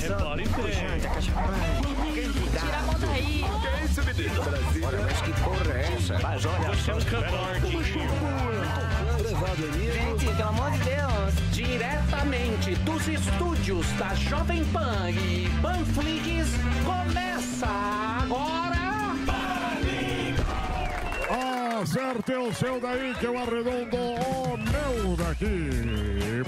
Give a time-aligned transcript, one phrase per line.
[0.00, 1.10] Repare bem.
[2.32, 3.44] Tira a mão daí.
[3.60, 4.42] Que é isso, menino?
[4.42, 4.84] Brasil.
[4.86, 6.18] Olha, mas que porra é essa?
[6.20, 7.50] Mas olha, você é um cantor.
[9.92, 11.50] Gente, pelo amor de Deus.
[11.52, 16.48] Diretamente dos estúdios da Jovem Pan e Panflix,
[16.84, 18.59] começa agora.
[21.80, 25.70] Acerte o seu daí que eu arredondo o meu daqui.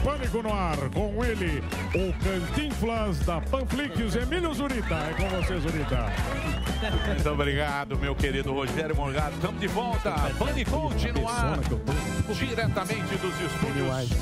[0.04, 1.64] Pânico no ar, com ele,
[1.94, 4.94] o Cantinflas da Panflix, Emílio Zurita.
[4.94, 6.12] É com você, Zurita.
[7.06, 9.34] Muito obrigado, meu querido Rogério Morgado.
[9.36, 10.12] Estamos de volta.
[10.38, 11.58] Pânico no ar.
[12.34, 14.12] Diretamente dos estúdios.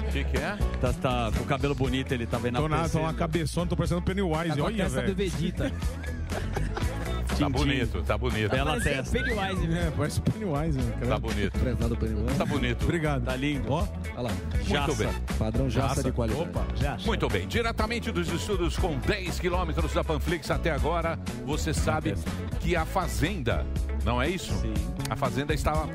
[0.00, 0.56] O que, que é?
[0.80, 3.66] Tá, tá com o cabelo bonito, ele tá vendo Tô a nada, tô uma cabeçona,
[3.66, 4.48] tô parecendo Pennywise.
[4.48, 5.72] Tá com a Olha, testa do velho.
[7.38, 8.50] Tá bonito, tá bonito.
[8.50, 9.18] Bela Parece testa.
[9.18, 9.86] Pennywise, né?
[9.86, 10.78] É, parece Pennywise.
[10.78, 11.06] Né?
[11.06, 11.58] Tá bonito.
[11.58, 12.38] Prezado Pennywise.
[12.38, 12.82] Tá bonito.
[12.84, 13.24] Obrigado.
[13.24, 13.70] Tá lindo.
[13.72, 14.30] Ó, Olha lá.
[14.66, 15.08] Muito bem.
[15.38, 16.48] Padrão jaça, de qualidade.
[16.48, 16.96] Opa, já.
[17.04, 22.14] Muito bem, diretamente dos estúdios com 10 quilômetros da Panflix até agora, você sabe
[22.60, 23.64] que a Fazenda,
[24.04, 24.52] não é isso?
[24.60, 24.74] Sim.
[25.08, 25.88] A Fazenda estava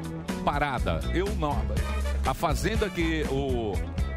[0.46, 1.00] parada.
[1.14, 1.62] Eu não.
[2.26, 3.74] A Fazenda que o.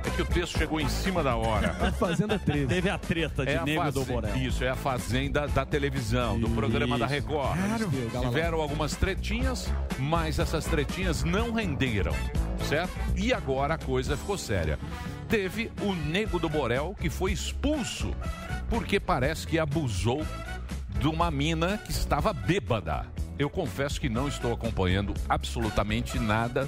[0.06, 1.74] É que o texto chegou em cima da hora.
[1.98, 2.66] Fazenda 13.
[2.66, 4.36] Teve a treta de É a Nego do faze- Borel.
[4.36, 7.14] Isso, é a Fazenda da televisão, do programa da Isso.
[7.14, 7.58] Record.
[8.22, 12.12] Tiveram algumas tretinhas, mas essas tretinhas não renderam,
[12.68, 12.92] certo?
[13.16, 14.78] E agora a coisa ficou séria.
[15.28, 18.14] Teve o Nego do Borel que foi expulso
[18.70, 20.24] porque parece que abusou
[21.00, 23.06] de uma mina que estava bêbada.
[23.38, 26.66] Eu confesso que não estou acompanhando absolutamente nada,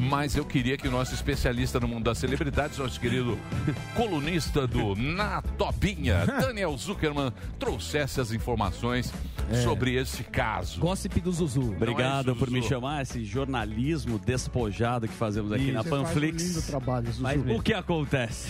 [0.00, 3.38] mas eu queria que o nosso especialista no mundo das celebridades, nosso querido
[3.94, 9.12] colunista do Na Tobinha, Daniel Zuckerman, trouxesse as informações
[9.62, 10.80] sobre esse caso.
[10.80, 11.72] Gossip do Zuzu.
[11.72, 16.04] Obrigado é, por me chamar, esse jornalismo despojado que fazemos aqui na Você faz um
[16.04, 16.42] Panflix.
[16.42, 17.22] lindo trabalho, Zuzu.
[17.22, 18.48] Mas o que acontece?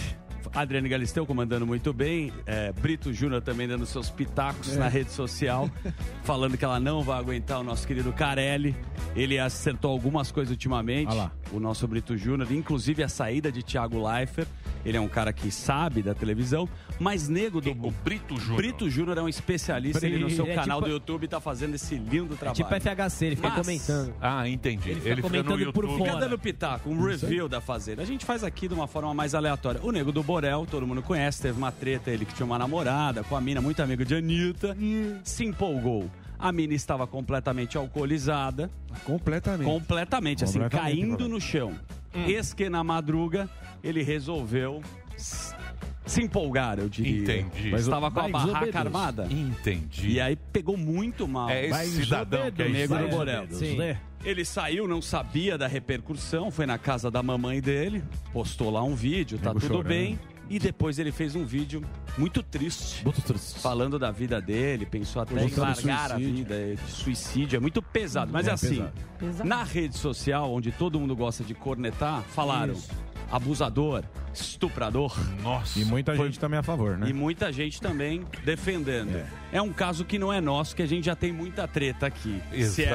[0.54, 4.12] Adriane Galisteu comandando muito bem, é, Brito Júnior também dando seus É.
[4.12, 5.70] pitacos na rede social,
[6.25, 8.75] falando que ela não vai aguentar o nosso querido Carelli.
[9.14, 11.32] Ele acertou algumas coisas ultimamente, Ah lá.
[11.52, 14.48] o nosso Brito Júnior, inclusive a saída de Thiago Leifert.
[14.84, 16.66] Ele é um cara que sabe da televisão,
[16.98, 17.70] mas nego do.
[17.70, 18.56] O Brito Júnior.
[18.56, 21.75] Brito Júnior é um especialista, ele no seu É canal tipo- do YouTube tá fazendo
[21.75, 22.54] esse lindo É trabalho.
[22.56, 24.14] tipo FHC, ele fica Mas- comentando.
[24.20, 24.88] Ah, entendi.
[24.91, 26.04] Ele Ele, fica fica no comentando por fora.
[26.04, 28.00] Fica dando pitaco, um review da Fazenda.
[28.00, 29.80] A gente faz aqui de uma forma mais aleatória.
[29.84, 33.22] O Nego do Borel, todo mundo conhece, teve uma treta, ele que tinha uma namorada
[33.22, 34.74] com a mina, muito amigo de Anitta,
[35.22, 36.10] se empolgou.
[36.38, 38.70] A mina estava completamente alcoolizada,
[39.04, 39.66] Completamente.
[39.66, 41.74] completamente, assim, Completamente, caindo no chão.
[42.26, 43.50] Eis que na madruga,
[43.84, 44.80] ele resolveu
[46.06, 47.20] se empolgar, eu diria.
[47.42, 47.70] Entendi.
[47.70, 49.26] Mas estava com a barraca armada.
[49.30, 50.08] Entendi.
[50.12, 51.50] E aí pegou muito mal.
[51.50, 53.08] É esse Vai, cidadão que é O Nego do.
[53.08, 53.46] Borel.
[53.50, 53.76] Sim.
[54.24, 58.02] Ele saiu, não sabia da repercussão, foi na casa da mamãe dele,
[58.32, 59.88] postou lá um vídeo, tá Nego tudo chorando.
[59.88, 60.18] bem.
[60.50, 61.81] E depois ele fez um vídeo
[62.19, 63.61] muito triste, Muito triste.
[63.61, 66.34] falando da vida dele, pensou até em Botando largar a suicídio.
[66.34, 68.33] vida, é, de suicídio, é muito pesado.
[68.33, 68.84] Mas É é assim,
[69.19, 69.49] pesado.
[69.49, 72.75] na rede social, onde todo mundo gosta de cornetar, falaram
[73.31, 74.03] abusador,
[74.34, 75.16] estuprador.
[75.41, 75.78] Nossa.
[75.78, 77.09] E muita Foi- gente também a favor, né?
[77.09, 79.22] E muita gente também defendendo.
[79.53, 79.62] É.
[79.62, 82.41] um caso que não é nosso, que a gente já tem muita treta aqui.
[82.65, 82.88] Se é-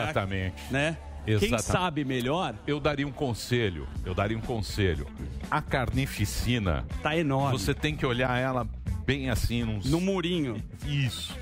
[1.27, 1.49] Exatamente.
[1.49, 3.87] Quem sabe melhor, Eu daria um conselho.
[4.05, 5.07] Eu daria um conselho.
[5.49, 7.57] A carnificina, tá enorme.
[7.57, 8.67] você tem que olhar ela
[9.05, 9.85] bem assim, uns...
[9.89, 10.61] No murinho.
[10.85, 11.35] Isso.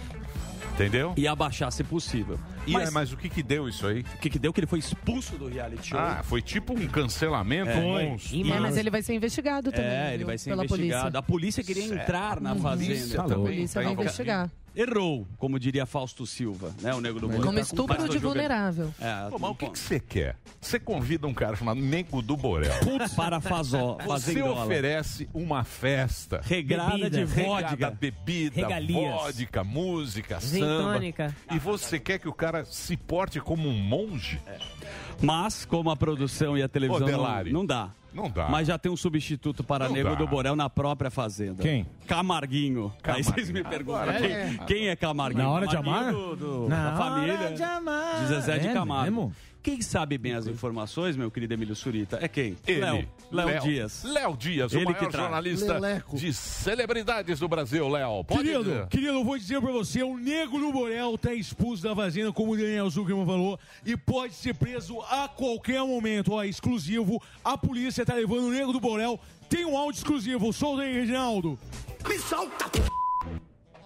[0.73, 1.13] Entendeu?
[1.15, 2.39] E abaixar se possível.
[2.65, 3.99] E mas, aí, mas o que que deu isso aí?
[4.01, 4.51] o que, que deu?
[4.51, 5.99] Que ele foi expulso do reality show.
[5.99, 7.79] Ah, foi tipo um cancelamento É.
[7.79, 8.39] monstro.
[8.39, 9.85] É, mas ele vai ser investigado também.
[9.85, 10.27] é, ele viu?
[10.27, 11.03] vai ser pela investigado.
[11.03, 11.19] Polícia.
[11.19, 13.21] A polícia queria entrar na fazenda.
[13.21, 14.49] A polícia vai investigar.
[14.75, 16.93] Errou, como diria Fausto Silva, né?
[16.95, 17.43] O nego do Borel.
[17.43, 18.93] Como Tá estupro pastor de vulnerável.
[18.99, 20.35] É, Pô, mas o que que você quer?
[20.59, 22.73] Você convida um cara chamado Nego do Borel.
[23.15, 26.41] para fazó, Você oferece uma festa.
[26.43, 27.33] Regrada de Bebida.
[27.35, 27.91] Regada, vodka.
[27.91, 29.11] bebida, Regalias.
[29.13, 30.99] vodka, música, samba.
[31.51, 34.41] E você quer que o cara se porte como um monge?
[35.21, 37.53] Mas, como a produção e a televisão Ô, não, Delari.
[37.53, 37.91] não dá.
[38.13, 38.47] Não dá.
[38.49, 40.15] Mas já tem um substituto para Não Nego dá.
[40.15, 41.61] do Borel na própria fazenda.
[41.63, 41.85] Quem?
[42.07, 42.93] Camarguinho.
[43.03, 45.43] Aí vocês me perguntam, quem, quem é Camarguinho?
[45.45, 46.35] Na hora de Camarguinho amar?
[46.35, 48.25] Do, do- Na da família hora de amar.
[48.27, 49.03] Zezé de É Camargo.
[49.03, 49.33] mesmo?
[49.63, 52.57] Quem sabe bem as informações, meu querido Emílio Surita, é quem?
[52.67, 52.81] Ele.
[52.81, 53.07] Léo.
[53.31, 54.03] Léo Dias.
[54.03, 55.23] Léo Dias, o Ele maior que traz.
[55.23, 56.17] jornalista Leleco.
[56.17, 58.25] de celebridades do Brasil, Léo.
[58.25, 58.87] Pode Querido, dizer.
[58.87, 62.51] querido, eu vou dizer pra você, o Nego do Borel tá expulso da fazenda, como
[62.51, 66.33] o Daniel Zuckerman falou, e pode ser preso a qualquer momento.
[66.33, 69.17] Ó, exclusivo, a polícia tá levando o Nego do Borel.
[69.47, 71.57] Tem um áudio exclusivo, solta aí, Reginaldo.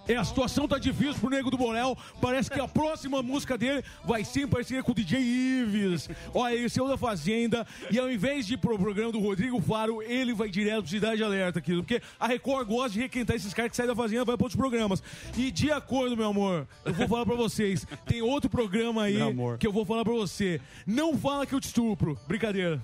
[0.08, 1.96] É, a situação tá difícil pro Nego do Borel.
[2.20, 6.08] Parece que a próxima música dele vai ser em parceria com o DJ Ives.
[6.32, 7.66] Olha, esse é o da Fazenda.
[7.90, 11.22] E ao invés de ir pro programa do Rodrigo Faro, ele vai direto pro Cidade
[11.22, 11.74] Alerta aqui.
[11.74, 14.44] Porque a Record gosta de requentar esses caras que saem da Fazenda e vai pra
[14.44, 15.02] outros programas.
[15.36, 17.86] E de acordo, meu amor, eu vou falar pra vocês.
[18.06, 19.18] Tem outro programa aí
[19.58, 20.58] que eu vou falar pra você.
[20.86, 22.18] Não fala que eu te estupro.
[22.26, 22.80] Brincadeira.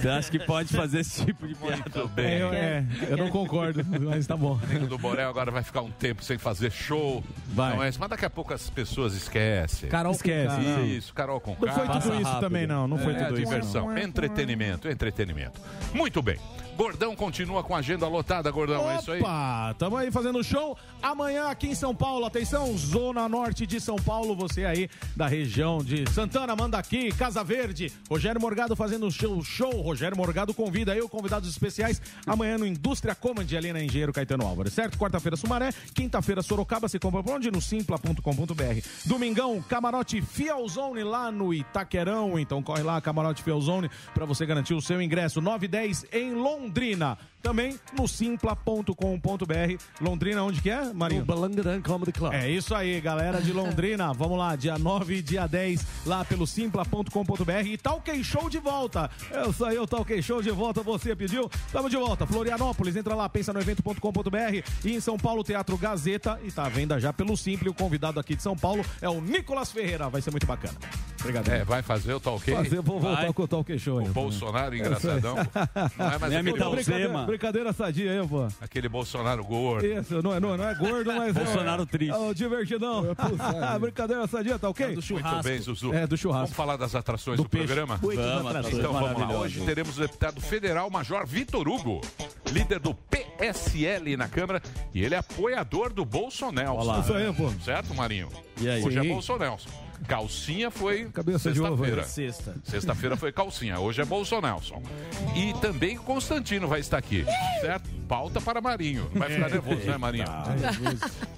[0.00, 1.76] Você acha que pode fazer esse tipo de piada?
[1.76, 2.26] Muito bem.
[2.26, 4.58] É, eu, é, eu não concordo, mas tá bom.
[4.68, 7.24] Nego do Borel agora vai ficar um tempo sem fazer show.
[7.48, 7.74] Vai.
[7.74, 7.98] Não é isso?
[7.98, 9.88] Mas daqui a pouco as pessoas esquecem.
[9.88, 10.60] Carol Esquece.
[10.96, 12.40] Isso, Carol com Não foi tudo isso rápido.
[12.40, 12.86] também, não.
[12.86, 13.50] Não foi É, tudo isso.
[13.50, 13.98] diversão, não.
[13.98, 15.60] entretenimento, entretenimento.
[15.92, 16.38] Muito bem.
[16.76, 19.20] Gordão continua com a agenda lotada, Gordão, é isso aí?
[19.20, 20.76] Opa, tamo aí fazendo show.
[21.02, 25.78] Amanhã aqui em São Paulo, atenção, Zona Norte de São Paulo, você aí da região
[25.78, 27.90] de Santana, manda aqui, Casa Verde.
[28.10, 29.80] Rogério Morgado fazendo show, show.
[29.80, 34.74] Rogério Morgado convida aí, convidados especiais, amanhã no Indústria Comand, ali na Engenheiro Caetano Álvares,
[34.74, 34.98] certo?
[34.98, 35.72] Quarta-feira, Sumaré.
[35.94, 37.50] Quinta-feira, Sorocaba, se compra por onde?
[37.50, 38.88] No simpla.com.br.
[39.06, 42.38] Domingão, Camarote Fielzone lá no Itaquerão.
[42.38, 45.40] Então corre lá, Camarote Fielzone, pra você garantir o seu ingresso.
[45.40, 46.34] 9 e 10 em
[46.66, 47.16] Londrina.
[47.42, 49.76] Também no simpla.com.br.
[50.00, 51.24] Londrina, onde que é, Marinho?
[51.24, 52.32] Balangaran Comedy Club.
[52.32, 54.12] É isso aí, galera de Londrina.
[54.14, 57.66] Vamos lá, dia 9 e dia 10, lá pelo simpla.com.br.
[57.66, 59.10] E Talk Show de volta.
[59.30, 61.48] Eu saí o Talk Show de volta, você pediu.
[61.72, 62.26] Tamo de volta.
[62.26, 64.62] Florianópolis, entra lá, pensa no evento.com.br.
[64.84, 66.38] E em São Paulo, Teatro Gazeta.
[66.42, 67.68] E tá à venda já pelo Simple.
[67.68, 70.08] O convidado aqui de São Paulo é o Nicolas Ferreira.
[70.08, 70.74] Vai ser muito bacana.
[71.20, 71.48] Obrigado.
[71.48, 72.52] É, vai fazer o tal quê?
[72.52, 73.32] Fazer, vou voltar Vai.
[73.32, 74.06] com o Talk Show aí.
[74.08, 75.34] O Bolsonaro engraçadão.
[75.98, 77.26] Não é mais Nem aquele, imitar o Bol- Zema.
[77.36, 78.48] Brincadeira, sadia aí, pô.
[78.62, 79.86] aquele Bolsonaro gordo.
[79.86, 81.44] Isso, não é, não, é- não é gordo, mas é.
[81.44, 82.14] Bolsonaro triste.
[82.14, 83.04] É o divertidão.
[83.78, 84.86] brincadeira sadia, tá ok?
[84.86, 85.92] Muito bem, Zuzu.
[85.92, 86.46] É, do churrasco.
[86.46, 87.96] Vamos falar das atrações Do do, programa?
[87.96, 89.38] Vamos, atrações Então vamos lá.
[89.38, 92.00] Hoje teremos o deputado federal Major Vitor Hugo,
[92.50, 94.62] líder do PSL na Câmara,
[94.94, 96.72] e ele é apoiador do Bolsonaro.
[96.72, 97.00] Olá.
[97.00, 97.50] Isso aí, pô.
[97.62, 98.30] Certo, Marinho?
[98.58, 98.82] E aí?
[98.82, 99.02] Hoje é.
[99.02, 99.58] Bolsonaro.
[100.08, 102.04] Calcinha foi Cabeça de ovo, sexta-feira.
[102.04, 102.54] Sexta.
[102.64, 104.60] Sexta-feira foi calcinha, hoje é Bolsonaro.
[105.34, 107.24] E também Constantino vai estar aqui,
[107.60, 107.88] certo?
[108.08, 109.10] Pauta para Marinho.
[109.12, 110.26] Não vai ficar nervoso, né, Marinho?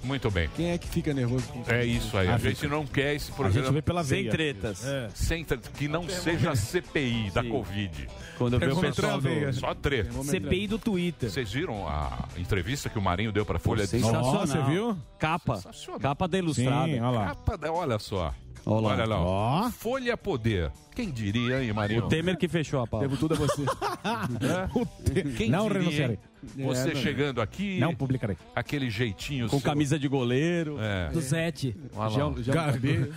[0.03, 0.49] Muito bem.
[0.55, 2.27] Quem é que fica nervoso com É isso aí.
[2.27, 4.31] A gente não quer esse A gente vê pela Sem veia.
[4.31, 4.85] tretas.
[4.85, 5.09] É.
[5.13, 8.07] sem tre- que não seja CPI da Covid.
[8.37, 9.21] Quando eu o pessoal a do...
[9.21, 9.51] veia.
[9.53, 10.23] Só treta.
[10.23, 11.29] CPI do Twitter.
[11.29, 14.11] Vocês viram a entrevista que o Marinho deu para a Folha de São.
[14.11, 14.39] Paulo?
[14.47, 14.97] Você viu?
[15.17, 15.59] Capa.
[15.99, 16.85] Capa da Ilustrada.
[16.85, 17.25] Sim, olha lá.
[17.29, 18.33] Capa da- olha só.
[18.65, 18.93] Olha lá.
[18.93, 19.19] Olha lá.
[19.21, 19.69] ó.
[19.71, 20.71] Folha Poder.
[20.95, 22.05] Quem diria, hein, Marinho?
[22.05, 23.07] O Temer que fechou a pauta.
[23.07, 23.63] Devo tudo a você.
[25.37, 26.19] Quem Não diria, renunciarei.
[26.57, 27.01] Você É, não.
[27.01, 28.37] chegando aqui, Não publicarei.
[28.55, 29.65] aquele jeitinho Com seu.
[29.65, 30.77] camisa de goleiro.
[30.79, 31.09] É.
[31.11, 31.75] Do Zete.
[31.95, 32.33] Olha Já, lá.
[32.39, 33.11] já Gabi.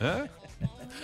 [0.00, 0.28] Hã?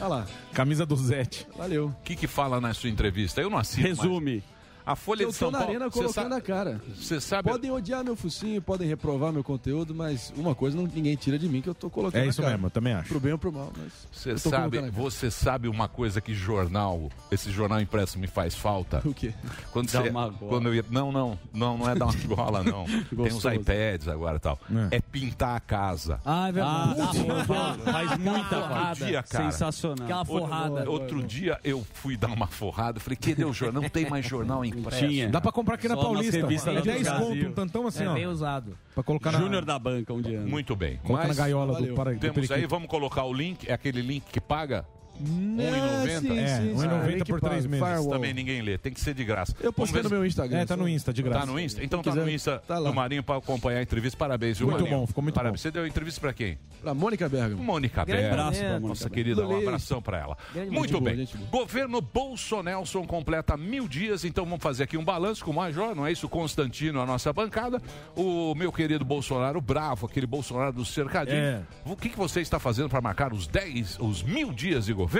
[0.00, 0.26] Olha lá.
[0.54, 1.46] Camisa do Zete.
[1.56, 1.86] Valeu.
[1.88, 3.40] O que, que fala na sua entrevista?
[3.40, 4.20] Eu não assisto.
[4.20, 4.42] mais.
[4.84, 5.70] A Folha Eu de tô São na Paulo.
[5.72, 6.80] arena Você colocando sabe, a cara.
[6.96, 11.14] você sabe Podem odiar meu focinho, podem reprovar meu conteúdo, mas uma coisa não, ninguém
[11.16, 12.52] tira de mim que eu tô colocando É isso cara.
[12.54, 13.08] mesmo, eu também acho.
[13.08, 16.20] Pro bem ou pro mal, mas Você eu tô sabe, colocando você sabe uma coisa
[16.20, 19.00] que jornal, esse jornal impresso me faz falta?
[19.04, 19.32] O quê?
[19.72, 20.48] Quando Dá você, uma gola.
[20.50, 22.84] quando eu ia, não, não, não, não é dar uma gola não.
[22.84, 24.58] Tem uns iPads agora e tal.
[24.90, 24.96] É.
[24.96, 25.00] É.
[25.00, 26.20] pintar a casa.
[26.24, 27.82] Ah, é Ah, verdade.
[27.84, 29.50] faz muita Outro dia, cara.
[29.50, 30.04] Sensacional.
[30.04, 30.90] Aquela forrada.
[30.90, 33.82] Outro dia eu fui dar uma forrada, falei, cadê o jornal?
[33.82, 35.06] Não tem mais jornal impresso.
[35.06, 35.28] Tinha.
[35.28, 36.36] Dá pra comprar aqui na Só nas Paulista.
[36.40, 37.26] revistas É do 10 Brasil.
[37.26, 38.14] conto, um tantão assim, É ó.
[38.14, 38.78] bem usado.
[38.94, 40.40] Pra colocar na, Júnior da banca, um dia.
[40.40, 40.98] Muito bem.
[41.04, 41.88] colocar na gaiola valeu.
[41.90, 42.54] do, para, do temos periquito.
[42.54, 44.84] aí, vamos colocar o link, é aquele link que paga?
[45.22, 46.20] É, 1,90?
[46.20, 46.86] sim, É, sim, sim.
[46.86, 47.86] 1,90 Link por pago, três meses.
[47.86, 48.10] Firewall.
[48.10, 49.54] Também ninguém lê, tem que ser de graça.
[49.60, 50.58] Eu postei no meu Instagram.
[50.58, 51.40] É, tá no Insta, de graça.
[51.40, 51.84] Tá no Insta?
[51.84, 52.90] Então tá no Insta tá lá.
[52.90, 54.16] do Marinho para acompanhar a entrevista.
[54.18, 55.00] Parabéns, viu, Muito Marinho?
[55.00, 55.60] bom, ficou muito Parabéns.
[55.60, 55.62] bom.
[55.62, 56.58] Você deu entrevista pra quem?
[56.80, 57.62] Pra Mônica Bergamo.
[57.62, 58.32] Mônica Grande Berra.
[58.34, 60.36] abraço pra Mônica Nossa querida, um abração pra ela.
[60.52, 61.28] Grande Muito boa, bem.
[61.50, 66.06] Governo Bolsonaro completa mil dias, então vamos fazer aqui um balanço com o Major, não
[66.06, 66.28] é isso?
[66.28, 67.80] Constantino, a nossa bancada.
[68.16, 71.36] O meu querido Bolsonaro bravo, aquele Bolsonaro do cercadinho.
[71.36, 71.62] É.
[71.84, 75.11] O que, que você está fazendo para marcar os 10, os mil dias de governo?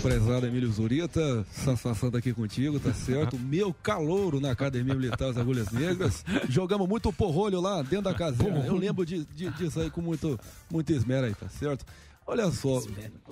[0.00, 3.36] Prezado Emílio Zurita, satisfação tá aqui contigo, tá certo?
[3.42, 6.24] Meu calouro na Academia Militar das Agulhas Negras.
[6.48, 8.64] Jogamos muito porrolho lá dentro da casinha.
[8.64, 10.38] Eu lembro de, de- disso aí com muito,
[10.70, 11.84] muito esmero aí, tá certo?
[12.24, 12.80] Olha só,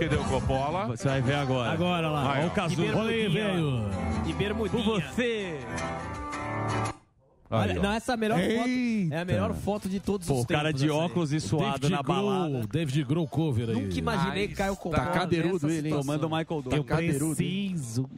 [0.09, 0.87] O Coppola?
[0.87, 1.73] Você vai ver agora.
[1.73, 2.33] Agora lá.
[2.33, 2.49] Aí, Olha ó.
[2.49, 2.97] o Cazuza.
[2.97, 3.85] Olha aí, velho.
[4.26, 4.83] E bermudinha.
[4.85, 5.59] Com você.
[7.52, 8.69] Aí, Olha, não, essa é a melhor foto.
[9.12, 10.92] É a melhor foto de todos Pô, os o cara tempos, de aí.
[10.92, 12.49] óculos e suado David na balada.
[12.50, 13.75] Grohl, David Grohl cover aí.
[13.75, 14.76] Nunca imaginei que Caio.
[14.76, 14.97] Coppola.
[15.04, 15.95] Tá cadeirudo ele, hein?
[15.97, 16.87] Tomando Michael Eu Douglas.
[16.87, 18.09] cadeirudo, preciso.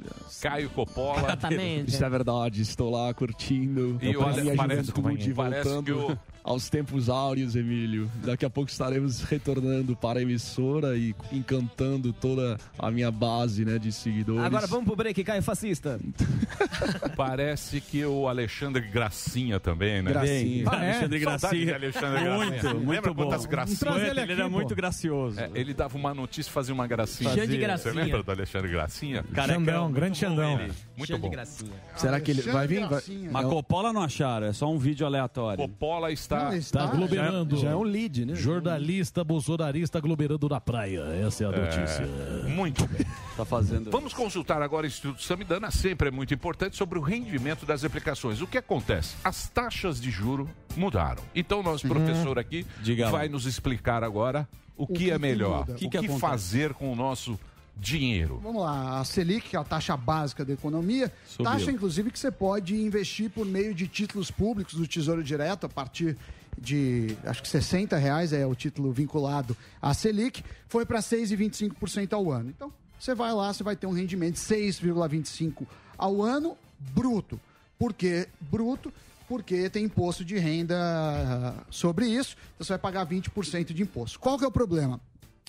[0.42, 1.18] Caio Coppola.
[1.22, 1.88] Exatamente.
[1.88, 3.96] Isso é verdade, estou lá curtindo.
[4.02, 8.10] E olha, parece- que o- aos tempos áureos, Emílio.
[8.24, 13.78] Daqui a pouco estaremos retornando para a emissora e encantando toda a minha base né,
[13.78, 14.44] de seguidores.
[14.44, 16.00] Agora vamos pro break, Caio Fascista.
[17.16, 20.10] Parece que o Alexandre Gracinha também, né?
[20.10, 20.64] Gracinha.
[20.68, 21.74] Ah, Alexandre Saudade de Gracinha.
[21.74, 22.36] Alexandre Gracinha.
[22.36, 23.24] Muito, muito Lembra bom.
[23.24, 23.96] quantas gracinhas?
[23.96, 24.50] Ele, ele aqui, era pô.
[24.50, 25.40] muito gracioso.
[25.40, 27.30] É, ele dava uma notícia e fazia uma gracinha.
[27.30, 27.94] Xande Você Gracinha.
[27.94, 29.24] lembra do Alexandre Gracinha?
[29.32, 30.60] Carecão, Xandão, grande Xandão.
[30.60, 30.72] Ele.
[30.96, 31.30] Muito Cheio de bom.
[31.30, 31.72] gracinha.
[31.96, 32.86] Será que ele vai vir?
[32.86, 33.02] Vai...
[33.30, 35.56] Mas Coppola não acharam, é só um vídeo aleatório.
[35.58, 36.50] Coppola está.
[36.70, 37.56] Tá aglomerando.
[37.56, 38.34] Já é um lead, né?
[38.34, 41.00] Jornalista bolsonarista aglomerando na praia.
[41.26, 42.06] Essa é a notícia.
[42.48, 43.06] Muito bem.
[43.36, 43.90] Tá fazendo.
[43.90, 48.40] Vamos consultar agora o Instituto Samidana, sempre é muito importante, sobre o rendimento das aplicações.
[48.42, 49.16] O que acontece?
[49.24, 51.22] As taxas de juro mudaram.
[51.34, 53.10] Então, nosso professor aqui Diga lá.
[53.10, 55.72] vai nos explicar agora o, que, que é que melhor, muda?
[55.72, 57.38] o O que, que fazer com o nosso
[57.76, 58.38] dinheiro.
[58.42, 61.44] Vamos lá, a Selic, que é a taxa básica da economia, Subiu.
[61.50, 65.68] taxa inclusive que você pode investir por meio de títulos públicos do Tesouro Direto a
[65.68, 66.16] partir
[66.58, 72.30] de, acho que 60 reais é o título vinculado à Selic, foi para 6,25% ao
[72.30, 72.50] ano.
[72.50, 75.66] Então, você vai lá, você vai ter um rendimento de 6,25%
[75.98, 77.40] ao ano bruto.
[77.78, 78.92] Por que bruto?
[79.28, 84.20] Porque tem imposto de renda ah, sobre isso, então você vai pagar 20% de imposto.
[84.20, 85.00] Qual que é o problema?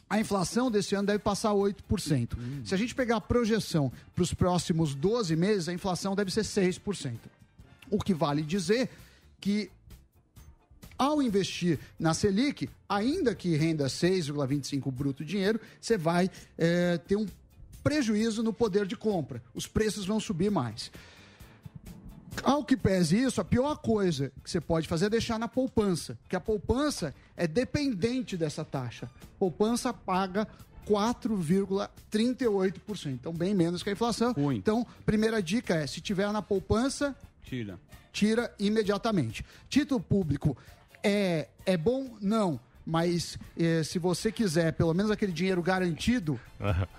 [0.09, 2.37] A inflação desse ano deve passar 8%.
[2.65, 6.43] Se a gente pegar a projeção para os próximos 12 meses, a inflação deve ser
[6.43, 7.17] 6%.
[7.89, 8.89] O que vale dizer
[9.39, 9.71] que
[10.97, 17.25] ao investir na Selic, ainda que renda 6,25 bruto dinheiro, você vai eh, ter um
[17.83, 19.43] prejuízo no poder de compra.
[19.53, 20.91] Os preços vão subir mais.
[22.41, 26.17] Ao que pese isso, a pior coisa que você pode fazer é deixar na poupança,
[26.23, 29.07] porque a poupança é dependente dessa taxa.
[29.37, 30.47] Poupança paga
[30.87, 34.33] 4,38%, então bem menos que a inflação.
[34.33, 34.57] Ruim.
[34.57, 37.79] Então, primeira dica é, se tiver na poupança, Tira.
[38.11, 39.45] tira imediatamente.
[39.69, 40.57] Título público
[41.03, 42.17] é, é bom?
[42.21, 42.59] Não.
[42.85, 46.37] Mas eh, se você quiser pelo menos aquele dinheiro garantido,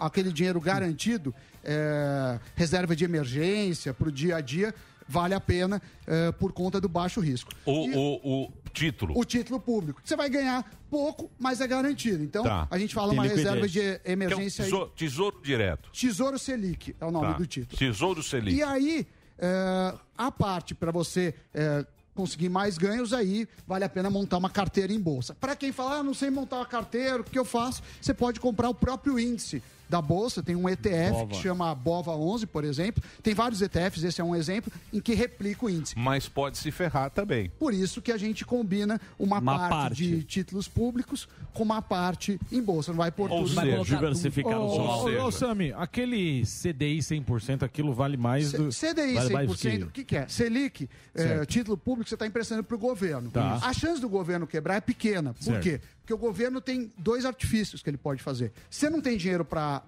[0.00, 4.74] aquele dinheiro garantido, eh, reserva de emergência para o dia a dia,
[5.08, 7.50] vale a pena eh, por conta do baixo risco.
[7.64, 9.18] O, E o, o título.
[9.18, 10.00] o título público.
[10.04, 12.22] Você vai ganhar pouco, mas é garantido.
[12.22, 12.66] Então, Tá.
[12.70, 13.46] a gente fala Tem uma liquidez.
[13.46, 14.64] reserva de Que é um emergência.
[14.64, 14.70] aí.
[14.70, 15.90] tesouro, tesouro direto.
[15.92, 17.32] Tesouro Selic é o nome Tá.
[17.38, 17.76] do título.
[17.78, 18.56] Tesouro Selic.
[18.56, 19.06] E aí,
[19.38, 21.84] é, a parte para você é,
[22.14, 25.34] conseguir mais ganhos, aí vale a pena montar uma carteira em bolsa.
[25.34, 27.82] Para quem fala, ah, não sei montar uma carteira, o que eu faço?
[28.00, 31.26] Você pode comprar o próprio índice da bolsa, tem um ETF Bova.
[31.28, 33.02] que chama BOVA 11, por exemplo.
[33.22, 35.98] Tem vários ETFs, esse é um exemplo, em que replica o índice.
[35.98, 37.50] Mas pode se ferrar também.
[37.58, 40.06] Por isso que a gente combina uma, Uma parte, parte.
[40.06, 42.90] de títulos públicos com uma parte em bolsa.
[42.92, 43.48] Não vai pôr Ou tudo.
[43.48, 45.16] seja, vai colocar diversificar tudo.
[45.18, 48.68] os Ô, Sami, aquele CDI 100%, aquilo vale mais do...
[48.70, 50.26] CDI vale 100%, mais do o que, que é?
[50.28, 53.30] Selic, é, título público, você está emprestando para o governo.
[53.30, 53.58] Tá.
[53.62, 55.34] A chance do governo quebrar é pequena.
[55.34, 55.62] Por Certo.
[55.62, 55.80] quê?
[56.04, 58.52] Porque o governo tem dois artifícios que ele pode fazer.
[58.68, 59.80] Se não tem dinheiro para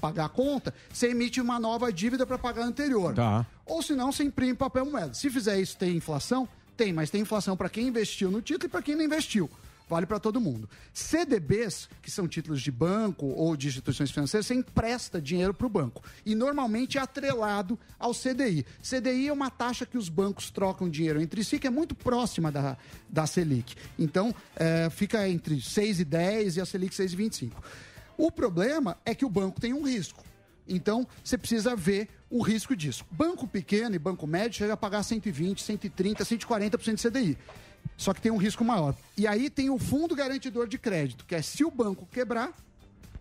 [0.00, 3.14] pagar a conta, você emite uma nova dívida para pagar a anterior.
[3.14, 3.44] Tá.
[3.66, 5.12] Ou senão, você imprime papel moeda.
[5.12, 6.48] Se fizer isso, tem inflação?
[6.78, 9.50] Tem, mas tem inflação para quem investiu no título e para quem não investiu.
[9.90, 10.70] Vale para todo mundo.
[10.94, 15.68] CDBs, que são títulos de banco ou de instituições financeiras, você empresta dinheiro para o
[15.68, 16.00] banco.
[16.24, 18.64] E normalmente é atrelado ao CDI.
[18.80, 22.52] CDI é uma taxa que os bancos trocam dinheiro entre si, que é muito próxima
[22.52, 22.78] da,
[23.08, 23.74] da Selic.
[23.98, 27.50] Então, é, fica entre 6 e 10 e a Selic 6,25.
[28.16, 30.22] O problema é que o banco tem um risco.
[30.68, 33.04] Então, você precisa ver o risco disso.
[33.10, 37.38] Banco pequeno e banco médio chega a pagar 120, 130, 140% de CDI.
[37.96, 38.94] Só que tem um risco maior.
[39.16, 42.52] E aí tem o fundo garantidor de crédito, que é se o banco quebrar,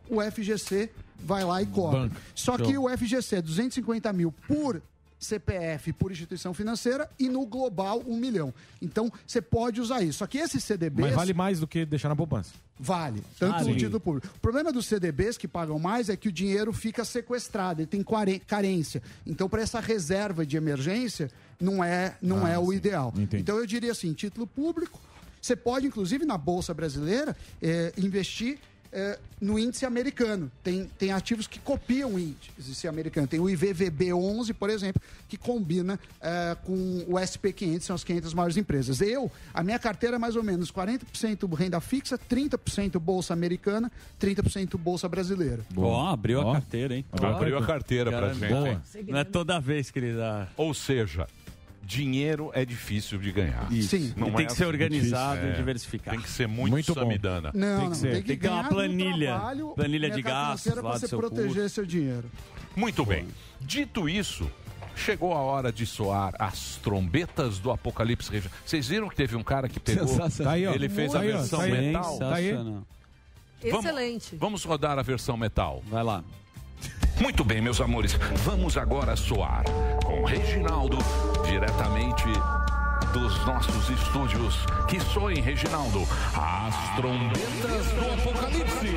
[0.10, 0.90] o FGC
[1.20, 2.00] vai lá e cobre.
[2.00, 2.16] Banco.
[2.34, 2.86] Só que Show.
[2.86, 4.82] o FGC é 250 mil por
[5.20, 8.54] CPF por instituição financeira e no global um milhão.
[8.82, 10.20] Então você pode usar isso.
[10.20, 12.54] Só que esse CDB Mas vale mais do que deixar na poupança.
[12.80, 14.28] Vale, tanto Ah, no título público.
[14.38, 18.02] O problema dos CDBs que pagam mais é que o dinheiro fica sequestrado, ele tem
[18.48, 19.04] carência.
[19.28, 23.14] Então, para essa reserva de emergência, não é, não Ah, é o ideal.
[23.18, 23.42] Entendi.
[23.42, 24.98] Então, eu diria assim: título público,
[25.42, 28.60] você pode, inclusive, na Bolsa Brasileira, eh, investir.
[28.92, 30.52] Eh, no índice americano.
[30.64, 33.28] Tem, tem ativos que copiam o índice americano.
[33.28, 36.74] Tem o IVVB11, por exemplo, que combina eh, com
[37.08, 39.02] o SP500, são as 500 maiores empresas.
[39.02, 44.78] Eu, a minha carteira é mais ou menos 40% renda fixa, 30% bolsa americana, 30%
[44.78, 45.60] bolsa brasileira.
[45.76, 46.50] Ó, abriu Ó.
[46.50, 47.06] a carteira, hein?
[47.12, 48.50] Abriu a carteira pra gente.
[48.50, 48.82] boa.
[49.08, 50.48] Não é toda vez que ele dá.
[50.58, 51.28] Ou seja,
[51.90, 53.68] dinheiro é difícil de ganhar.
[53.72, 53.90] Isso.
[53.98, 54.14] Sim.
[54.16, 54.72] Não E tem é que ser assim.
[54.72, 55.54] organizado e É.
[55.54, 56.16] diversificado.
[56.18, 57.02] Tem que ser muito, Muito bom.
[57.02, 57.52] samidana.
[57.54, 58.12] Não, Tem que ser.
[58.12, 59.28] tem que, Tem que ter uma planilha.
[59.36, 61.70] trabalho, Planilha de gastos do você seu proteger curso.
[61.70, 62.30] seu dinheiro.
[62.76, 63.26] Muito bem.
[63.60, 64.50] Dito isso,
[64.96, 68.56] chegou a hora de soar as trombetas do Apocalipse Regional.
[68.64, 70.08] Vocês viram que teve um cara que pegou.
[70.08, 70.52] Sensacional.
[70.54, 70.66] Tá aí.
[70.66, 71.26] Ele fez Tá a ó.
[71.26, 71.72] versão Tá aí.
[71.72, 72.20] metal.
[72.20, 72.54] Tá aí.
[72.54, 72.86] Vamos-
[73.86, 74.36] Excelente.
[74.36, 75.84] Vamos rodar a versão metal.
[75.90, 76.24] Vai lá.
[77.20, 78.14] Muito bem, meus amores.
[78.46, 79.66] Vamos agora soar
[80.06, 80.98] com Reginaldo,
[81.50, 82.30] diretamente
[83.12, 84.66] dos nossos estúdios.
[84.88, 88.96] Que soem, Reginaldo, as trombetas do Apocalipse.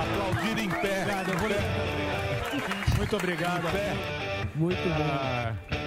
[0.00, 1.04] Aplaudir em pé.
[2.96, 3.62] Muito obrigado.
[4.54, 5.77] Muito bom.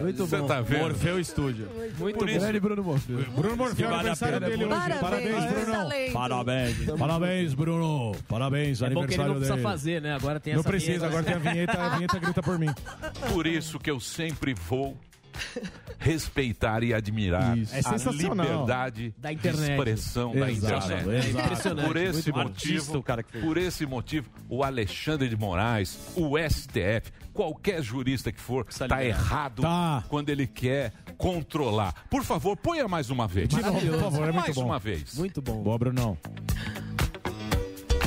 [0.00, 0.46] Muito bom.
[0.46, 0.80] tá vendo?
[0.82, 1.68] Morfeu Estúdio.
[1.98, 2.38] Muito Por bom.
[2.38, 3.18] Grande Bruno Morfeu.
[3.36, 4.74] Bruno Morfeu, Que vale a aniversário pena, dele hoje.
[4.74, 6.12] Parabéns, Parabéns, Bruno.
[6.12, 6.76] Parabéns.
[6.98, 8.12] Parabéns, Bruno.
[8.28, 9.62] Parabéns, É bom que ele aniversário não precisa dele.
[9.68, 10.14] fazer, né?
[10.14, 11.06] Agora tem Não essa precisa, vinheta.
[11.06, 12.68] agora tem a vinheta, a vinheta grita por mim.
[13.32, 14.96] Por isso que eu sempre vou
[15.98, 17.74] respeitar e admirar Isso.
[17.74, 19.70] É a liberdade Da de internet.
[19.70, 21.28] expressão da Exato, internet.
[21.28, 21.44] exato.
[21.46, 22.38] Impressionante, Por esse muito.
[22.48, 23.44] Artista, motivo, o cara que fez.
[23.44, 29.04] por esse motivo, o Alexandre de Moraes, o STF, qualquer jurista que for, Precisa tá
[29.04, 30.04] errado Tá.
[30.08, 31.94] quando ele quer controlar.
[32.10, 33.48] Por favor, ponha mais uma vez.
[33.48, 34.64] De novo, por favor, é muito mais bom.
[34.64, 35.14] uma vez.
[35.14, 35.62] Muito bom.
[35.62, 36.16] Boa, Brunão.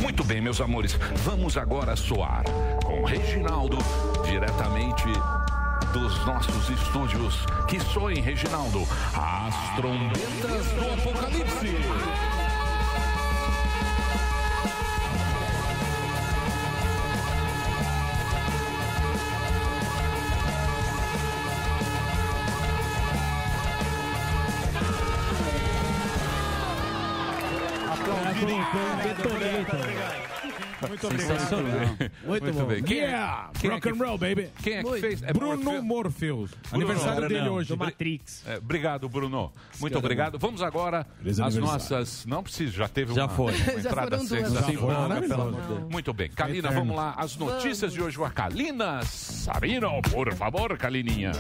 [0.02, 2.44] Muito bem, meus amores, vamos agora soar
[2.84, 3.78] com Reginaldo,
[4.24, 5.06] diretamente
[5.92, 7.46] dos nossos estúdios.
[7.68, 8.82] Que soem, Reginaldo,
[9.16, 11.76] as trombetas do Apocalipse.
[28.46, 30.05] Aplaudir em
[30.88, 31.40] Muito obrigado.
[31.40, 31.96] Sensacional.
[32.26, 32.66] Muito, bom.
[32.66, 32.84] bem.
[32.84, 33.52] Quem é- Yeah!
[33.60, 34.50] quem é Rock que- and roll, baby.
[34.64, 35.02] Quem é que Muito.
[35.02, 35.24] fez?
[35.24, 35.84] É Bruno Morfeu?
[35.84, 36.52] Morpheus.
[36.70, 37.70] Bruno, Aniversário não, dele hoje.
[37.70, 38.44] Do Matrix.
[38.48, 39.52] É, obrigado, Bruno.
[39.80, 40.38] Muito obrigado.
[40.40, 42.26] Vamos agora Feliz às nossas.
[42.26, 43.54] Não precisa, já teve Já uma, foi.
[43.54, 45.12] uma Já entrada sensacional.
[45.12, 45.92] amor de Deus.
[45.92, 46.30] Muito bem.
[46.30, 47.14] Kalina, vamos lá.
[47.18, 51.32] As notícias de hoje com a Kalina Sarino, por favor, Kalininha.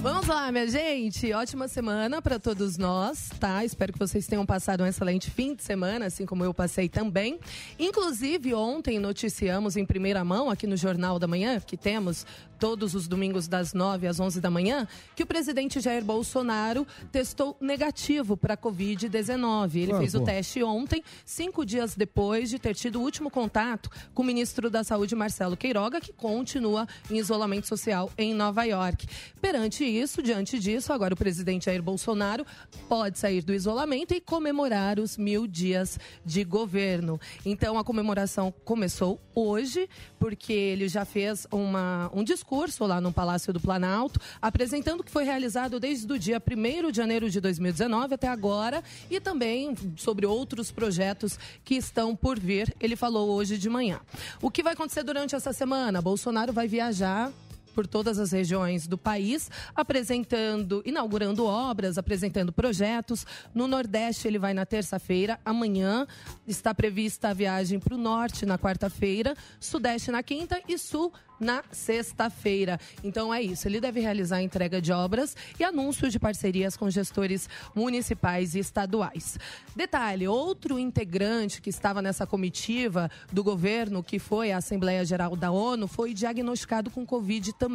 [0.00, 1.32] Vamos lá, minha gente.
[1.32, 3.64] Ótima semana para todos nós, tá?
[3.64, 7.40] Espero que vocês tenham passado um excelente fim de semana, assim como eu passei também.
[7.78, 12.24] Inclusive, ontem noticiamos em primeira mão, aqui no Jornal da Manhã, que temos
[12.58, 17.56] todos os domingos das 9 às 11 da manhã, que o presidente Jair Bolsonaro testou
[17.60, 19.76] negativo para a Covid-19.
[19.76, 20.24] Ele Ah, fez o pô.
[20.26, 24.82] teste ontem, cinco dias depois de ter tido o último contato com o ministro da
[24.84, 29.06] Saúde, Marcelo Queiroga, que continua em isolamento social em Nova York.
[29.40, 32.44] Perante isso, diante disso, agora o presidente Jair Bolsonaro
[32.88, 37.20] pode sair do isolamento e comemorar os mil dias de governo.
[37.44, 39.88] Então, a comemoração começou hoje,
[40.18, 45.10] porque ele já fez uma, um discurso lá no Palácio do Planalto, apresentando o que
[45.10, 50.26] foi realizado desde o dia 1 de janeiro de 2019 até agora e também sobre
[50.26, 52.74] outros projetos que estão por vir.
[52.80, 54.00] Ele falou hoje de manhã.
[54.40, 56.02] O que vai acontecer durante essa semana?
[56.02, 57.32] Bolsonaro vai viajar
[57.76, 63.26] por todas as regiões do país, apresentando, inaugurando obras, apresentando projetos.
[63.54, 65.38] No Nordeste, ele vai na terça-feira.
[65.44, 66.06] Amanhã
[66.48, 71.62] está prevista a viagem para o Norte na quarta-feira, Sudeste na quinta e Sul na
[71.70, 72.80] sexta-feira.
[73.04, 76.88] Então é isso, ele deve realizar a entrega de obras e anúncio de parcerias com
[76.88, 79.38] gestores municipais e estaduais.
[79.74, 85.50] Detalhe, outro integrante que estava nessa comitiva do governo, que foi à Assembleia Geral da
[85.50, 87.65] ONU, foi diagnosticado com Covid também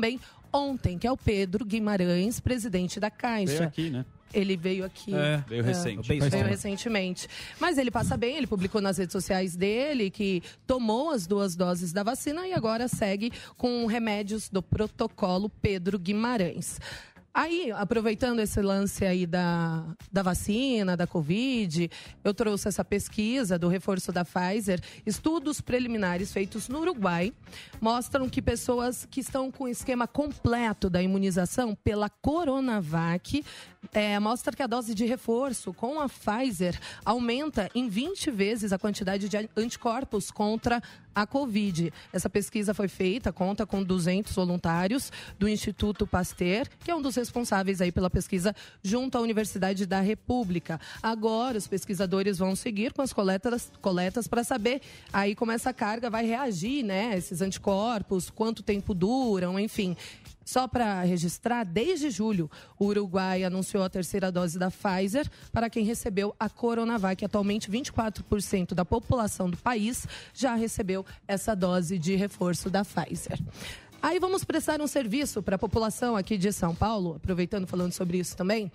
[0.52, 3.54] ontem, que é o Pedro Guimarães, presidente da Caixa.
[3.54, 4.06] Veio aqui, né?
[4.34, 5.14] Ele veio aqui.
[5.14, 6.08] É, veio recente.
[6.08, 7.28] Veio Bem recentemente.
[7.60, 11.92] Mas ele passa bem, ele publicou nas redes sociais dele que tomou as duas doses
[11.92, 16.80] da vacina e agora segue com remédios do protocolo Pedro Guimarães.
[17.34, 21.90] Aí, aproveitando esse lance aí da, da vacina, da Covid,
[22.26, 24.82] eu trouxe essa pesquisa do reforço da Pfizer.
[25.06, 27.32] Estudos preliminares feitos no Uruguai
[27.80, 33.46] mostram que pessoas que estão com o esquema completo da imunização pela Coronavac
[33.94, 38.80] é, mostra que a dose de reforço com a Pfizer aumenta em 20 vezes a
[38.80, 40.82] quantidade de anticorpos contra
[41.14, 41.92] a Covid.
[42.14, 47.16] Essa pesquisa foi feita, conta com 200 voluntários do Instituto Pasteur, que é um dos
[47.16, 50.80] responsáveis aí pela pesquisa junto à Universidade da República.
[51.02, 56.10] Agora, os pesquisadores vão seguir com as coletas, coletas para saber aí como essa carga
[56.10, 57.18] vai reagir, né?
[57.18, 59.98] Esses anticorpos, quanto tempo duram, enfim.
[60.44, 65.86] Só para registrar, desde julho, o Uruguai anunciou a terceira dose da Pfizer para quem
[65.86, 67.24] recebeu a Coronavac.
[67.24, 73.40] Atualmente, 24% da população do país já recebeu essa dose de reforço da Pfizer.
[74.02, 78.18] Aí vamos prestar um serviço para a população aqui de São Paulo, aproveitando falando sobre
[78.18, 78.72] isso também.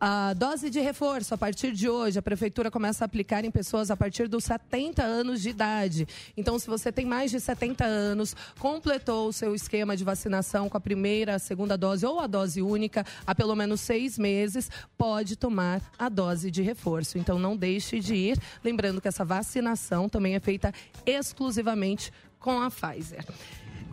[0.00, 3.90] A dose de reforço, a partir de hoje, a prefeitura começa a aplicar em pessoas
[3.90, 6.06] a partir dos 70 anos de idade.
[6.36, 10.76] Então, se você tem mais de 70 anos, completou o seu esquema de vacinação com
[10.76, 15.34] a primeira, a segunda dose ou a dose única há pelo menos seis meses, pode
[15.34, 17.18] tomar a dose de reforço.
[17.18, 18.38] Então, não deixe de ir.
[18.62, 20.72] Lembrando que essa vacinação também é feita
[21.04, 23.24] exclusivamente com a Pfizer.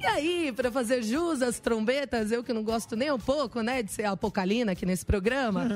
[0.06, 3.82] E aí, para fazer jus às trombetas, eu que não gosto nem um pouco, né,
[3.82, 5.68] de ser apocalina aqui nesse programa,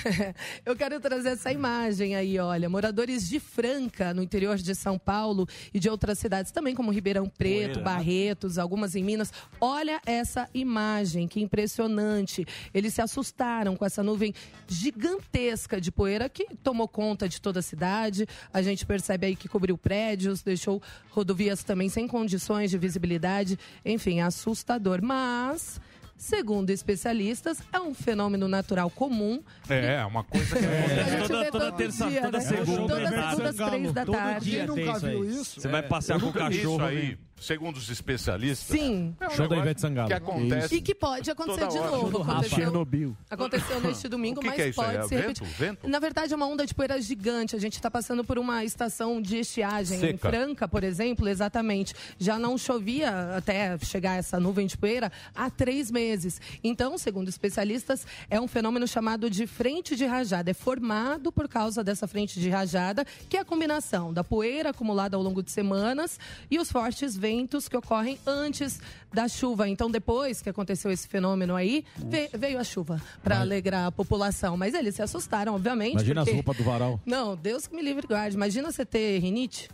[0.64, 5.46] eu quero trazer essa imagem aí, olha, moradores de Franca, no interior de São Paulo
[5.74, 7.80] e de outras cidades também, como Ribeirão Preto.
[7.80, 9.30] Barretos, algumas em Minas.
[9.60, 12.46] Olha essa imagem, que impressionante.
[12.72, 14.32] Eles se assustaram com essa nuvem
[14.66, 18.26] gigantesca de poeira que tomou conta de toda a cidade.
[18.54, 23.58] A gente percebe aí que cobriu prédios, deixou rodovias também sem condições de visibilidade.
[23.84, 25.00] Enfim, assustador.
[25.02, 25.80] Mas,
[26.16, 29.42] segundo especialistas, é um fenômeno natural comum.
[29.68, 31.44] É, uma coisa que A gente acontece.
[31.44, 32.30] vê todo dia, né?
[32.30, 34.50] Todas as três da tarde.
[34.50, 35.60] Quem nunca viu isso?
[35.60, 36.74] Você vai passear Eu com o cachorro.
[36.76, 38.78] Isso aí, segundo os especialistas.
[38.78, 39.14] Sim.
[39.20, 40.08] é um Show da negócio Ivete Sangalo.
[40.08, 40.74] Que acontece.
[40.74, 41.90] E que pode acontecer toda de hora.
[41.90, 42.22] novo.
[42.22, 43.16] Aconteceu, Chernobyl.
[43.30, 44.96] aconteceu neste domingo, O que mas que é isso aí?
[44.96, 45.44] pode É se vento?
[45.44, 45.88] Vento?
[45.88, 47.54] Na verdade, é uma onda de poeira gigante.
[47.54, 50.30] A gente está passando por uma estação de estiagem em Seca.
[50.30, 51.94] Franca, por exemplo, exatamente.
[52.18, 56.40] Já não chovia até chegar essa nuvem de poeira há três meses.
[56.64, 60.50] Então, segundo especialistas, é um fenômeno chamado de frente de rajada.
[60.50, 65.16] É formado por causa dessa frente de rajada, que é a combinação da poeira acumulada
[65.16, 66.18] ao longo de semanas
[66.50, 67.25] e os fortes ventos
[67.68, 68.80] que ocorrem antes
[69.12, 69.68] da chuva.
[69.68, 74.56] Então, depois que aconteceu esse fenômeno aí, ve- veio a chuva para alegrar a população.
[74.56, 75.92] Mas eles se assustaram, obviamente.
[75.92, 77.00] Imagina as porque- roupas do varal.
[77.06, 78.36] Não, Deus que me livre guarde.
[78.36, 79.68] Imagina você ter rinite.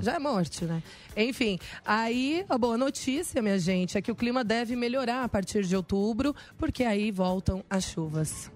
[0.00, 0.80] Já é morte, né?
[1.16, 5.64] Enfim, aí a boa notícia, minha gente, é que o clima deve melhorar a partir
[5.64, 8.48] de outubro, porque aí voltam as chuvas.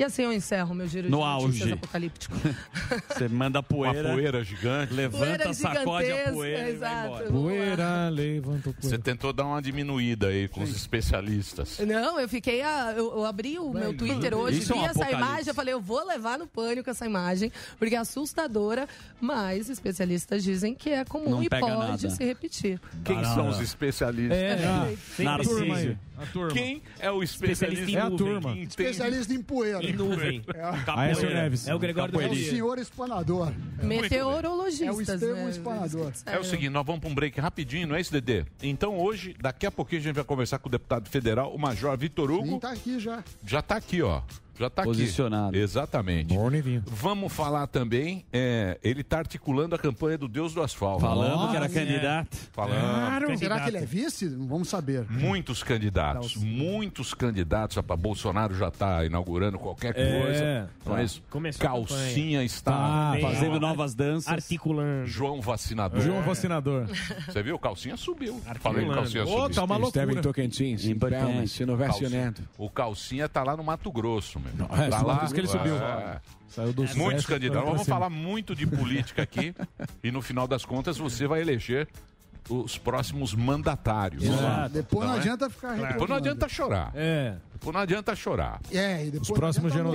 [0.00, 1.72] E assim eu encerro meu giro No de auge.
[1.74, 2.34] apocalíptico.
[3.12, 4.08] Você manda poeira.
[4.08, 4.94] Uma poeira gigante.
[4.94, 7.10] Levanta, Poeira sacode a poeira exato.
[7.10, 7.30] Vamos lá.
[7.30, 7.86] Poeira,
[8.80, 11.78] Você tentou dar uma diminuída aí com os especialistas.
[11.80, 12.62] Não, eu fiquei.
[12.62, 15.54] A, eu, eu abri o meu Twitter hoje, Isso é vi um essa imagem, eu
[15.54, 18.88] falei, eu vou levar no pânico essa imagem, porque é assustadora,
[19.20, 22.08] mas especialistas dizem que é comum Não e pode nada.
[22.10, 22.80] se repetir.
[23.04, 24.38] Quem são os especialistas?
[24.38, 26.52] É, ah, sempre a turma aí, a turma.
[26.52, 27.84] Quem é o especialista?
[27.84, 28.56] Especialista em É a turma.
[28.56, 29.89] Especialista em poeira.
[29.90, 30.42] Em nuvem.
[30.54, 31.66] É, Aécio Neves.
[31.66, 32.50] É o Gregório do é o Rio.
[32.50, 33.52] senhor explanador.
[33.82, 35.22] Meteorologistas.
[35.22, 35.50] É o né?
[35.50, 36.12] explanador.
[36.26, 38.44] É o seguinte, nós vamos para um break rapidinho, não é isso, Dedê?
[38.62, 41.96] Então hoje, daqui a pouquinho a gente vai conversar com o deputado federal, o Major
[41.96, 42.46] Vitor Hugo.
[42.46, 43.24] Sim, tá aqui já.
[43.44, 44.22] Já está aqui, ó.
[44.60, 45.48] Já tá Posicionado.
[45.48, 45.58] aqui.
[45.58, 46.34] Exatamente.
[46.86, 51.00] Vamos falar também, é, ele tá articulando a campanha do Deus do Asfalto.
[51.00, 51.68] Falando que era é.
[51.70, 52.36] candidato.
[52.52, 53.38] Falando.
[53.38, 54.28] Será que ele é vice?
[54.28, 55.06] Vamos saber.
[55.10, 57.78] Muitos candidatos, muitos candidatos.
[57.80, 60.70] Para Bolsonaro já está inaugurando qualquer É, coisa.
[60.84, 61.00] Não tá.
[61.00, 61.22] é isso?
[61.30, 64.30] Começou Calcinha está Tá, fazendo novas danças.
[64.30, 65.06] Articulando.
[65.06, 66.00] João Vacinador.
[66.02, 66.86] João Vacinador.
[67.26, 67.58] Você viu?
[67.58, 68.38] Calcinha subiu.
[68.60, 69.54] Falei que calcinha Ô, subiu.
[69.54, 70.04] tá uma loucura.
[70.04, 72.42] Esteve em Tocantins, em Palmas, sendo vacinado.
[72.58, 74.49] O Calcinha tá lá no Mato Grosso, meu.
[74.70, 75.74] É, tá só lá, isso que ele subiu.
[76.48, 77.68] Saiu do Muitos Sucesso, foi candidatos.
[77.68, 79.54] Vamos falar muito de política aqui
[80.02, 81.88] e no final das contas você vai eleger
[82.48, 84.24] os próximos mandatários.
[84.24, 84.74] Exato.
[84.74, 85.18] Depois não é?
[85.18, 86.92] adianta ficar Depois não adianta chorar.
[86.94, 87.36] É.
[87.52, 88.60] Depois não adianta chorar.
[88.72, 89.92] É, e depois Os próximos não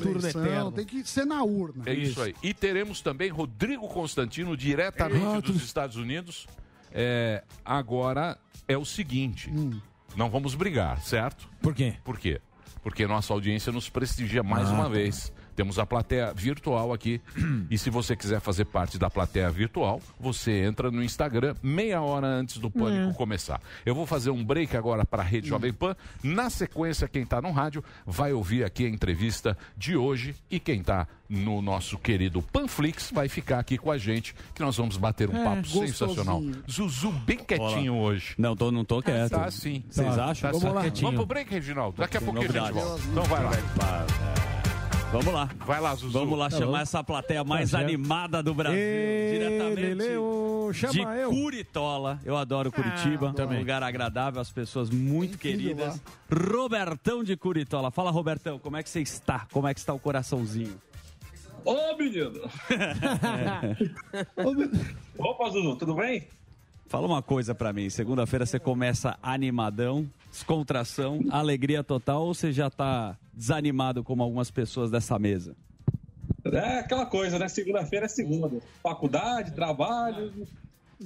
[0.00, 0.72] turno eterno.
[0.72, 1.84] Tem que ser na urna.
[1.86, 2.34] É isso aí.
[2.42, 6.46] E teremos também Rodrigo Constantino, diretamente dos Estados Unidos.
[6.90, 9.52] É, agora é o seguinte:
[10.16, 11.48] não vamos brigar, certo?
[11.60, 11.94] Por quê?
[12.02, 12.40] Por quê?
[12.88, 14.88] Porque nossa audiência nos prestigia mais Ah, uma tá.
[14.88, 15.30] vez.
[15.58, 17.20] Temos a plateia virtual aqui.
[17.68, 22.28] e se você quiser fazer parte da plateia virtual, você entra no Instagram meia hora
[22.28, 23.14] antes do pânico É.
[23.14, 23.60] começar.
[23.84, 25.96] Eu vou fazer um break agora para a Rede Jovem Pan.
[26.22, 30.32] Na sequência, quem está no rádio vai ouvir aqui a entrevista de hoje.
[30.48, 34.76] E quem está no nosso querido Panflix vai ficar aqui com a gente, que nós
[34.76, 35.88] vamos bater um É, papo gostosinho.
[35.88, 36.40] sensacional.
[36.70, 38.10] Zuzu bem quietinho Olá.
[38.10, 38.34] hoje.
[38.38, 39.30] Não, tô, não tô quieto.
[39.32, 39.82] Tá sim.
[39.90, 40.26] Vocês Tá.
[40.26, 40.52] acham?
[40.52, 40.82] Tá Vamos lá.
[40.82, 41.96] Vamos pro break, Reginaldo.
[41.98, 43.02] Daqui a pouquinho a gente volta.
[43.10, 43.50] Então vai lá.
[45.10, 45.48] Vamos lá.
[45.66, 46.12] Vai lá, Zuzu.
[46.18, 46.78] Vamos lá Tá chamar bom.
[46.82, 47.88] essa plateia mais Tá certo.
[47.88, 48.78] animada do Brasil.
[49.32, 50.04] Diretamente
[50.74, 51.30] chama de eu.
[51.30, 52.20] Curitola.
[52.24, 53.32] Eu adoro Curitiba.
[53.32, 53.56] também.
[53.56, 55.98] Um lugar agradável, as pessoas muito queridas.
[56.30, 57.90] Robertão de Curitola.
[57.90, 59.46] Fala, Robertão, como é que você está?
[59.50, 60.76] Como é que está o coraçãozinho?
[61.64, 62.40] Ô, menino!
[65.18, 66.28] Opa, Zuzu, tudo bem?
[66.88, 67.90] Fala uma coisa pra mim.
[67.90, 74.90] Segunda-feira você começa animadão, descontração, alegria total ou você já tá desanimado como algumas pessoas
[74.90, 75.54] dessa mesa?
[76.46, 77.46] É aquela coisa, né?
[77.46, 78.58] Segunda-feira é segunda.
[78.82, 80.32] Faculdade, trabalho.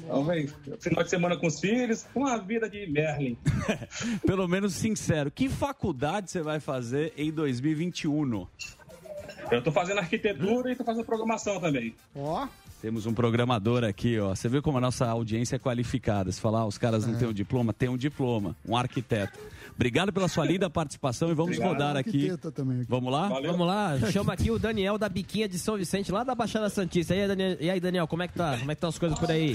[0.07, 3.37] Talvez final de semana com os filhos, uma vida de Merlin.
[4.25, 8.47] Pelo menos sincero, que faculdade você vai fazer em 2021?
[9.51, 11.95] Eu tô fazendo arquitetura e tô fazendo programação também.
[12.14, 12.47] Ó.
[12.83, 14.35] Temos um programador aqui, ó.
[14.35, 16.33] Você viu como a nossa audiência é qualificada.
[16.33, 19.38] Se falar, ah, os caras não têm um diploma, tem um diploma, um arquiteto.
[19.73, 21.75] Obrigado pela sua linda participação e vamos Obrigado.
[21.75, 22.37] rodar aqui.
[22.53, 22.85] Também.
[22.88, 23.29] Vamos lá?
[23.29, 27.14] Vamos lá, chama aqui o Daniel da Biquinha de São Vicente, lá da Baixada Santista.
[27.14, 28.59] E aí, Daniel, e aí, Daniel como é que tá?
[28.59, 29.55] Como é que estão as coisas por aí?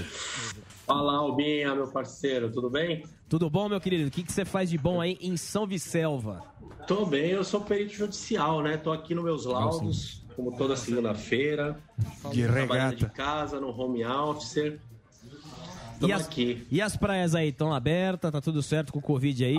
[0.86, 3.04] Fala, Albinha, meu parceiro, tudo bem?
[3.28, 4.08] Tudo bom, meu querido?
[4.08, 6.44] O que, que você faz de bom aí em São Vicelva?
[6.88, 8.78] Tô bem, eu sou perito judicial, né?
[8.78, 11.80] Tô aqui nos meus laudos, como toda segunda-feira.
[12.32, 12.96] De regata.
[12.96, 14.80] de casa, no home office.
[16.00, 16.30] E as,
[16.72, 18.32] e as praias aí estão abertas?
[18.32, 19.58] Tá tudo certo com o Covid aí?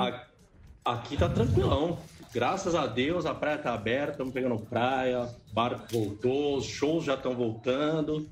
[0.85, 1.99] Aqui tá tranquilão.
[2.33, 7.15] Graças a Deus, a praia tá aberta, estamos pegando praia, barco voltou, os shows já
[7.15, 8.29] estão voltando.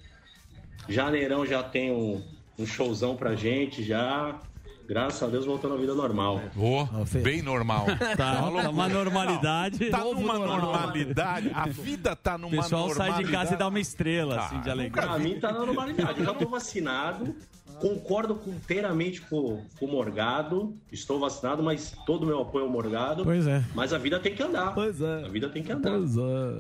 [0.89, 2.23] Janeirão já tem um,
[2.57, 4.41] um showzão pra gente já.
[4.87, 6.41] Graças a Deus voltando à vida normal.
[6.57, 6.87] Ô,
[7.23, 7.87] bem normal.
[8.17, 9.91] Tá, tá uma normalidade.
[9.91, 10.61] Tá Novo numa normal.
[10.61, 11.51] normalidade.
[11.53, 13.57] A vida tá O numa pessoal sai de casa e normalidade.
[13.57, 15.03] dá uma estrela, Ah, assim, de alegria.
[15.03, 16.21] Pra mim tá na normalidade.
[16.21, 17.35] Eu já tô vacinado.
[17.81, 20.75] Concordo inteiramente com, com o Morgado.
[20.91, 23.23] Estou vacinado, mas todo o meu apoio ao Morgado.
[23.25, 23.63] Pois é.
[23.75, 24.75] Mas a vida tem que andar.
[24.75, 25.25] Pois é.
[25.25, 25.93] A vida tem que andar.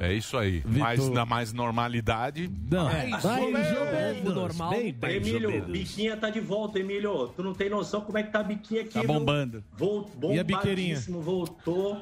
[0.00, 0.62] É isso aí.
[0.66, 2.50] Mas na mais normalidade.
[2.70, 2.84] Não.
[2.84, 3.68] mais Vai ou menos.
[3.68, 4.74] jogando, normal.
[4.74, 7.28] Emílio, Biquinha tá de volta, Emílio.
[7.28, 8.92] Tu não tem noção como é que tá a Biquinha aqui.
[8.92, 9.64] Tá bombando.
[9.76, 10.96] Vol, E a biqueirinha?
[10.96, 12.00] bombadíssimo, voltou.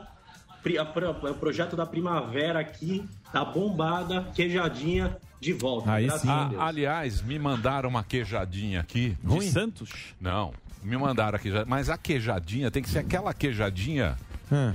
[1.31, 6.01] O projeto da primavera aqui tá bombada, queijadinha, de volta.
[6.01, 6.61] graças a Deus.
[6.63, 9.17] Ah, aliás, me mandaram uma queijadinha aqui.
[9.23, 9.91] De Santos?
[10.21, 11.67] Não, me mandaram a queijadinha.
[11.69, 14.17] Mas a queijadinha tem que ser aquela queijadinha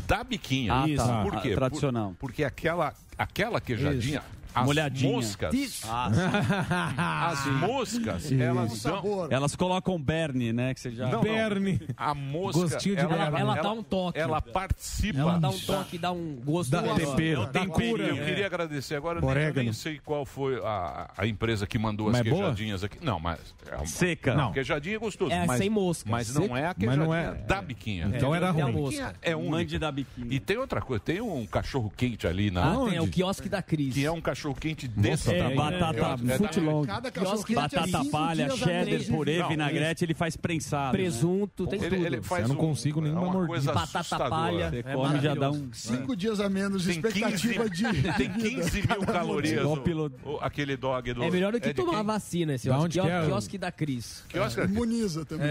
[0.07, 0.73] da biquinha.
[0.73, 1.21] Ah, tá.
[1.23, 1.51] Por quê?
[1.51, 2.09] A tradicional.
[2.09, 4.19] Por- porque aquela, aquela queijadinha.
[4.19, 4.38] Isso.
[4.53, 5.11] As Molhadinha.
[5.13, 5.81] moscas.
[5.87, 6.09] Ah,
[7.31, 9.27] as moscas, elas dão.
[9.29, 10.73] Elas colocam berne, né?
[10.73, 11.05] Que você já...
[11.05, 11.21] Não, não.
[11.21, 11.79] Berne.
[11.95, 12.61] A mosca.
[12.61, 13.39] Gostinho de ela.
[13.39, 14.19] Ela dá um toque.
[14.19, 15.19] Ela participa.
[15.19, 16.71] Ela dá um toque, dá um gosto.
[16.71, 17.41] Dá tempero.
[17.41, 18.03] Eu, Dá cura.
[18.03, 21.77] eu queria agradecer agora, eu nem, eu nem sei qual foi a, a empresa que
[21.77, 22.41] mandou as Mas é boa?
[22.43, 22.97] queijadinhas aqui.
[23.03, 23.39] Não, mas.
[23.69, 24.35] É uma, Seca.
[24.35, 25.31] Não, queijadinha é gostoso.
[25.31, 26.09] É mas, sem mosca.
[26.09, 28.11] Mas não é a Mas queijadinha não é- da biquinha.
[28.13, 28.73] Então era tem a ruim.
[28.73, 29.15] mosca.
[29.21, 29.51] É única.
[29.51, 30.27] Mande da biquinha.
[30.29, 32.71] E tem outra coisa, tem um cachorro quente ali na.
[32.73, 33.93] Ah, tem, é o quiosque da Cris.
[33.93, 35.55] Que é um Tem cachorro quente desse É, tamanho.
[35.57, 36.85] batata, É, é footlong.
[36.85, 40.91] Cada Quiosque batata cinco palha, cheddar, purê, vinagrete, ele faz prensado.
[40.91, 42.05] Presunto, tem Ele, tudo.
[42.05, 43.73] ele faz Eu não consigo nenhuma é mordida.
[43.73, 44.69] Batata palha.
[44.69, 45.69] Você É come já dá um...
[45.73, 47.83] Cinco dias a menos de Tem 15, expectativa de.
[47.83, 48.61] tem de vida.
[48.63, 49.65] 15 mil calorias.
[49.65, 51.23] O- o- aquele dog do.
[51.23, 52.83] É melhor do que tomar vacina esse Da ó.
[52.83, 53.25] onde que é?
[53.25, 54.23] Quiosque da Cris.
[54.69, 55.49] Imuniza também.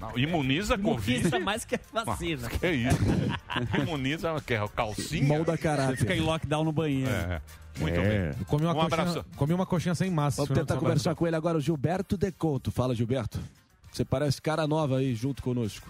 [0.00, 1.18] Não, imuniza a Covid.
[1.18, 2.48] Imuniza mais que a vacina.
[2.48, 3.80] Que isso?
[3.80, 5.26] imuniza, que é calcinha?
[5.26, 5.96] Molda Você caráter.
[5.96, 7.10] fica em lockdown no banheiro.
[7.10, 7.40] É.
[7.80, 8.32] Muito É.
[8.32, 8.44] bem.
[8.44, 9.24] Comi uma, Um coxinha, abraço.
[9.36, 10.42] comi uma coxinha sem massa.
[10.44, 12.70] Vamos tentar conversar com ele agora, o Gilberto Deconto.
[12.70, 13.40] Fala, Gilberto.
[13.92, 15.88] Você parece cara nova aí junto conosco.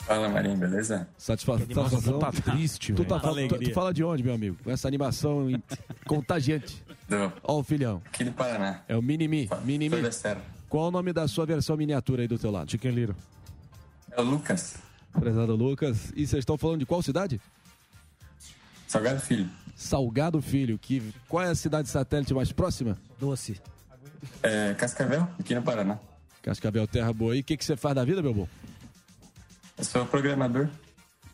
[0.00, 1.08] Fala, Marinho, beleza?
[1.16, 1.66] Satisfação.
[1.66, 2.18] Satisfação.
[2.18, 4.56] tá triste, Tu, tá, tu, tu fala de onde, meu amigo?
[4.62, 5.46] Com essa animação
[6.06, 6.84] contagiante.
[7.08, 8.02] Do, Ó o filhão.
[8.06, 8.82] aqui do Paraná.
[8.86, 9.48] É o Minimi.
[9.64, 9.96] Minimi.
[10.68, 12.70] Qual o nome da sua versão miniatura aí do teu lado?
[12.70, 13.16] Chicken Little.
[14.10, 14.74] É o Lucas,
[15.18, 16.10] Prezado Lucas.
[16.14, 17.40] E vocês estão falando de qual cidade?
[18.86, 19.48] Salgado Filho.
[19.76, 20.78] Salgado Filho.
[20.78, 22.96] Que, qual é a cidade satélite mais próxima?
[23.18, 23.60] Doce.
[24.42, 25.98] É, Cascavel, aqui no Paraná.
[26.42, 27.36] Cascavel Terra Boa.
[27.36, 28.48] E o que, que você faz da vida, meu bom?
[29.76, 30.68] Eu sou programador.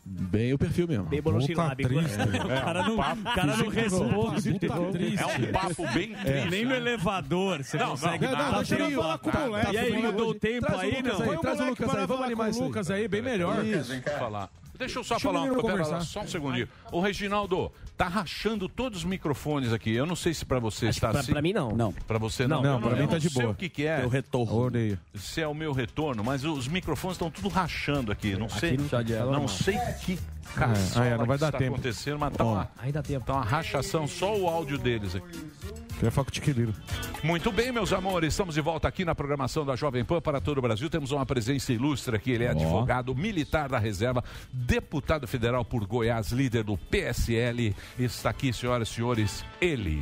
[0.03, 1.05] Bem o perfil mesmo.
[1.05, 1.89] Bem Puta monossilábico.
[1.89, 2.17] triste.
[2.43, 4.53] O cara não, o cara não responde.
[4.53, 5.21] Puta triste.
[5.21, 6.49] É um papo bem triste.
[6.49, 9.73] Nem no elevador você Não, consegue não, não, deixa falar com o moleque.
[9.73, 11.37] E aí, não deu tempo aí, não?
[11.39, 12.63] Traz o Lucas aí, vamos animar o isso.
[12.63, 13.57] Lucas aí, bem melhor.
[14.03, 14.11] Cá.
[14.17, 14.49] falar.
[14.81, 16.67] Deixa eu só Deixa o falar menino pera lá, só um segundinho.
[16.91, 19.91] Ô, Reginaldo, tá rachando todos os microfones aqui.
[19.93, 21.31] Eu não sei se pra você Acho está pra, assim.
[21.31, 21.69] pra mim, não.
[21.71, 21.93] Não.
[21.93, 22.63] Pra você não.
[22.63, 23.53] Não, Eu pra mim tá de sei boa.
[23.53, 23.99] o que que é.
[23.99, 24.57] Teu retorno.
[24.65, 24.99] Odeio.
[25.13, 28.35] Se é o meu retorno, mas os microfones estão tudo rachando aqui.
[28.35, 28.75] Não sei.
[28.75, 29.47] no chá de ela, não não.
[29.47, 31.73] sei que É, caçola ah, é, não vai dar está tempo.
[31.73, 33.25] acontecendo, mas tá uma, Ainda tem tempo.
[33.25, 35.51] tá uma rachação, só o áudio deles aqui.
[35.95, 36.75] Queria falar com o Chicken Little.
[37.23, 40.57] Muito bem, meus amores, estamos de volta aqui na programação da Jovem Pan para todo
[40.57, 40.89] o Brasil.
[40.89, 42.31] Temos uma presença ilustre aqui.
[42.31, 47.75] Ele é advogado militar da reserva, deputado federal por Goiás, líder do PSL.
[47.99, 50.01] Está aqui, senhoras e senhores, ele.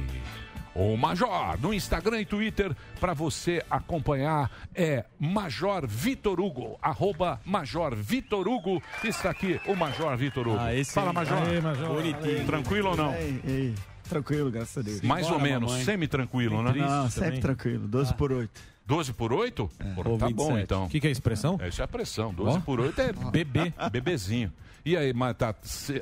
[0.79, 7.93] O Major, no Instagram e Twitter, para você acompanhar, é Major Vitor Hugo, arroba Major
[7.93, 8.81] Vitor Hugo.
[9.03, 10.57] Está aqui o Major Vitor Hugo.
[10.57, 11.11] Ah, esse Fala.
[11.11, 11.37] Major.
[11.37, 11.85] Aê, Major.
[11.89, 12.45] Bonitinho.
[12.45, 13.13] Tranquilo ou não?
[13.13, 13.75] Ei, ei,
[14.07, 15.01] tranquilo, graças a Deus.
[15.01, 16.71] Mais ou menos, semi-tranquilo, né?
[16.71, 18.61] Não, sempre tranquilo, 12 por 8.
[18.85, 19.69] 12 por 8?
[19.97, 20.63] Ou tá bom, 27.
[20.63, 20.85] então.
[20.85, 21.59] O que, que é expressão?
[21.61, 22.33] Essa é a pressão.
[22.33, 22.61] 12 Ó.
[22.61, 23.73] por 8 é Bebê.
[23.91, 24.49] bebezinho.
[24.85, 25.53] E aí, mas tá,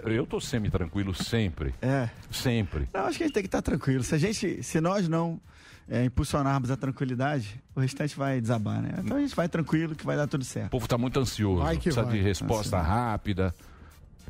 [0.05, 1.73] eu tô semi-tranquilo sempre.
[1.81, 2.09] É.
[2.31, 2.87] Sempre.
[2.93, 4.03] Não, acho que a gente tem que estar tranquilo.
[4.03, 5.39] Se a gente, se nós não
[5.89, 8.91] é, impulsionarmos a tranquilidade, o restante vai desabar, né?
[8.99, 10.69] Então a gente vai tranquilo que vai dar tudo O certo.
[10.69, 11.63] povo tá muito ansioso.
[11.63, 12.13] Vai que Precisa vai.
[12.13, 12.95] de resposta Ansioso.
[12.95, 13.55] rápida.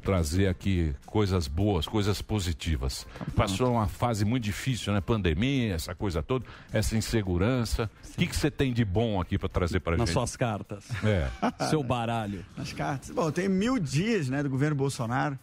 [0.01, 3.05] Trazer aqui coisas boas, coisas positivas.
[3.35, 5.01] Passou uma fase muito difícil, né?
[5.01, 7.89] Pandemia, essa coisa toda, essa insegurança.
[8.13, 10.13] O que que você tem de bom aqui para trazer para Nas gente?
[10.13, 10.85] suas cartas.
[11.03, 11.29] É.
[11.69, 12.45] Seu baralho.
[12.57, 13.09] As cartas.
[13.11, 15.37] Bom, tem mil dias né, do governo Bolsonaro.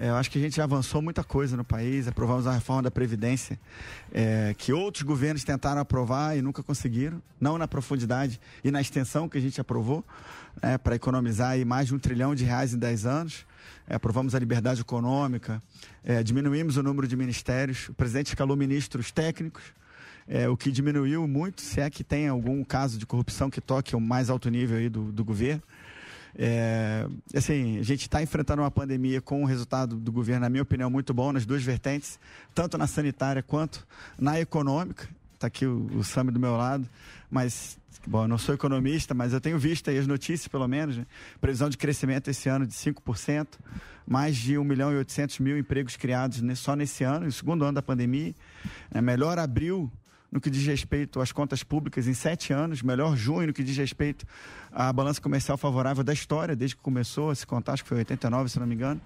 [0.00, 2.06] É, eu acho que a gente já avançou muita coisa no país.
[2.06, 3.58] Aprovamos a reforma da Previdência,
[4.12, 7.20] é, que outros governos tentaram aprovar e nunca conseguiram.
[7.40, 10.04] Não na profundidade e na extensão que a gente aprovou,
[10.62, 13.44] né, para economizar aí mais de um trilhão de reais em 10 anos.
[13.88, 15.62] É, aprovamos a liberdade econômica,
[16.04, 17.88] é, diminuímos o número de ministérios.
[17.88, 19.62] O presidente escalou ministros técnicos.
[20.28, 23.96] É, o que diminuiu muito, se é que tem algum caso de corrupção que toque
[23.96, 25.62] o mais alto nível aí do, do governo.
[26.36, 30.62] É, assim, a gente está enfrentando uma pandemia com um resultado do governo, na minha
[30.62, 32.20] opinião, muito bom nas duas vertentes,
[32.54, 33.86] tanto na sanitária quanto
[34.18, 35.08] na econômica.
[35.34, 36.86] Está aqui o, o Sami do meu lado,
[37.30, 40.96] mas, bom, eu não sou economista, mas eu tenho visto aí as notícias, pelo menos,
[40.96, 41.06] né?
[41.40, 43.46] previsão de crescimento esse ano de 5%,
[44.06, 47.64] mais de 1 milhão e 800 mil empregos criados ne- só nesse ano, no segundo
[47.64, 48.34] ano da pandemia.
[48.92, 49.90] É, melhor abril
[50.30, 53.76] no que diz respeito às contas públicas em sete anos, melhor junho no que diz
[53.76, 54.26] respeito
[54.70, 57.98] à balança comercial favorável da história, desde que começou a se contar, acho que foi
[57.98, 59.00] 89, se não me engano.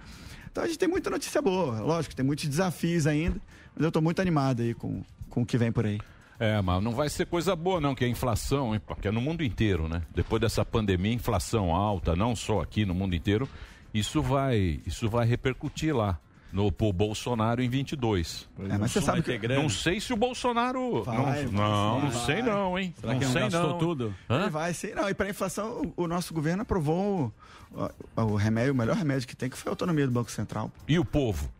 [0.50, 3.40] Então a gente tem muita notícia boa, lógico, tem muitos desafios ainda,
[3.74, 6.00] mas eu estou muito animado aí com, com o que vem por aí.
[6.40, 9.10] É, mas não vai ser coisa boa, não, que é a inflação, hein, porque é
[9.10, 10.02] no mundo inteiro, né?
[10.14, 13.48] Depois dessa pandemia, inflação alta, não só aqui no mundo inteiro,
[13.94, 16.18] isso vai, isso vai repercutir lá.
[16.52, 18.46] No pro Bolsonaro em 22.
[18.68, 19.48] É, mas você Não sabe que-.
[19.48, 21.02] Não sei se o Bolsonaro.
[21.02, 22.24] Vai, não, vai não, vai.
[22.26, 22.92] sei não, hein?
[23.00, 23.78] Será não que não sei não.
[23.78, 24.14] tudo?
[24.28, 24.42] Hã?
[24.42, 24.92] Ele vai sim.
[24.94, 27.32] Não, e para a inflação, o, o nosso governo aprovou
[27.74, 27.82] o,
[28.20, 30.70] o- o remédio, o melhor remédio que tem, que foi a autonomia do Banco Central.
[30.86, 31.50] E o povo?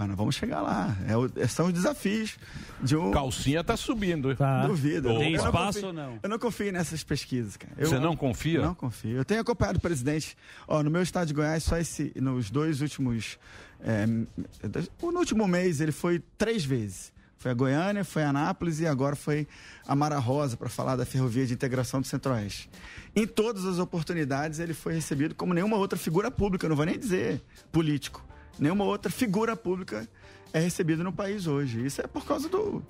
[0.00, 0.96] Mas nós vamos chegar lá.
[1.06, 2.38] É é- são os desafios
[2.82, 3.10] de um.
[3.10, 4.34] Calcinha tá subindo.
[4.66, 5.08] Duvido.
[5.18, 6.18] Tem Eu espaço ou não?
[6.22, 7.74] Eu não confio nessas pesquisas, cara.
[7.76, 8.62] Eu- Você não confia?
[8.62, 9.18] Não confio.
[9.18, 10.38] Eu tenho acompanhado o presidente.
[10.66, 13.38] Ó, no meu estado de Goiás, só esse, nos dois últimos.
[13.82, 17.12] é, no último mês, ele foi três vezes.
[17.36, 19.46] Foi a Goiânia, foi a Anápolis e agora foi
[19.86, 22.70] a Mara Rosa para falar da Ferrovia de Integração do Centro-Oeste.
[23.14, 26.98] Em todas as oportunidades, ele foi recebido como nenhuma outra figura pública, não vou nem
[26.98, 28.22] dizer político,
[28.58, 30.08] nenhuma outra figura pública
[30.52, 31.84] é recebido no país hoje.
[31.84, 32.82] Isso é por causa do,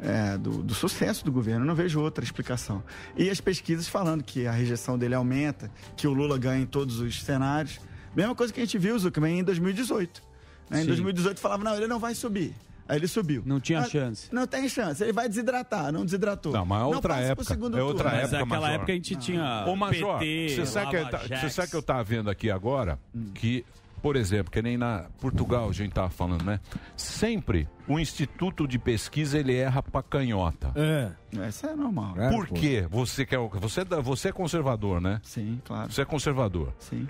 [0.00, 1.62] é, do, do sucesso do governo.
[1.64, 2.82] Eu não vejo outra explicação.
[3.16, 7.00] E as pesquisas falando que a rejeição dele aumenta, que o Lula ganha em todos
[7.00, 7.80] os cenários.
[8.14, 10.22] Mesma coisa que a gente viu, Zuckerman, em 2018.
[10.70, 10.78] né?
[10.78, 10.86] Em Sim.
[10.88, 12.54] 2018 falava, não, ele não vai subir.
[12.88, 13.42] Aí ele subiu.
[13.44, 14.28] Não tinha Ah, chance.
[14.32, 15.02] Não tem chance.
[15.02, 16.52] Ele vai desidratar, não desidratou.
[16.52, 17.52] Não, mas é outra época.
[17.54, 18.16] É outra turno.
[18.22, 18.74] época, naquela Major.
[18.76, 21.82] época a gente tinha Ô, Major, PT, você sabe, que, tá- você sabe que eu
[21.82, 22.96] tava vendo aqui agora?
[23.34, 23.64] Que,
[24.06, 26.60] por exemplo, que nem na Portugal a gente tava falando, né?
[26.96, 30.70] Sempre o Instituto de Pesquisa ele erra pra canhota.
[30.76, 31.10] É.
[31.48, 32.14] Isso é normal.
[32.30, 32.86] Por quê?
[32.88, 35.20] Você, que é, você, é você é conservador, né?
[35.24, 35.90] Sim, claro.
[35.92, 36.72] Você é conservador.
[36.78, 37.08] Sim.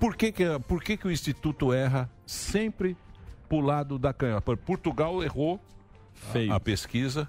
[0.00, 2.96] Por que, que, por que, que o Instituto erra sempre
[3.48, 4.42] pro lado da canhota?
[4.42, 5.60] Por- Portugal errou
[6.50, 7.28] a, a pesquisa.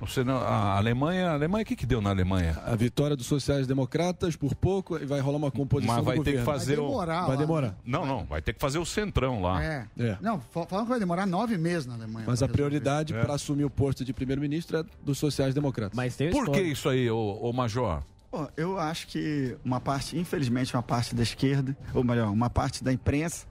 [0.00, 2.56] Você não, a Alemanha, a Alemanha, o que, que deu na Alemanha?
[2.64, 6.32] A vitória dos sociais-democratas por pouco e vai rolar uma composição Mas vai do ter
[6.32, 6.58] que governo.
[6.60, 6.96] fazer o.
[7.26, 7.76] Vai demorar.
[7.84, 9.62] Não, não, vai ter que fazer o centrão lá.
[9.62, 9.86] É.
[9.98, 10.16] É.
[10.20, 12.24] Não, fa- falam que vai demorar nove meses na Alemanha.
[12.28, 15.96] Mas a prioridade para assumir o posto de primeiro-ministro é dos sociais-democratas.
[15.96, 18.02] Mas tem Por que isso aí, ô, ô Major?
[18.30, 22.84] Bom, eu acho que uma parte, infelizmente, uma parte da esquerda, ou melhor, uma parte
[22.84, 23.46] da imprensa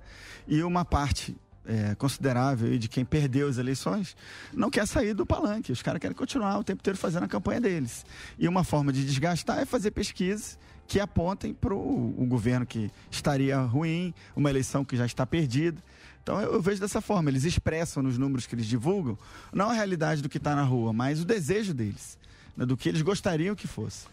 [0.47, 1.35] e uma parte
[1.67, 4.15] é, considerável de quem perdeu as eleições
[4.53, 5.71] não quer sair do palanque.
[5.71, 8.05] Os caras querem continuar o tempo inteiro fazendo a campanha deles.
[8.39, 10.57] E uma forma de desgastar é fazer pesquisas
[10.87, 15.83] que apontem para o governo que estaria ruim, uma eleição que já está perdida.
[16.23, 19.17] Então eu, eu vejo dessa forma, eles expressam nos números que eles divulgam,
[19.53, 22.17] não a realidade do que está na rua, mas o desejo deles,
[22.55, 24.07] né, do que eles gostariam que fosse.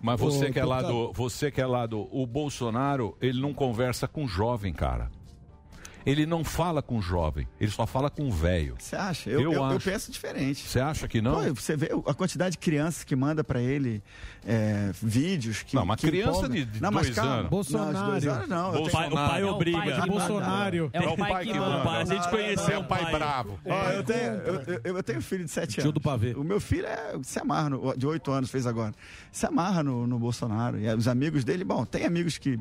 [0.00, 1.06] Mas você Ô, que é lá deputado.
[1.08, 1.12] do.
[1.12, 2.08] Você que é lá do.
[2.12, 5.10] O Bolsonaro, ele não conversa com jovem, cara.
[6.08, 8.76] Ele não fala com jovem, ele só fala com velho.
[8.78, 9.28] Você acha?
[9.28, 9.84] Eu, eu, eu acho.
[9.90, 10.66] penso diferente.
[10.66, 11.34] Você acha que não?
[11.44, 14.02] Pô, você vê a quantidade de crianças que manda pra ele
[14.46, 15.74] é, vídeos que.
[15.76, 17.32] Não, uma que criança de- de não, mas dois calma.
[17.34, 17.50] anos.
[17.50, 18.30] Não, de dois Bolsonaro.
[18.36, 18.66] anos não.
[18.74, 19.10] eu Bolsonaro.
[19.10, 19.78] tenho- O pai É o obriga.
[19.78, 20.90] pai que Bolsonaro.
[20.92, 21.90] É o pai que manda.
[21.90, 23.58] A gente conheceu É o pai bravo.
[23.66, 24.54] Ó, eu, tenho, eu,
[24.84, 25.94] eu- eu tenho um filho de 7 Tio anos.
[25.94, 26.32] do pavê.
[26.34, 28.94] O meu filho é, se amarra, no, de 8 anos fez agora.
[29.30, 30.78] Se amarra no, no Bolsonaro.
[30.78, 32.58] E os amigos dele, bom, tem amigos que,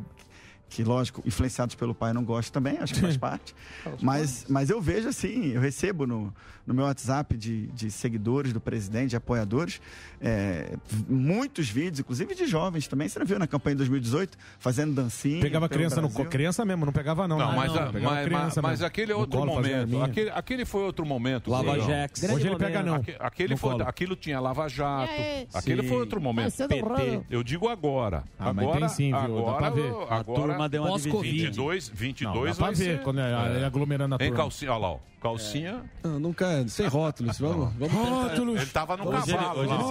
[0.70, 3.56] que, lógico, influenciados pelo pai não gostam também, acho que faz parte.
[4.02, 6.34] mas, mas eu vejo assim, eu recebo no,
[6.66, 9.80] no meu WhatsApp de, de seguidores do presidente, de apoiadores,
[10.22, 10.76] é,
[11.08, 13.08] muitos vídeos, inclusive de jovens também.
[13.08, 15.42] Você não viu na campanha de 2018, fazendo dancinha.
[15.42, 16.26] Pegava criança no Brasil?
[16.26, 17.38] co- criança mesmo, não pegava não.
[17.38, 17.56] Não, né?
[17.56, 20.02] mas, a- Pegava mas, criança mas, mas aquele é No outro momento.
[20.04, 21.50] Aquele, aquele foi outro momento.
[21.50, 21.78] Lava.
[21.80, 22.24] Jax.
[22.24, 22.96] Hoje ele pega não.
[22.96, 23.84] Aque- Aquele No foi, colo.
[23.88, 25.12] aquilo tinha Lava Jato.
[25.12, 25.46] É.
[25.54, 25.88] Aquele Sim.
[25.88, 26.54] foi outro momento.
[26.68, 27.22] PT.
[27.30, 28.24] Eu digo agora.
[28.40, 29.14] Ah, mas agora, tem sim, viu?
[29.14, 29.92] Dá agora, pra ver.
[30.10, 31.24] agora, turma deu uma Pós-Covid.
[31.32, 31.48] dividida.
[31.52, 33.02] 22, Não, 22 dá pra vai ver ser.
[33.04, 34.36] quando é, ele aglomerando a Em turma.
[34.36, 34.98] calcinha, olha lá, ó.
[35.20, 35.82] Calcinha.
[36.04, 37.40] Não, nunca é, sem rótulos.
[37.40, 38.62] Vamos, vamos tentar.
[38.62, 39.60] Ele tava no Hoje ele- cavalo.
[39.62, 39.84] hoje ele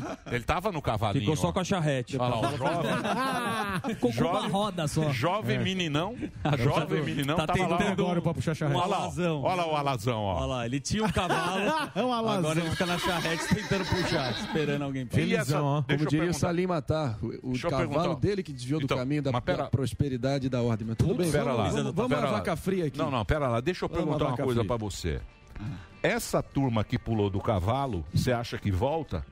[0.00, 0.26] faz.
[0.32, 1.20] Ele tava no cavalinho.
[1.22, 2.18] Ficou só com a charrete.
[2.18, 5.08] Olha lá, ó, jovem, Ficou com uma roda só.
[5.10, 6.16] jovem meninão.
[6.58, 8.76] Jovem meninão Tá tentando Agora pra puxar charrete.
[8.80, 10.46] Olha lá, olha lá o alazão, Olha ó.
[10.46, 11.62] lá, ele tinha um cavalo,
[11.94, 12.38] É um alazão.
[12.40, 15.82] agora ele fica na charrete tentando puxar, esperando alguém Felizão, ó.
[15.82, 16.34] Como diria o.
[16.34, 19.30] Salim Matar, o, o cavalo dele que desviou do Então, caminho da
[19.70, 20.11] prosperidade
[20.46, 20.86] e da ordem.
[20.88, 21.68] Mas tudo bem, Pera vamos, lá.
[21.70, 22.38] vamos, vamos Pera à lá.
[22.38, 22.98] vaca fria aqui.
[22.98, 23.60] Não, não, pera lá.
[23.60, 25.20] Deixa eu Vamos perguntar uma coisa pra você.
[26.02, 29.24] Essa turma que pulou do cavalo, você acha que volta?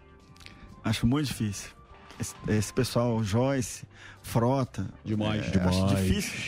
[0.84, 1.70] Acho muito difícil.
[2.18, 3.84] Esse, esse pessoal, Joyce,
[4.22, 4.88] Frota.
[5.04, 5.76] Demais, é, demais.
[5.76, 6.40] Acho difícil.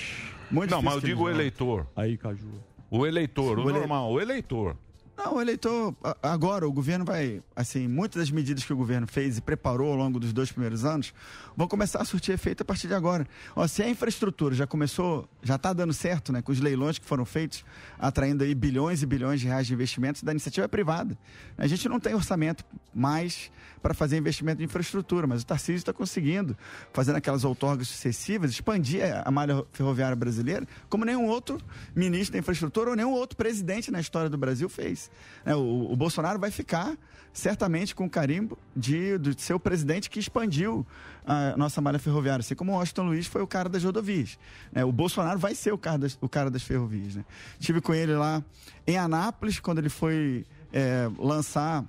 [0.51, 1.87] Muito Não, difícil mas eu digo o eleitor.
[1.97, 2.47] Aí, Caju.
[2.91, 4.77] O eleitor, o O ele- normal, o eleitor.
[5.25, 5.95] Não, o eleitor.
[6.21, 7.41] Agora, o governo vai.
[7.55, 10.85] Assim, muitas das medidas que o governo fez e preparou ao longo dos dois primeiros
[10.85, 11.15] anos
[11.57, 13.27] vão começar a surtir efeito a partir de agora.
[13.55, 17.05] Ó, se a infraestrutura já começou, já está dando certo, né, com os leilões que
[17.05, 17.65] foram feitos,
[17.99, 21.17] atraindo aí bilhões e bilhões de reais de investimentos da iniciativa privada.
[21.57, 23.51] A gente não tem orçamento mais
[23.81, 26.57] para fazer investimento em infraestrutura, mas o Tarcísio está conseguindo,
[26.93, 31.59] fazendo aquelas outorgas sucessivas, expandir a malha ferroviária brasileira, como nenhum outro
[31.95, 35.11] ministro da infraestrutura ou nenhum outro presidente na história do Brasil fez.
[35.45, 36.97] É, o, o Bolsonaro vai ficar
[37.33, 40.87] certamente com o carimbo de, de ser o presidente que expandiu
[41.27, 44.39] a nossa malha ferroviária, assim como o Washington Luiz foi o cara das rodovias.
[44.73, 44.85] né?
[44.85, 47.15] o Bolsonaro vai ser o cara das, o cara das ferrovias.
[47.15, 47.25] Né?
[47.59, 48.43] Estive com ele lá
[48.87, 51.85] em Anápolis, quando ele foi é, lançar,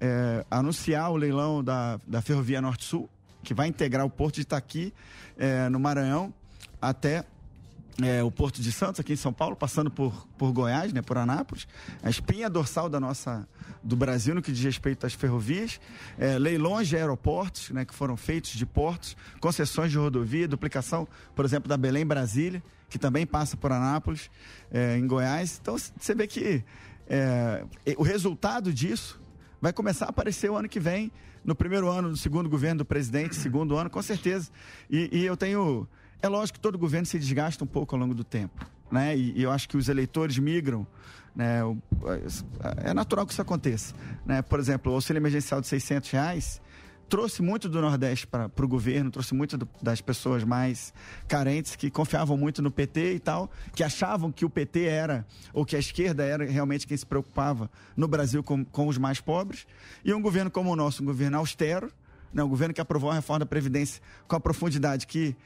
[0.00, 3.08] é, anunciar o leilão da, da Ferrovia Norte-Sul,
[3.42, 4.92] que vai integrar o Porto de Itaqui,
[5.38, 6.32] é, no Maranhão,
[6.80, 7.24] até
[8.02, 11.16] é, o Porto de Santos, aqui em São Paulo, passando por, por Goiás, né, por
[11.16, 11.66] Anápolis,
[12.02, 13.48] a espinha dorsal da nossa,
[13.82, 15.80] do Brasil no que diz respeito às ferrovias,
[16.18, 21.44] é, leilões de aeroportos, né, que foram feitos de portos, concessões de rodovia, duplicação, por
[21.44, 24.30] exemplo, da Belém-Brasília, que também passa por Anápolis,
[24.70, 25.58] é, em Goiás.
[25.60, 26.62] Então, você vê que
[27.08, 27.64] é,
[27.96, 29.20] o resultado disso
[29.60, 31.10] vai começar a aparecer o ano que vem,
[31.46, 34.50] no primeiro ano do segundo governo do presidente, segundo ano, com certeza.
[34.90, 35.88] E, e eu tenho.
[36.22, 38.64] É lógico que todo governo se desgasta um pouco ao longo do tempo.
[38.90, 39.16] né?
[39.16, 40.86] E, e eu acho que os eleitores migram.
[41.34, 41.62] Né?
[41.64, 41.76] O-
[42.84, 43.94] é natural que isso aconteça.
[44.24, 44.40] Né?
[44.42, 46.60] Por exemplo, o auxílio emergencial de 600 reais
[47.08, 50.92] trouxe muito do Nordeste para o governo, trouxe muito do- das pessoas mais
[51.28, 55.64] carentes que confiavam muito no PT e tal, que achavam que o PT era, ou
[55.64, 59.66] que a esquerda era realmente quem se preocupava no Brasil com, com os mais pobres.
[60.04, 61.92] E um governo como o nosso, um governo austero,
[62.32, 62.42] né?
[62.42, 65.36] um governo que aprovou a reforma da Previdência com a profundidade que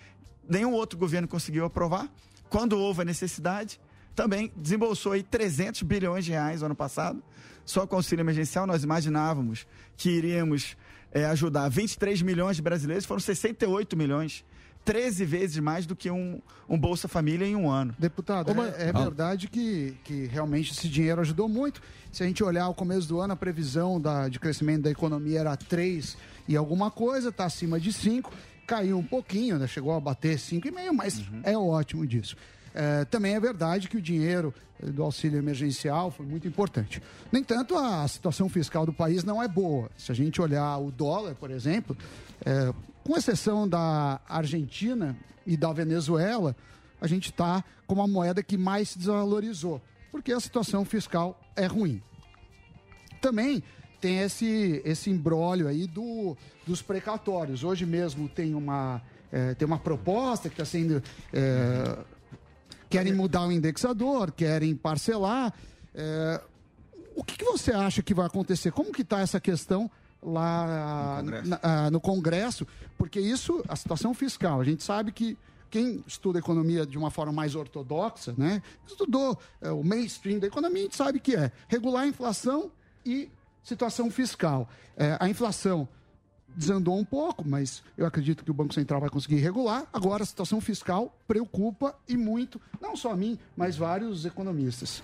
[0.51, 2.09] nenhum outro governo conseguiu aprovar.
[2.49, 3.81] Quando houve a necessidade,
[4.15, 7.23] também desembolsou aí 300 bilhões de reais no ano passado.
[7.65, 10.77] Só com o auxílio emergencial, nós imaginávamos que iríamos
[11.13, 14.45] eh, ajudar 23 milhões de brasileiros, foram 68 milhões.
[14.85, 17.95] 13 vezes mais do que um, um Bolsa Família em um ano.
[17.99, 21.83] Deputado, é, é verdade que, que realmente esse dinheiro ajudou muito.
[22.11, 25.41] Se a gente olhar o começo do ano, a previsão da, de crescimento da economia
[25.41, 26.17] era 3
[26.49, 28.33] e alguma coisa, está acima de 5.
[28.71, 29.67] Caiu um pouquinho, né?
[29.67, 32.37] chegou a bater 5,5, mas é ótimo disso.
[32.73, 37.03] É, também é verdade que o dinheiro eh, do auxílio emergencial foi muito importante.
[37.33, 39.91] No entanto, a situação fiscal do país não é boa.
[39.97, 41.97] Se a gente olhar o dólar, por exemplo,
[42.47, 46.55] é, com exceção da Argentina e da Venezuela,
[47.01, 51.67] a gente está com uma moeda que mais se desvalorizou, porque a situação fiscal é
[51.67, 52.01] ruim.
[53.21, 53.65] Também
[54.01, 56.37] tem esse, esse imbróglio aí do,
[56.71, 57.65] dos precatórios.
[57.65, 59.03] Hoje mesmo tem uma,
[59.33, 61.03] eh, tem uma proposta que está sendo.
[61.33, 61.99] eh,
[62.89, 65.53] querem mudar o indexador, querem parcelar.
[65.95, 66.41] Eh,
[67.17, 68.71] o que, que você acha que vai acontecer?
[68.71, 69.91] Como que está essa questão
[70.23, 72.65] lá na- ah, no Congresso?
[72.97, 75.37] Porque isso, a situação fiscal, a gente sabe que
[75.69, 78.63] quem estuda economia de uma forma mais ortodoxa, né?
[78.87, 82.71] Estudou eh, o mainstream da economia, a gente sabe que é regular a inflação
[83.05, 83.29] e
[83.63, 84.69] situação fiscal.
[84.97, 85.89] Eh, a inflação
[86.57, 89.85] desandou um pouco, mas eu acredito que o Banco Central vai conseguir regular.
[89.93, 95.03] Agora, a situação fiscal preocupa e muito, não só a mim, mas vários economistas.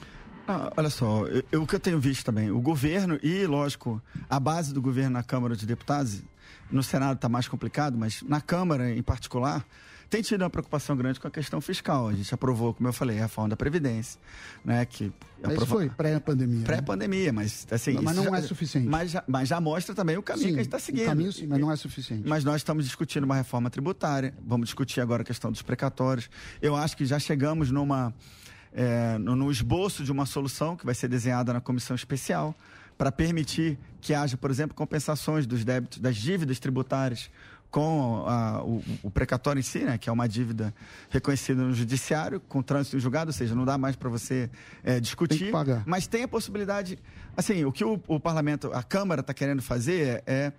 [0.49, 4.01] Ah, olha só, eu- eu- o que eu tenho visto também, o governo e, lógico,
[4.31, 6.23] a base do governo na Câmara de Deputados,
[6.71, 9.65] no Senado está mais complicado, mas na Câmara em particular,
[10.09, 12.09] tem tido uma preocupação grande com a questão fiscal.
[12.09, 14.21] A gente aprovou, como eu falei, a reforma da Previdência,
[14.65, 14.85] né?
[14.87, 16.59] Que Mas Isso foi pré-pandemia.
[16.61, 16.65] né?
[16.65, 17.93] Pré-pandemia, mas assim.
[18.01, 18.89] Mas isso não já- é suficiente.
[18.89, 21.07] Mas já, mas já mostra também o caminho Sim, que a gente está o seguindo.
[21.07, 22.27] caminho sim, mas não é suficiente.
[22.29, 26.31] Mas nós estamos discutindo uma reforma tributária, vamos discutir agora a questão dos precatórios.
[26.63, 28.15] Eu acho que já chegamos numa,
[28.73, 32.55] é, no, no esboço de uma solução que vai ser desenhada na comissão especial
[32.97, 37.29] para permitir que haja, por exemplo, compensações dos débitos, das dívidas tributárias
[37.77, 40.73] com a- o, o precatório em si, né, que é uma dívida
[41.11, 44.49] reconhecida no judiciário, com trânsito em julgado, ou seja, não dá mais para você
[44.83, 45.51] é, discutir.
[45.85, 46.99] Mas tem a possibilidade,
[47.37, 50.53] assim, o que o, o parlamento, a Câmara está querendo fazer é, é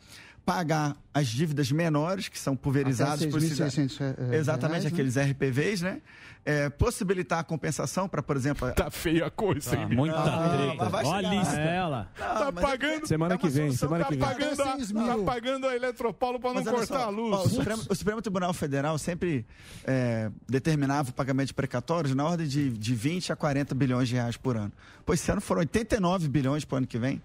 [0.48, 4.90] pagar as dívidas menores, que são pulverizadas por 6.600 re- eh, Exatamente, reais, né?
[4.90, 6.02] aqueles RPVs, né?
[6.46, 8.72] É, possibilitar a compensação para, por exemplo.
[8.72, 10.00] Tá feia a coisa, hein, hein, bicho?
[10.00, 10.84] muita Ah, treta.
[11.06, 11.36] Ó a chegar.
[11.36, 11.60] lista.
[11.60, 11.76] É.
[11.76, 12.10] Ela.
[12.18, 13.06] Tá pagando.
[13.06, 14.26] Semana que vem, semana tá que vem.
[14.26, 14.78] pagando, a,
[15.18, 17.36] tá pagando a Eletropaulo pra não olha cortar só, a luz.
[17.36, 19.46] ó, o, Supremo, o Supremo Tribunal Federal sempre
[19.84, 24.16] é, determinava o pagamento de precatórios na ordem de, de 20 a 40 bilhões de
[24.16, 24.72] reais por ano.
[25.06, 27.22] Pois esse ano foram 89 bilhões para o ano que vem.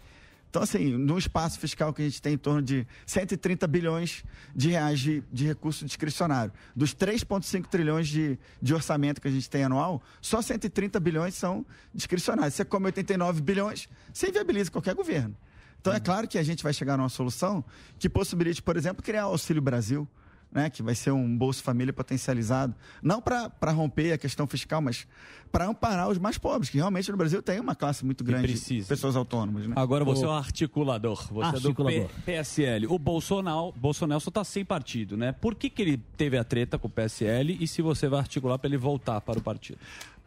[0.52, 4.22] Então, assim, no espaço fiscal que a gente tem em torno de 130 bilhões
[4.54, 6.52] de reais de, de recurso discricionário.
[6.76, 11.64] Dos 3,5 trilhões de, de orçamento que a gente tem anual, só 130 bilhões são
[11.94, 12.52] discricionários.
[12.52, 15.34] Você come 89 bilhões, você inviabiliza qualquer governo.
[15.80, 17.64] Então, é claro que a gente vai chegar numa solução
[17.98, 20.06] que possibilite, por exemplo, criar o Auxílio Brasil,
[20.52, 22.74] né, que vai ser um Bolsa Família potencializado.
[23.02, 25.06] Não para romper a questão fiscal, mas
[25.50, 28.84] para amparar os mais pobres, que realmente no Brasil tem uma classe muito grande de
[28.84, 29.66] pessoas autônomas.
[29.66, 29.74] Né?
[29.76, 31.26] Agora você é um articulador.
[31.32, 31.92] Você Articulador.
[31.92, 32.86] é do P- PSL.
[32.86, 35.32] O Bolsonaro, Bolsonaro só está sem partido, né?
[35.32, 38.58] Por que, que ele teve a treta com o PSL e se você vai articular
[38.58, 39.78] para ele voltar para o partido?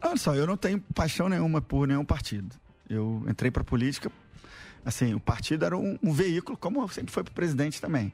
[0.02, 2.54] Olha só, eu não tenho paixão nenhuma por nenhum partido.
[2.88, 4.12] Eu entrei para política,
[4.84, 8.12] assim, o partido era um, um veículo, como sempre foi para o presidente também.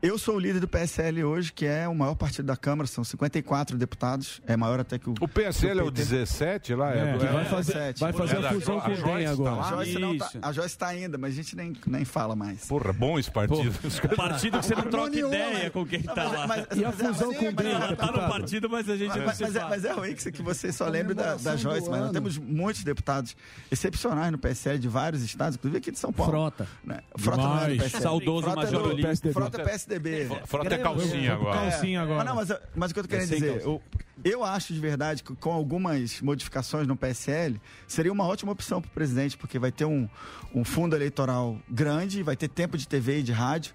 [0.00, 3.02] Eu sou o líder do PSL hoje, que é o maior partido da Câmara, são
[3.02, 5.14] 54 deputados, é maior até que o.
[5.20, 6.02] O PSL é o PT.
[6.04, 6.90] 17 lá?
[6.94, 9.30] É, do- que vai fazer, vai fazer É a da fusão com o DEM tá
[9.32, 9.50] agora.
[9.56, 9.66] lá?
[9.66, 12.64] A Joyce, não tá, a Joyce tá ainda, mas a gente nem, nem fala mais.
[12.66, 13.72] Porra, bom esse partido.
[14.16, 16.46] Partido que você não troca ideia com quem tá lá.
[16.76, 19.36] E a fusão com o DEM, Ela tá no partido, mas a gente não Mas,
[19.36, 19.70] se mas é, fala.
[19.70, 22.12] mas é ruim que, você- que você só lembre da, da Comemoração Joyce, mas nós
[22.12, 23.36] temos muitos deputados
[23.70, 26.30] excepcionais no PSL de vários estados, inclusive aqui de São Paulo.
[26.32, 26.68] Frota.
[26.84, 27.00] Né?
[27.18, 27.76] Frota não é do.
[27.82, 28.02] PSL.
[28.02, 29.32] Saudoso Major é.
[29.32, 30.28] Frota é PSDB.
[30.46, 31.70] Frota é calcinha Foi pro agora.
[31.70, 32.18] calcinha agora.
[32.18, 33.82] Mas, não, mas, mas o que eu tô querendo É dizer, eu,
[34.24, 38.88] eu acho de verdade que com algumas modificações no PSL, seria uma ótima opção para
[38.88, 40.08] o presidente, porque vai ter um,
[40.54, 43.74] um fundo eleitoral grande, vai ter tempo de TV e de rádio.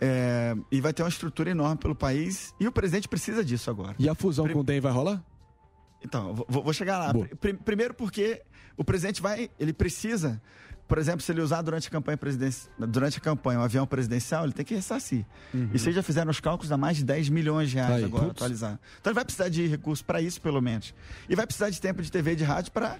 [0.00, 3.94] é, e vai ter uma estrutura enorme pelo país e o presidente precisa disso agora.
[3.98, 5.22] E a fusão com o DEM vai rolar?
[6.04, 7.26] Então, vou, vou chegar lá.
[7.40, 8.42] Pri- primeiro porque
[8.76, 10.42] o presidente vai, ele precisa,
[10.88, 14.44] por exemplo, se ele usar durante a campanha presidencial, durante a campanha um avião presidencial,
[14.44, 15.24] ele tem que ressarcir.
[15.54, 18.24] E vocês já fizeram os cálculos dá mais de 10 milhões de reais Aí, agora,
[18.26, 18.36] putz.
[18.36, 18.78] atualizar.
[19.00, 20.92] Então ele vai precisar de recursos para isso, pelo menos.
[21.28, 22.98] E vai precisar de tempo de TV e de rádio para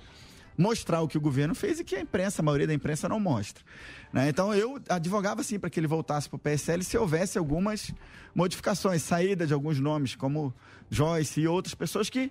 [0.57, 3.19] mostrar o que o governo fez e que a imprensa, a maioria da imprensa não
[3.19, 3.65] mostra.
[4.13, 4.29] né?
[4.29, 7.91] Então eu advogava sim para que ele voltasse para o PSL se houvesse algumas
[8.35, 10.53] modificações, saída de alguns nomes, como
[10.91, 12.31] Joyce e outras pessoas que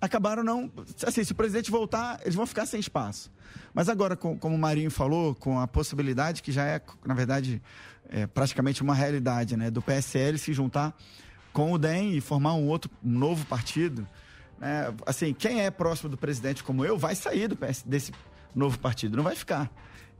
[0.00, 0.70] acabaram não.
[1.06, 3.30] Assim, se o presidente voltar, eles vão ficar sem espaço.
[3.72, 7.62] Mas agora, com- como o Marinho falou, com a possibilidade que já é, na verdade,
[8.08, 10.96] é praticamente uma realidade, né, do PSL se juntar
[11.52, 14.06] com o DEM e formar um outro um novo partido.
[14.58, 14.92] né?
[15.06, 18.12] assim, quem é próximo do presidente como eu vai sair do PS, desse
[18.54, 19.70] novo partido, não vai ficar.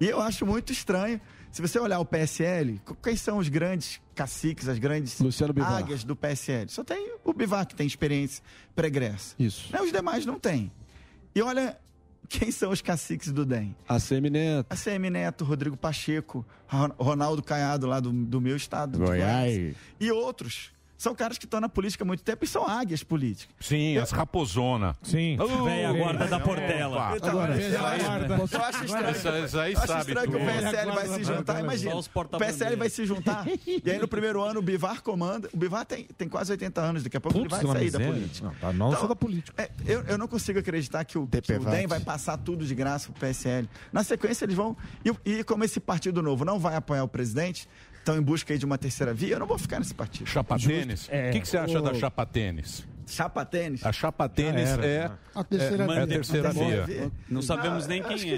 [0.00, 1.20] E eu acho muito estranho.
[1.56, 5.18] Se você olhar o PSL, qu- quem são os grandes caciques, as grandes
[5.64, 6.68] águias do PSL?
[6.68, 8.44] Só tem o Bivar, que tem experiência
[8.74, 9.34] pregressa.
[9.38, 9.72] Isso.
[9.72, 10.70] Né, Os demais não têm.
[11.34, 11.78] E olha
[12.28, 13.74] quem são os caciques do DEM.
[13.88, 14.66] ACM Neto.
[14.68, 18.98] ACM Neto, Rodrigo Pacheco, Ron- Ronaldo Caiado, lá do, do meu estado.
[18.98, 19.74] Goiás.
[19.98, 20.72] E outros.
[20.98, 23.54] São caras que estão na política há muito tempo e são águias políticas.
[23.60, 24.96] Sim, as raposona.
[25.02, 25.36] Sim.
[25.64, 27.12] Véia guarda da Portela.
[27.16, 29.60] Então, Agora, eu, acho, eu estranho.
[29.62, 30.40] Aí eu acho sabe estranho que o.
[30.40, 31.60] PSL vai se juntar.
[31.60, 31.94] Imagina.
[31.96, 32.38] O.
[32.38, 33.46] PSL vai se juntar.
[33.66, 35.48] e aí no primeiro ano o Bivar comanda.
[35.52, 37.02] O Bivar tem, tem quase 80 anos.
[37.02, 38.46] Daqui a pouco Putz, ele que vai sair da política.
[38.46, 39.62] Não, tá, não Então, sou da política.
[39.62, 41.76] é, eu, eu não consigo acreditar que o, que o DPVAT.
[41.76, 43.68] DEM vai passar tudo de graça pro PSL.
[43.92, 44.76] Na sequência, eles vão.
[45.04, 47.68] E, e como esse Partido Novo não vai apoiar o presidente,
[48.06, 50.28] estão em busca aí de uma terceira via, eu não vou ficar nesse partido.
[50.28, 51.08] Chapa tênis?
[51.08, 51.30] O É.
[51.32, 51.82] que, que você acha Ô.
[51.82, 52.86] da chapa tênis?
[53.08, 53.84] Chapa tênis.
[53.84, 56.06] A chapa tênis é, A terceira é, é a via.
[56.06, 57.10] terceira via.
[57.28, 58.36] Não sabemos Ah, nem acho quem que é.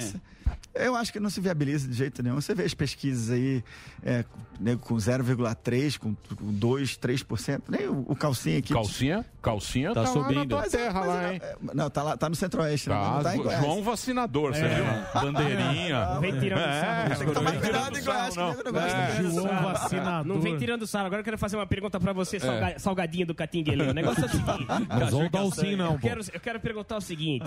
[0.75, 2.37] Eu acho que não se viabiliza de jeito nenhum.
[2.37, 3.65] Você vê as pesquisas aí
[4.05, 4.25] é,
[4.61, 7.63] nego com 0,3%, com, com 2%, 3%.
[7.69, 8.73] Nem o, o calcinha aqui.
[8.73, 9.25] Calcinha?
[9.43, 10.49] Calcinha Tá tá, lá na subindo.
[10.49, 11.41] tua Mas é- terra lá, é- hein?
[11.43, 12.95] é- Não, tá, lá, tá no centro-oeste, né?
[12.95, 13.61] Tá, não tá em Goiás.
[13.65, 14.85] João vacinador, você viu?
[15.21, 16.21] Bandeirinha.
[16.21, 17.17] Vem tirando É, sarro.
[17.19, 18.81] Tem que tomar vem cuidado tirando em Goiás, que sarro, não não.
[18.81, 19.23] É.
[19.31, 20.27] João vacinador.
[20.27, 21.07] Não vem tirando sarro.
[21.07, 23.83] Agora eu quero fazer uma pergunta pra você, salga- salgadinho do Catinguele.
[23.83, 24.67] O negócio é o seguinte.
[24.89, 27.47] Mas ou o Dalcin não, Eu quero, eu quero perguntar o seguinte: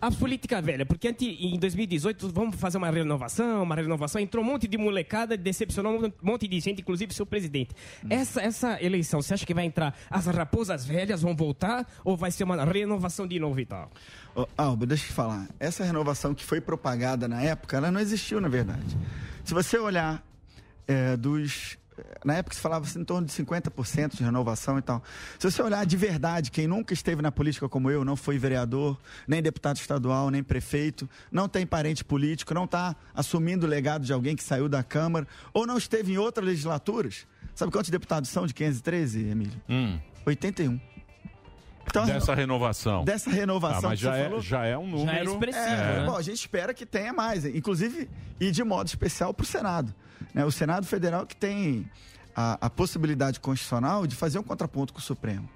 [0.00, 4.46] a política velha, porque ante- em 2018 vamos fazer uma renovação, uma renovação, entrou um
[4.46, 7.74] monte de molecada, decepcionou um monte de gente, inclusive seu presidente.
[8.08, 12.30] Essa, essa eleição, você acha que vai entrar as raposas velhas vão voltar ou vai
[12.30, 13.90] ser uma renovação de novo e tal?
[14.36, 15.48] Ô, Alba, deixa eu te falar.
[15.58, 18.96] Essa renovação que foi propagada na época, ela não existiu, na verdade.
[19.44, 20.22] Se você olhar
[20.86, 21.77] é, dos.
[22.24, 25.02] Na época se falava assim, em torno de 50% de renovação e tal.
[25.38, 28.98] Se você olhar de verdade, quem nunca esteve na política como eu, não foi vereador,
[29.26, 34.12] nem deputado estadual, nem prefeito, não tem parente político, não está assumindo o legado de
[34.12, 37.26] alguém que saiu da Câmara, ou não esteve em outras legislaturas.
[37.54, 39.60] Sabe quantos deputados são de 513, Emílio?
[39.68, 40.80] Hum, 81.
[41.88, 43.04] Então, dessa renovação.
[43.04, 45.06] dessa renovação Ah, mas já você é, já é um número.
[45.06, 46.06] Já é expressivo, é, né?
[46.06, 49.94] Bom, a gente espera que tenha mais, inclusive e de modo especial para o Senado.
[50.34, 50.44] Né?
[50.44, 51.88] O Senado Federal que tem
[52.34, 55.48] a, a possibilidade constitucional de fazer um contraponto com o Supremo.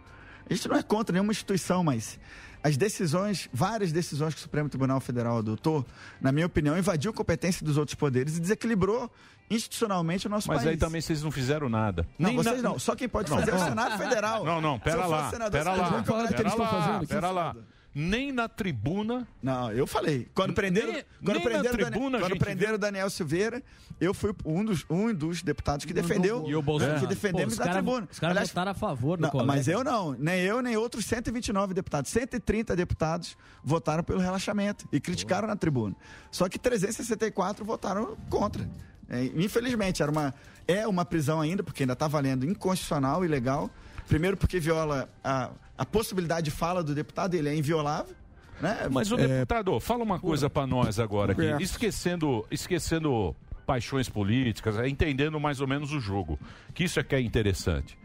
[0.49, 2.19] A gente não é contra nenhuma instituição, mas
[2.63, 5.85] as decisões, várias decisões que o Supremo Tribunal Federal adotou,
[6.21, 9.11] na minha opinião, invadiu competência dos outros poderes e desequilibrou
[9.51, 10.71] institucionalmente o nosso Mas país.
[10.71, 12.07] aí também vocês não fizeram nada.
[12.19, 12.79] Não, Nem vocês na- não.
[12.79, 13.39] Só quem pode Não.
[13.39, 13.69] fazer é o Não.
[13.69, 14.45] Senado Federal.
[14.45, 17.57] Não, não, Se pera lá, senador, pera lá, pera lá, pera lá.
[17.95, 19.29] Nem na tribuna.
[19.43, 20.27] Não, eu falei.
[20.35, 23.63] Quando prenderam, Nem- quando nem na prenderam, tribuna Daniel, quando prenderam Daniel Silveira,
[24.01, 26.45] eu fui um dos, um dos deputados que defendeu.
[26.49, 27.01] E o Bolsonaro?
[27.01, 28.09] Que defendemos Pô, cara- tribuna.
[28.11, 29.47] Os caras Aliás, votaram a favor do não, colega.
[29.47, 30.13] mas eu não.
[30.13, 32.11] Nem eu, nem outros 129 deputados.
[32.11, 35.95] 130 deputados votaram pelo relaxamento e criticaram na tribuna.
[36.31, 38.67] Só que 364 votaram contra.
[39.11, 40.35] É, infelizmente, era uma,
[40.67, 43.69] é uma prisão ainda, porque ainda está valendo inconstitucional, ilegal.
[44.09, 48.15] Primeiro porque viola a, a possibilidade de fala do deputado, ele é inviolável.
[48.61, 48.89] Né?
[48.91, 51.43] Mas o É, deputado, fala uma coisa pra nós agora aqui.
[51.47, 51.57] É.
[51.61, 53.35] Esquecendo, esquecendo
[53.67, 56.39] paixões políticas, é, entendendo mais ou menos o jogo.
[56.75, 57.97] Que isso é que é interessante.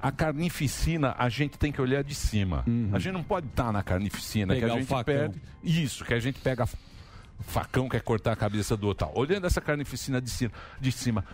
[0.00, 2.64] A carnificina a gente tem que olhar de cima.
[2.92, 5.04] A gente não pode estar na carnificina, Pegar que a o gente facão.
[5.04, 5.42] perde.
[5.62, 6.68] Isso, que a gente pega
[7.40, 9.06] facão, quer cortar a cabeça do outro.
[9.06, 9.16] tal.
[9.18, 11.24] Olhando essa carnificina de cima, de cima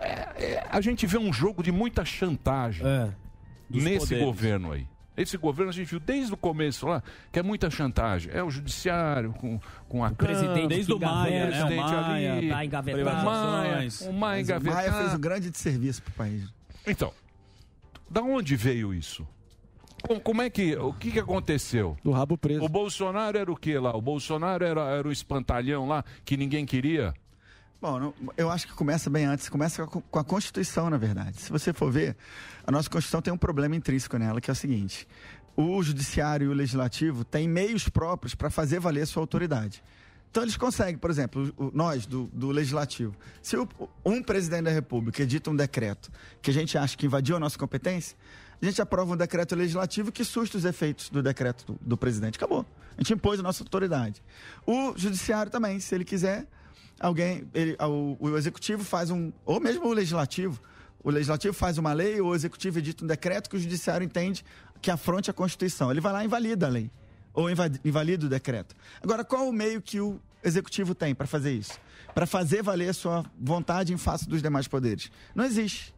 [0.00, 3.14] é- é, a gente vê um jogo de muita chantagem Dos
[3.70, 4.24] nesse poderes.
[4.24, 4.86] governo aí.
[5.16, 7.02] Esse governo a gente viu desde o começo lá
[7.32, 8.30] que é muita chantagem.
[8.32, 9.58] É o judiciário com,
[9.88, 11.46] com a presidente Câmara, Desde o Maia, né?
[11.48, 13.02] O presidente Maia, ali, tá engavetado.
[13.02, 13.24] o Maia, o
[13.64, 14.96] Maia Mas o Maia engavetado.
[14.98, 16.44] fez um grande serviço para o país.
[16.86, 17.12] Então,
[18.08, 19.26] da onde veio isso?
[20.02, 21.96] Com- Como é que, o que, que aconteceu?
[22.04, 22.64] Do rabo preso.
[22.64, 23.96] O Bolsonaro era o que lá?
[23.96, 27.12] O Bolsonaro era, era o espantalhão lá que ninguém queria?
[27.82, 31.40] Bom, eu acho que começa bem antes, começa com a Constituição, na verdade.
[31.40, 32.16] Se você for ver,
[32.68, 35.08] a nossa Constituição tem um problema intrínseco nela, que é o seguinte:
[35.56, 39.82] o judiciário e o legislativo têm meios próprios para fazer valer sua autoridade.
[40.30, 43.66] Então eles conseguem, por exemplo, nós do, do legislativo, se o-
[44.04, 46.10] um presidente da República edita um decreto
[46.42, 48.14] que a gente acha que invadiu a nossa competência,
[48.60, 52.36] a gente aprova um decreto legislativo que susta os efeitos do decreto do, do presidente.
[52.36, 52.66] Acabou.
[52.98, 54.22] A gente impôs a nossa autoridade.
[54.66, 56.46] O judiciário também, se ele quiser,
[57.00, 60.60] alguém, ele, o, o executivo faz um, ou mesmo o legislativo,
[61.02, 64.44] o legislativo faz uma lei, ou o executivo edita um decreto que o judiciário entende
[64.82, 65.90] que afronte a Constituição.
[65.90, 66.90] Ele vai lá e invalida a lei,
[67.32, 68.74] ou inva- invalida o decreto.
[69.02, 71.78] Agora, qual o meio que o executivo tem para fazer isso?
[72.14, 75.10] Para fazer valer a sua vontade em face dos demais poderes?
[75.34, 75.94] Não existe.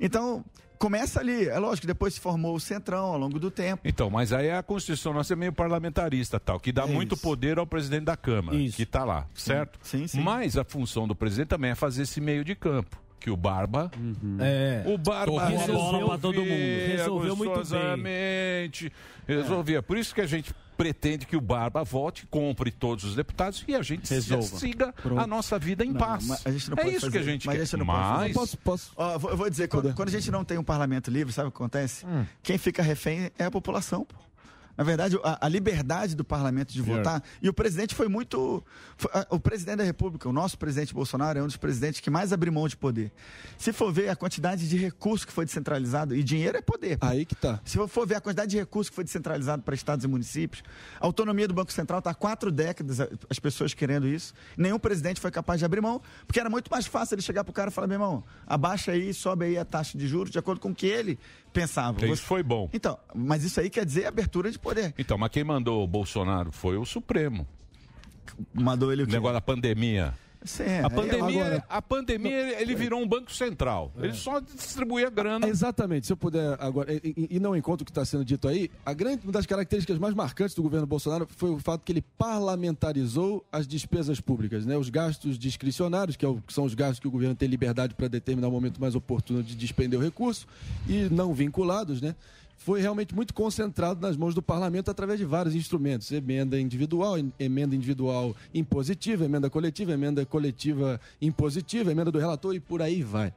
[0.00, 0.44] Então,
[0.78, 1.48] começa ali.
[1.48, 3.82] É lógico que depois se formou o Centrão ao longo do tempo.
[3.84, 7.66] Então, mas aí a Constituição nossa é meio parlamentarista, tal, que dá muito poder ao
[7.66, 9.78] presidente da Câmara, que está lá, certo?
[9.82, 10.20] Sim, sim.
[10.20, 12.96] Mas a função do presidente também é fazer esse meio de campo.
[13.20, 13.90] Que o Barba.
[14.40, 14.84] É.
[14.86, 15.32] O Barba
[16.06, 16.48] pra todo mundo.
[16.88, 17.60] Resolveu muito
[18.02, 18.70] bem.
[19.26, 19.82] Resolvia.
[19.82, 23.74] Por isso que a gente pretende que o Barba volte, compre todos os deputados e
[23.74, 24.44] a gente Resolva.
[24.58, 25.20] siga Pronto.
[25.20, 26.24] a nossa vida em Não, paz.
[26.24, 27.76] mas a gente não é pode isso fazer- que a gente mas quer.
[27.76, 28.24] não pode fazer.
[28.24, 28.32] mas...
[28.32, 28.92] Posso- posso...
[28.96, 31.32] Ó, eu vou, eu vou dizer, quando, quando a gente não tem um parlamento livre,
[31.32, 32.06] sabe o que acontece?
[32.06, 32.24] Hum.
[32.44, 34.04] Quem fica refém é a população.
[34.04, 34.14] pô.
[34.78, 37.20] Na verdade, a, a liberdade do parlamento de votar.
[37.42, 38.64] E o presidente foi muito.
[38.96, 42.08] foi- a- o presidente da República, o nosso presidente Bolsonaro, é um dos presidentes que
[42.08, 43.10] mais abriu mão de poder.
[43.58, 46.96] Se for ver a quantidade de recursos que foi descentralizado, e dinheiro é poder.
[47.00, 47.60] Aí que tá.
[47.64, 50.62] Se for ver a quantidade de recursos que foi descentralizado para estados e municípios,
[51.00, 54.32] a autonomia do Banco Central está há quatro décadas, as pessoas querendo isso.
[54.56, 57.50] Nenhum presidente foi capaz de abrir mão, porque era muito mais fácil ele chegar para
[57.50, 60.38] o cara e falar: meu irmão, abaixa aí, sobe aí a taxa de juros de
[60.38, 61.18] acordo com o que ele
[61.60, 62.06] pensava.
[62.06, 62.68] Isso foi bom.
[62.72, 64.94] Então, mas isso aí quer dizer abertura de poder.
[64.98, 67.46] Então, mas quem mandou o Bolsonaro foi o Supremo.
[68.52, 70.14] Mandou ele o O negócio da pandemia.
[70.60, 73.92] É, a pandemia, agora- a pandemia ele- virou um banco central.
[73.98, 75.48] Ele só distribuía grana.
[75.48, 76.06] Exatamente.
[76.06, 78.70] Se eu puder agora, e, e- e não encontro o que está sendo dito aí,
[78.84, 82.02] a grande, uma das características mais marcantes do governo Bolsonaro foi o fato que ele
[82.58, 84.76] parlamentarizou as despesas públicas, né?
[84.76, 87.94] Os gastos discricionários, que, é o- que são os gastos que o governo tem liberdade
[87.94, 90.46] para determinar o momento mais oportuno de despender o recurso,
[90.88, 92.14] e não vinculados, né?
[92.58, 97.32] Foi realmente muito concentrado nas mãos do parlamento através de vários instrumentos: emenda individual, em-
[97.38, 103.32] emenda individual impositiva, emenda coletiva, emenda coletiva impositiva, emenda do relator e por aí vai.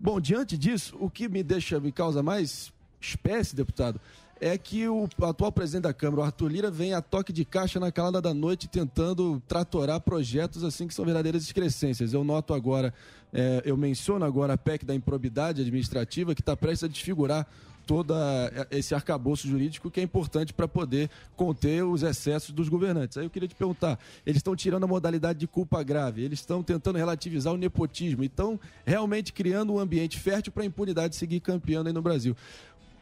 [0.00, 4.00] Bom, diante disso, o que me deixa, me causa mais espécie, deputado,
[4.40, 7.78] é que o atual presidente da Câmara, o Arthur Lira, vem a toque de caixa
[7.78, 12.12] na calada da noite tentando tratorar projetos assim que são verdadeiras excrescências.
[12.14, 12.92] Eu noto agora,
[13.32, 17.46] eh, eu menciono agora a PEC da improbidade administrativa que está prestes a desfigurar
[17.86, 18.14] todo
[18.70, 23.16] esse arcabouço jurídico que é importante para poder conter os excessos dos governantes.
[23.18, 26.62] Aí eu queria te perguntar, eles estão tirando a modalidade de culpa grave, eles estão
[26.62, 31.40] tentando relativizar o nepotismo, e estão realmente criando um ambiente fértil para a impunidade seguir
[31.40, 32.36] campeando aí no Brasil.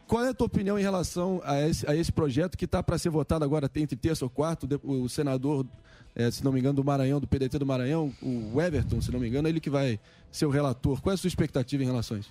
[0.05, 2.97] Qual é a tua opinião em relação a esse, a esse projeto que está para
[2.97, 4.67] ser votado agora entre terça ou quarto?
[4.67, 5.65] De- O senador,
[6.13, 9.19] eh, se não me engano, do Maranhão, do PDT do Maranhão, o Everton, se não
[9.19, 9.97] me engano, ele que vai
[10.29, 11.01] ser o relator.
[11.01, 12.29] Qual é a sua expectativa em relação a isso?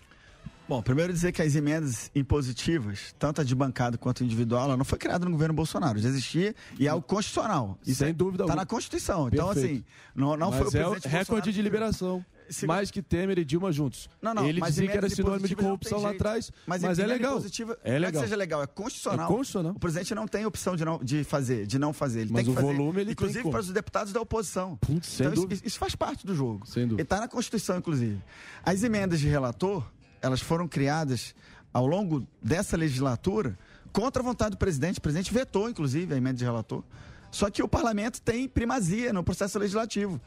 [0.68, 4.76] Bom, primeiro dizer que as emendas impositivas, tanto a de bancada quanto a individual, ela
[4.76, 5.98] não foi criada no governo Bolsonaro.
[5.98, 7.78] Já existia e é algo constitucional.
[7.84, 8.56] Isso Sem é- dúvida Tá alguma.
[8.62, 9.28] na Constituição.
[9.28, 9.74] Então, Perfeito.
[9.74, 9.84] assim,
[10.14, 12.24] não, não Mas foi o é presidente recorde Bolsonaro de liberação.
[12.48, 14.10] Se- Mais que Temer e Dilma juntos.
[14.20, 17.38] Não, não, Ele dizia que era sinônimo de corrupção lá atrás, mas, Mas, é legal.
[17.38, 18.12] É Não é legal.
[18.12, 19.26] que seja legal, é constitucional.
[19.26, 19.72] É constitucional.
[19.72, 22.22] O presidente não tem opção de, não, de fazer, de não fazer.
[22.22, 22.76] Ele Mas tem que o fazer.
[22.76, 24.78] volume ele tem Inclusive para os deputados da oposição.
[25.02, 26.66] sem então, isso, isso faz parte do jogo.
[26.66, 26.96] Sem dúvida.
[27.00, 28.20] Ele está na Constituição, inclusive.
[28.62, 29.84] As emendas de relator,
[30.22, 31.34] elas foram criadas
[31.72, 33.58] ao longo dessa legislatura
[33.92, 34.98] contra a vontade do presidente.
[34.98, 36.82] O presidente vetou, inclusive, a emenda de relator.
[37.30, 40.20] Só que o parlamento tem primazia no processo legislativo.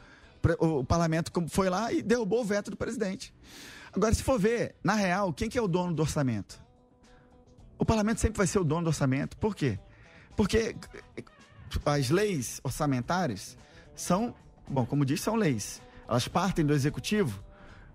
[0.58, 3.34] O parlamento foi lá e derrubou o veto do presidente.
[3.92, 6.60] Agora, se for ver, na real, quem que é o dono do orçamento?
[7.78, 9.36] O parlamento sempre vai ser o dono do orçamento.
[9.36, 9.78] Por quê?
[10.36, 10.76] Porque
[11.84, 13.56] as leis orçamentárias
[13.94, 14.34] são,
[14.68, 15.80] bom, como disse, são leis.
[16.08, 17.42] Elas partem do executivo,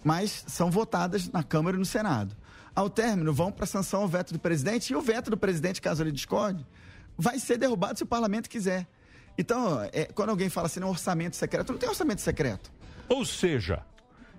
[0.03, 2.35] mas são votadas na Câmara e no Senado.
[2.73, 6.03] Ao término, vão para sanção ao veto do presidente, e o veto do presidente, caso
[6.03, 6.65] ele discorde,
[7.17, 8.87] vai ser derrubado se o parlamento quiser.
[9.37, 12.71] Então, é, quando alguém fala assim, não, orçamento secreto, não tem orçamento secreto.
[13.09, 13.83] Ou seja,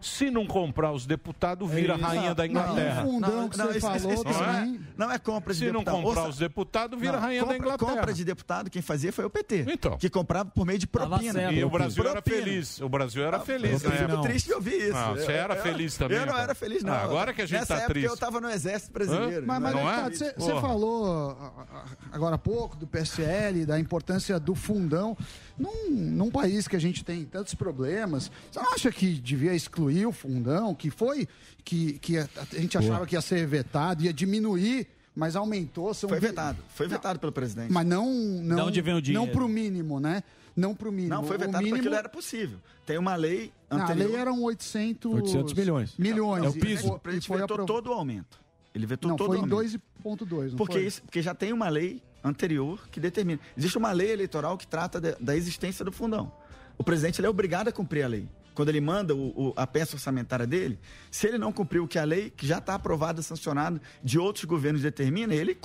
[0.02, 2.04] se não comprar os deputados, vira Isso.
[2.04, 3.04] rainha da Não, Inglaterra.
[3.04, 3.62] não, não, não, isso-
[3.96, 4.64] isso- isso não é?
[4.66, 5.94] não, não é compra de Se não deputado.
[6.02, 7.90] comprar Orça- os deputados, vira Não, rainha compra, da Inglaterra.
[7.92, 9.64] Compra de deputado, quem fazia foi o PT.
[9.68, 9.96] Então.
[9.96, 11.52] Que comprava por meio de propina.
[11.52, 12.36] E o Brasil era Propina.
[12.44, 12.80] feliz.
[12.80, 13.96] O Brasil era feliz, Eu né?
[14.08, 14.92] fico triste de ouvir isso.
[14.92, 16.18] Não, você Eu- era eu- feliz também.
[16.18, 16.44] Eu não cara.
[16.44, 16.92] era feliz, não.
[16.92, 18.06] Ah, agora que a gente Nessa tá época triste.
[18.08, 19.46] eu estava no Exército Brasileiro.
[19.46, 20.04] Mas, mas Não é?
[20.10, 25.16] deputado, você falou ah, ah, agora há pouco do PSL, da importância do fundão.
[25.58, 29.91] Num, num país que a gente tem tantos problemas, você não acha que devia excluir
[30.06, 31.28] o fundão, que foi
[31.64, 35.92] que, que a, a gente achava que ia ser vetado, ia diminuir mas aumentou.
[35.92, 36.58] São Foi vetado.
[36.70, 37.70] Foi vetado pelo presidente.
[37.70, 38.10] Mas não.
[38.10, 39.26] não Da onde vem o dinheiro?
[39.26, 40.22] Não pro mínimo, né?
[40.56, 41.10] Não pro mínimo.
[41.14, 41.80] Não, foi O vetado porque mínimo...
[41.80, 42.58] aquilo era possível.
[42.86, 44.08] Tem uma lei Não, a anterior.
[44.10, 45.94] lei eram 800, 800 milhões.
[45.98, 46.44] Milhões.
[46.44, 46.92] É o piso.
[46.92, 48.38] O presidente foi vetou aprov- todo o aumento.
[48.74, 49.54] Ele vetou Não, todo o em aumento.
[50.02, 50.50] 2,2.
[50.52, 50.86] não Porque, foi?
[50.86, 53.38] isso, porque já tem uma lei anterior que determina.
[53.54, 56.32] Existe uma lei eleitoral que trata de- da existência do fundão.
[56.78, 58.26] O presidente ele é obrigado a cumprir a lei.
[58.54, 60.78] Quando ele manda o- o- a peça orçamentária dele,
[61.10, 64.44] se ele não cumprir o que a lei, que já está aprovada, sancionada, de outros
[64.44, 65.58] governos determina, ele,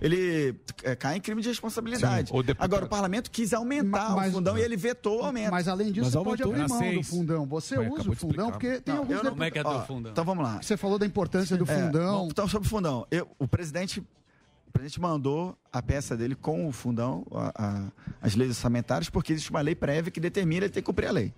[0.00, 2.30] ele é, cai em crime de responsabilidade.
[2.30, 5.50] Sim, o deputado- Agora, o parlamento quis aumentar o fundão e ele vetou o aumento.
[5.50, 7.46] Mas além disso, você pode abrir mão do fundão.
[7.46, 9.68] Você Foi, usa o fundão porque tem Não, alguns não- Como é que é do
[9.68, 10.12] Ó, fundão?
[10.12, 10.60] então vamos lá.
[10.62, 12.14] Você falou da importância do É, fundão.
[12.16, 13.06] vamos- então, sobre o fundão.
[13.10, 18.34] Eu- o, presidente, o presidente mandou a peça dele com o fundão, a- a- as
[18.34, 21.32] leis orçamentárias, porque existe uma lei prévia que determina ele ter que cumprir a lei.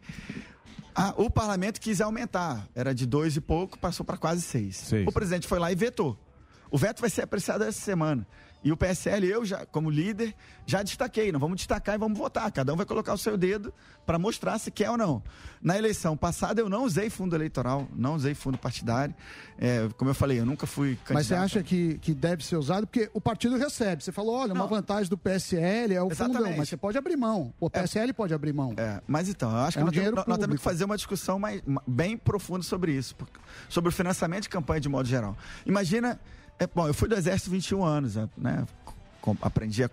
[0.94, 4.88] Ah, o parlamento quis aumentar, era de dois e pouco, passou para quase seis.
[5.08, 6.16] O presidente foi lá e vetou.
[6.70, 8.26] O veto vai ser apreciado essa semana.
[8.64, 10.34] E o PSL, eu já, como líder,
[10.66, 11.30] já destaquei.
[11.30, 12.50] Não vamos destacar e vamos votar.
[12.50, 13.72] Cada um vai colocar o seu dedo
[14.06, 15.22] para mostrar se quer ou não.
[15.60, 19.14] Na eleição passada, eu não usei fundo eleitoral, não usei fundo partidário.
[19.58, 21.14] É, como eu falei, eu nunca fui candidato.
[21.14, 22.86] Mas você acha que, que deve ser usado?
[22.86, 24.02] Porque o partido recebe.
[24.02, 26.58] Você falou, olha, uma vantagem do PSL é o fundão, Exatamente.
[26.58, 27.52] mas você pode abrir mão.
[27.60, 28.72] O PSL pode abrir mão.
[28.78, 30.96] É, mas então, eu acho É que um nós, temos, nós temos que fazer uma
[30.96, 33.14] discussão mais, ma- bem profunda sobre isso,
[33.68, 35.36] sobre o financiamento de campanha de modo geral.
[35.66, 36.18] Imagina,
[36.58, 38.66] é, bom, eu fui do Exército 21 anos, né?
[39.20, 39.88] com- aprendi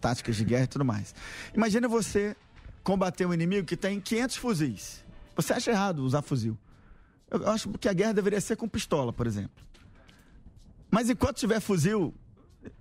[0.00, 1.14] táticas de guerra e tudo mais.
[1.54, 2.36] Imagina você
[2.84, 5.04] combater um inimigo que tem 500 fuzis.
[5.34, 6.56] Você acha errado usar fuzil?
[7.30, 9.50] Eu acho que a guerra deveria ser com pistola, por exemplo.
[10.90, 12.14] Mas enquanto tiver fuzil,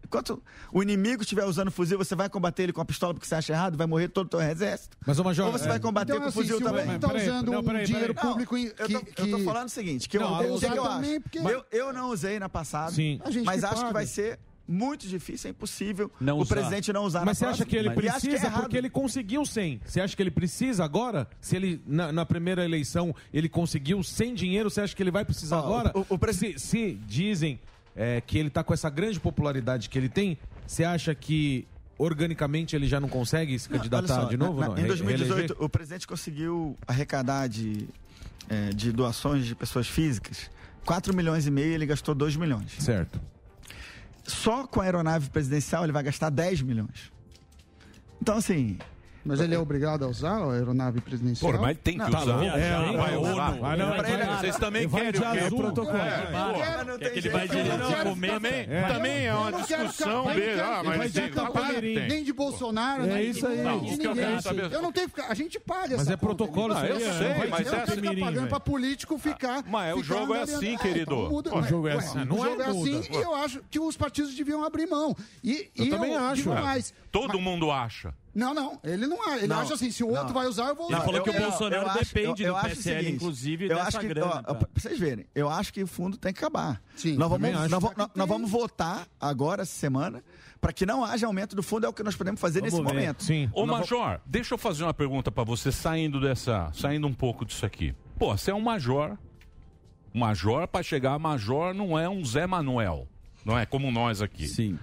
[0.03, 3.35] enquanto o inimigo estiver usando fuzil, você vai combater ele com a pistola porque você
[3.35, 4.97] acha errado, vai morrer todo o teu exército?
[5.05, 6.83] Mas, Major, Ou você é- vai combater Então, com assim, fuzil se o também?
[6.93, 9.43] outro tá usando não, um dinheiro Não, público em- eu, tô, que- eu tô que-
[9.43, 11.21] falando o seguinte, que eu, Não, eu, usar o que eu também, acho.
[11.21, 13.19] porque- Eu, eu não usei na passada, Sim.
[13.45, 16.55] Mas que acho que vai ser muito difícil, é impossível Não o usar.
[16.55, 18.61] presidente não usar Mas você acha que ele que é precisa errado.
[18.61, 19.79] porque ele conseguiu 100?
[19.85, 21.27] Você acha que ele precisa agora?
[21.39, 25.23] Se ele, na, na primeira eleição, ele conseguiu sem dinheiro, você acha que ele vai
[25.23, 25.93] precisar agora?
[26.33, 27.59] se, se dizem
[27.95, 30.37] é, que ele está com essa grande popularidade que ele tem,
[30.67, 31.67] você acha que
[31.97, 34.59] organicamente ele já não consegue se Não, candidatar olha só, de novo?
[34.59, 34.77] na- não?
[34.77, 35.57] em Re- 2018, reeleger?
[35.63, 37.87] o presidente conseguiu arrecadar de,
[38.49, 40.49] é, de doações de pessoas físicas
[40.85, 42.73] 4 milhões e meio ele gastou 2 milhões.
[42.79, 43.19] Certo.
[44.23, 47.11] Só com a aeronave presidencial ele vai gastar 10 milhões.
[48.21, 48.77] Então, assim.
[49.25, 51.51] Mas ele é obrigado a usar a aeronave presidencial?
[51.51, 52.37] Pô, mas tem que Não, usar.
[52.37, 52.45] tá.
[52.45, 55.39] É, vai não, ele, vai, Vocês também vai querem de o quê?
[55.39, 55.57] azul.
[55.57, 55.97] Protocolo.
[55.97, 58.31] É, É, que ele vai quero comer?
[58.31, 58.83] Também, É.
[58.87, 60.61] também é Eu uma não quero discussão ficar- dele.
[60.61, 62.07] Ah, quero mas tem.
[62.07, 63.57] Nem de Bolsonaro, É nem isso aí.
[64.71, 65.31] eu não tenho que ficar.
[65.31, 68.19] A gente paga Mas é protocolo eu sei, mas é assim.
[68.19, 69.63] pagando pra político ficar.
[69.67, 71.15] Mas é, o jogo é assim, então querido.
[71.15, 71.51] muda.
[71.53, 72.19] O Ué, jogo é assim.
[72.19, 75.15] O é jogo é assim e eu acho que os partidos deviam abrir mão.
[75.43, 76.49] E, Eu também acho.
[77.11, 78.13] Todo mundo acha.
[78.35, 78.77] Não, não.
[78.83, 79.37] Ele não acha.
[79.37, 80.33] Ele Não, acha assim, se o outro não.
[80.33, 81.05] vai usar, eu vou Ele usar.
[81.05, 83.69] falou que o Eu- Bolsonaro eu acho- depende eu- eu do PSL, seguinte, inclusive, eu
[83.69, 84.43] dessa acho que, grana.
[84.45, 86.81] ó, pra- vocês verem, eu acho que o fundo tem que acabar.
[86.97, 90.21] Sim, nós vamos, nós, vamos- nós- nós vamos votar agora, essa semana,
[90.59, 93.23] para que não haja aumento do fundo, é o que nós podemos fazer nesse momento.
[93.23, 93.49] Sim.
[93.53, 96.69] Ô, Nós Major, deixa eu fazer uma pergunta pra você, saindo dessa.
[96.73, 97.95] Saindo um pouco disso aqui.
[98.19, 99.17] Pô, você é um major.
[100.13, 103.07] Major, pra chegar a major, não é um Zé Manuel.
[103.45, 104.47] Não é como nós aqui.
[104.47, 104.79] Sim.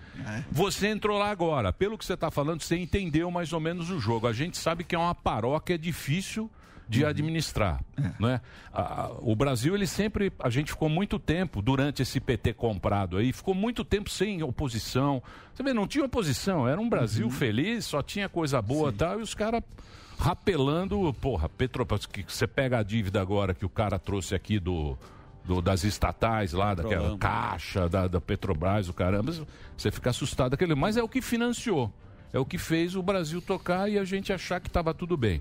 [0.51, 1.73] Você entrou lá agora.
[1.73, 4.29] Pelo que você está falando, você entendeu mais ou menos o jogo.
[4.29, 6.49] A gente sabe que é uma paróquia difícil
[6.89, 7.81] de administrar,
[8.21, 8.41] né?
[8.73, 13.33] A- o Brasil ele sempre a gente ficou muito tempo durante esse PT comprado aí
[13.33, 15.23] ficou muito tempo sem oposição
[15.55, 19.21] você vê não tinha oposição era um Brasil feliz só tinha coisa boa e tal
[19.21, 19.63] e os caras
[20.19, 24.97] rapelando porra Petrobras que você pega a dívida agora que o cara trouxe aqui do
[25.45, 29.33] do- das estatais lá, daquela caixa da, da Petrobras, o caramba,
[29.77, 31.93] você fica assustado aquele, mas é o que financiou,
[32.33, 35.41] é o que fez o Brasil tocar e a gente achar que estava tudo bem.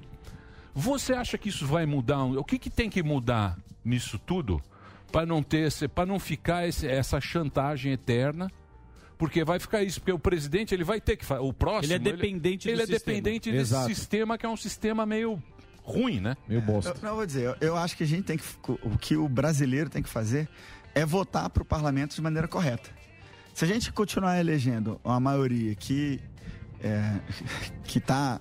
[0.73, 2.23] Você acha que isso vai mudar?
[2.23, 4.61] O que, que tem que mudar nisso tudo
[5.11, 8.49] para não ter, para não ficar esse- essa chantagem eterna?
[9.17, 12.11] Porque vai ficar isso, porque o presidente ele vai ter que o próximo Ele é
[12.11, 13.15] dependente ele, do ele é sistema.
[13.17, 13.87] dependente desse Exato.
[13.93, 15.41] sistema que é um sistema meio
[15.83, 16.35] ruim, né?
[16.47, 18.43] Meio Eu, não, eu vou dizer, eu, eu acho que a gente tem que.
[18.83, 20.47] O que o brasileiro tem que fazer
[20.93, 22.89] é votar para o parlamento de maneira correta.
[23.53, 26.21] Se a gente continuar elegendo uma maioria que
[26.81, 27.19] é,
[27.83, 28.39] que está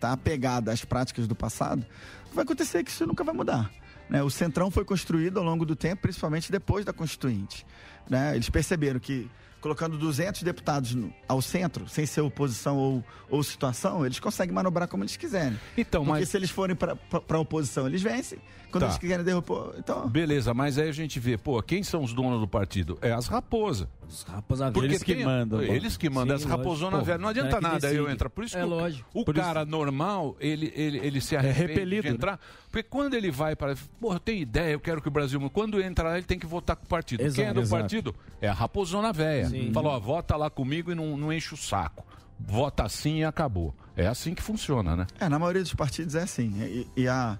[0.00, 1.84] tá apegada às práticas do passado,
[2.32, 3.70] vai acontecer é que isso nunca vai mudar.
[4.08, 4.22] né?
[4.22, 7.66] O Centrão foi construído ao longo do tempo, principalmente depois da Constituinte.
[8.08, 8.34] né?
[8.34, 9.30] Eles perceberam que
[9.66, 14.86] colocando 200 deputados no- ao centro, sem ser oposição ou, ou situação, eles conseguem manobrar
[14.86, 15.58] como eles quiserem.
[15.76, 16.96] Então, Porque mas- se eles forem para
[17.28, 18.38] a oposição, eles vencem.
[18.70, 18.88] Quando Tá.
[18.88, 19.72] eles querem derrubar.
[19.78, 22.96] Então, Beleza, mas aí a gente vê, pô, quem são os donos do partido?
[23.00, 23.88] É as raposas.
[24.08, 25.60] Os raposa Porque eles que tem- mandam.
[25.62, 26.38] Eles que mandam.
[26.38, 27.04] Sim, As raposonas lógico.
[27.06, 27.20] velhas.
[27.20, 28.30] Não adianta é nada eu entrar.
[28.30, 29.08] Por isso É que o- lógico.
[29.12, 32.14] o Por isso- cara normal, ele, ele, ele se arrepende repelido, de né?
[32.14, 32.40] entrar.
[32.70, 33.74] Porque quando ele vai para.
[34.00, 35.40] Pô, eu tenho ideia, eu quero que o Brasil.
[35.50, 37.18] Quando entra lá, ele tem que votar com o partido.
[37.18, 37.82] Quem Exato, é do exato.
[37.82, 38.14] partido?
[38.40, 39.50] É a raposona velha.
[39.72, 42.04] Fala, ó, vota lá comigo e não, não enche o saco.
[42.38, 43.74] Vota assim e acabou.
[43.96, 45.06] É assim que funciona, né?
[45.18, 46.52] É, na maioria dos partidos é assim.
[46.62, 47.38] E, e a,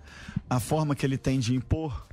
[0.48, 2.06] a forma que ele tem de impor,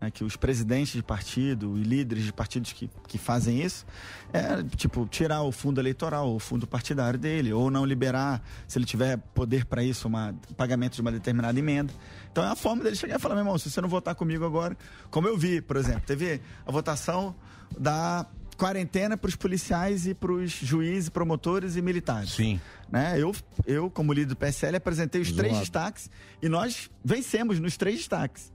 [0.00, 3.86] né, que os presidentes de partido e líderes de partidos que, que fazem isso,
[4.32, 8.84] é tipo tirar o fundo eleitoral, o fundo partidário dele, ou não liberar, se ele
[8.84, 11.92] tiver poder para isso, uma pagamento de uma determinada emenda.
[12.30, 14.44] Então é a forma dele chegar e falar, meu irmão, se você não votar comigo
[14.44, 14.76] agora,
[15.10, 17.34] como eu vi, por exemplo, teve a votação
[17.78, 18.26] da
[18.56, 22.30] quarentena para os policiais e para os juízes, promotores e militares.
[22.30, 22.60] Sim.
[22.90, 23.14] Né?
[23.18, 23.34] Eu,
[23.66, 28.52] eu, como líder do PSL, apresentei os três destaques e nós vencemos nos três destaques.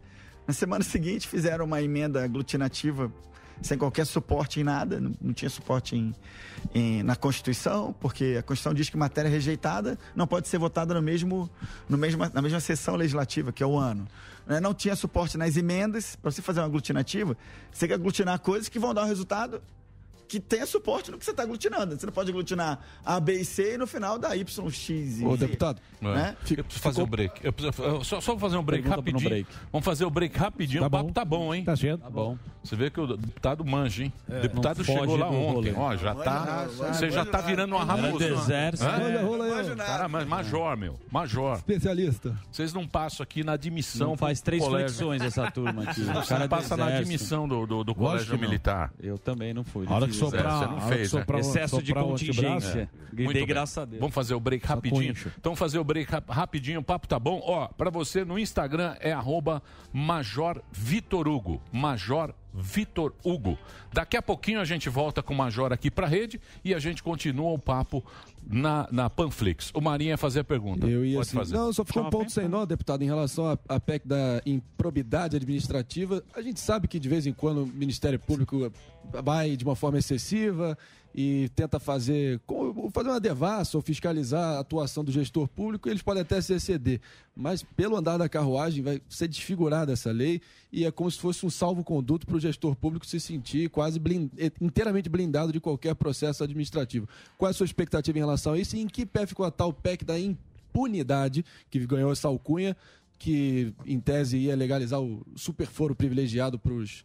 [0.51, 3.09] Na semana seguinte, fizeram uma emenda aglutinativa
[3.61, 6.13] sem qualquer suporte em nada, não, não tinha suporte em,
[6.75, 11.01] em- na Constituição, porque a Constituição diz que matéria rejeitada não pode ser votada no
[11.01, 11.49] mesmo,
[11.87, 14.05] no mesmo, na mesma sessão legislativa, que é o ano.
[14.45, 14.59] Né?
[14.59, 17.37] Não tinha suporte nas emendas, para você fazer uma aglutinativa,
[17.71, 19.61] você tem que aglutinar coisas que vão dar um resultado
[20.31, 21.99] que tenha suporte no que você está aglutinando.
[21.99, 25.25] Você não pode aglutinar A, B e C e no final dá Y, X e
[25.25, 25.45] Ô, Z.
[25.45, 25.81] deputado.
[25.99, 26.37] Né?
[26.49, 26.53] É.
[26.53, 27.45] Eu preciso fazer um break.
[27.45, 29.29] Eu preciso- eu só, só vou fazer um break Pergunta rapidinho.
[29.29, 29.49] break.
[29.73, 30.79] Vamos fazer o break rapidinho.
[30.79, 31.11] Tá o papo bom.
[31.11, 31.65] tá bom, hein?
[31.65, 32.01] Tá certo.
[32.01, 32.37] Tá bom.
[32.63, 34.13] Você vê que o deputado manja, hein?
[34.29, 35.71] É, o deputado chegou lá ontem.
[35.71, 35.73] rolê.
[35.75, 36.65] Ó, já tá.
[36.93, 38.25] Você já tá virando uma raposa.
[38.25, 38.89] exército.
[38.89, 39.75] Olha, rola aí.
[39.75, 40.97] Cara, mas major, meu.
[41.11, 41.57] Major.
[41.57, 42.37] Especialista.
[42.51, 44.09] Vocês não passam aqui na admissão.
[44.09, 46.01] Não faz três flexões essa turma aqui.
[46.11, 47.01] O Você cara não é passa na exército.
[47.09, 48.91] admissão do, do, colégio militar.
[49.01, 49.85] Eu também não fui.
[49.87, 51.25] A hora que É, soprar, você não fez, né?
[51.39, 52.89] Excesso de contingência.
[53.13, 53.15] É.
[53.23, 53.45] Muito bem.
[53.45, 53.99] graças a Deus.
[53.99, 55.13] Vamos fazer o break rapidinho.
[55.37, 56.79] Então, fazer o break rap- rapidinho.
[56.79, 57.41] O papo tá bom.
[57.43, 59.61] Ó, pra você no Instagram é arroba
[59.91, 61.61] Major Vitor Hugo.
[61.71, 63.57] Major Vitor Hugo.
[63.93, 67.01] Daqui a pouquinho a gente volta com o Major aqui pra rede e a gente
[67.01, 68.03] continua o papo
[68.47, 69.71] na, na Panflix.
[69.73, 70.87] O Marinha ia fazer a pergunta.
[70.87, 71.55] Eu ia Pode assim, fazer.
[71.55, 75.35] Não, só ficou um ponto sem nó, deputado, em relação à à PEC da improbidade
[75.35, 76.23] administrativa.
[76.35, 78.71] A gente sabe que de vez em quando o Ministério Público
[79.23, 80.77] vai de uma forma excessiva
[81.13, 82.39] e tenta fazer,
[82.93, 87.01] fazer uma devassa ou fiscalizar a atuação do gestor público, eles podem até se exceder.
[87.35, 90.41] Mas pelo andar da carruagem vai ser desfigurada essa lei
[90.71, 94.29] e é como se fosse um salvo-conduto para o gestor público se sentir quase blin-
[94.37, 97.07] eh, inteiramente blindado de qualquer processo administrativo.
[97.37, 99.51] Qual é a sua expectativa em relação a isso e em que pé ficou a
[99.51, 102.75] tal PEC da impunidade que ganhou essa alcunha?
[103.23, 107.03] Que em tese ia legalizar o superforo privilegiado para os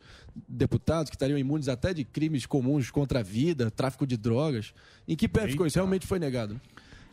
[0.48, 4.72] deputados que estariam imunes até de crimes comuns contra a vida, tráfico de drogas.
[5.06, 5.76] Em que pé ficou isso?
[5.76, 6.58] Realmente foi negado?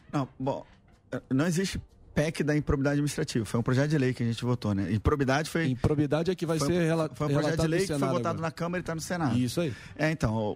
[0.10, 0.66] Não, bom,
[1.12, 1.82] eh, não existe
[2.16, 3.44] PEC da improbidade administrativa.
[3.44, 4.90] Foi um projeto de lei que a gente votou, né?
[4.94, 5.66] Improbidade foi.
[5.68, 7.88] Improbidade é que vai foi, ser um- rela- Foi um projeto de relatado lei que
[7.88, 8.42] foi votado agora.
[8.42, 9.38] na Câmara e está no Senado.
[9.38, 9.74] Isso aí.
[9.98, 10.56] É, então,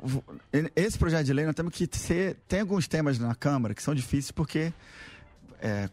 [0.75, 2.37] esse projeto de lei nós temos que ser.
[2.47, 4.71] Tem alguns temas na Câmara que são difíceis porque
[5.61, 5.89] é,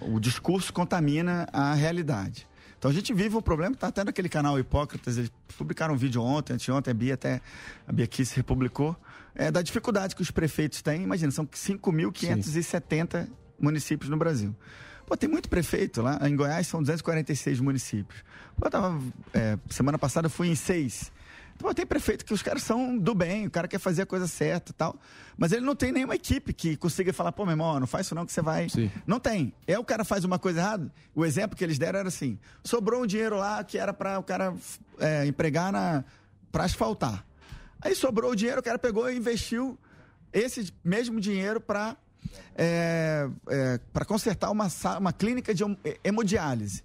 [0.00, 2.46] o discurso contamina a realidade.
[2.78, 6.22] Então a gente vive um problema, está até naquele canal Hipócritas, eles publicaram um vídeo
[6.22, 7.40] ontem, anteontem, a Bia até,
[7.86, 8.96] a Bia Kiss republicou,
[9.34, 11.02] é, da dificuldade que os prefeitos têm.
[11.02, 13.28] Imagina, são 5.570
[13.58, 14.56] municípios no Brasil.
[15.06, 16.18] Pô, tem muito prefeito lá.
[16.26, 18.22] Em Goiás são 246 municípios.
[18.56, 18.98] Pô, eu tava,
[19.34, 21.12] é, semana passada eu fui em seis.
[21.60, 24.26] Pô, tem prefeito que os caras são do bem, o cara quer fazer a coisa
[24.26, 24.98] certa e tal.
[25.36, 28.14] Mas ele não tem nenhuma equipe que consiga falar, pô, meu irmão, não faz isso
[28.14, 28.68] não que você vai.
[29.06, 29.52] Não tem.
[29.66, 30.92] É o cara faz uma coisa errada.
[31.14, 34.22] O exemplo que eles deram era assim: sobrou um dinheiro lá que era para o
[34.22, 34.54] cara
[34.98, 36.02] é, empregar na
[36.50, 37.24] para asfaltar.
[37.80, 39.78] Aí sobrou o dinheiro, o cara pegou e investiu
[40.32, 41.96] esse mesmo dinheiro para
[42.56, 43.28] é,
[43.92, 46.82] para consertar uma, uma clínica de hem- hemodiálise.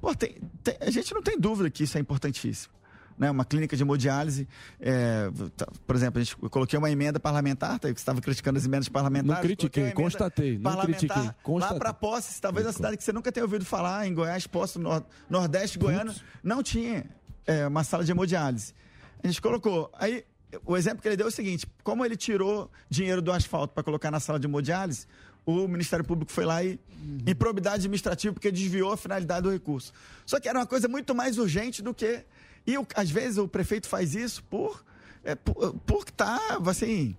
[0.00, 2.74] Pô, tem- tem- a gente não tem dúvida que isso é importantíssimo.
[3.18, 3.30] Né?
[3.30, 4.46] Uma clínica de hemodiálise,
[4.78, 8.20] é, tá, por exemplo, a gente, eu coloquei uma emenda parlamentar, tá, que você estava
[8.20, 9.42] criticando as emendas parlamentares.
[9.42, 11.78] Não critiquei, uma constatei, não critiquei, Lá constatei.
[11.78, 15.04] para Poços, talvez a cidade que você nunca tenha ouvido falar, em Goiás, Poços, nor,
[15.30, 17.06] Nordeste Goiano, não tinha
[17.46, 18.74] é, uma sala de hemodiálise.
[19.22, 19.90] A gente colocou.
[19.94, 20.24] Aí,
[20.64, 23.82] o exemplo que ele deu é o seguinte: como ele tirou dinheiro do asfalto para
[23.82, 25.06] colocar na sala de hemodiálise,
[25.44, 26.78] o Ministério Público foi lá e
[27.26, 29.92] improbidade administrativa porque desviou a finalidade do recurso.
[30.24, 32.24] Só que era uma coisa muito mais urgente do que.
[32.66, 34.84] E o- às vezes o prefeito faz isso por
[35.24, 36.38] é, por, por estar,
[36.68, 37.16] assim,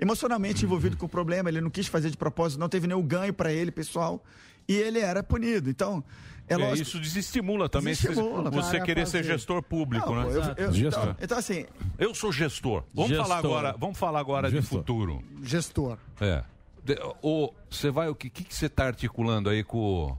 [0.00, 1.48] emocionalmente envolvido com o problema.
[1.48, 4.22] Ele não quis fazer de propósito, não teve nenhum ganho para ele, pessoal,
[4.68, 5.68] e ele era punido.
[5.68, 6.02] Então,
[6.48, 6.88] é É, lógico.
[6.88, 10.54] isso desestimula também Desestimula, você cara, querer ser gestor público, Não, né?
[10.58, 11.02] eu- eu- Gestor.
[11.02, 11.66] então- então, assim.
[11.98, 12.82] Eu sou gestor.
[12.94, 13.26] Vamos Gestor.
[13.26, 14.78] falar agora, vamos falar agora de Gestor.
[14.78, 15.22] futuro.
[15.42, 15.98] Gestor.
[16.20, 16.44] É.
[16.82, 20.16] De- o, você vai, o que, que, que você está articulando aí com,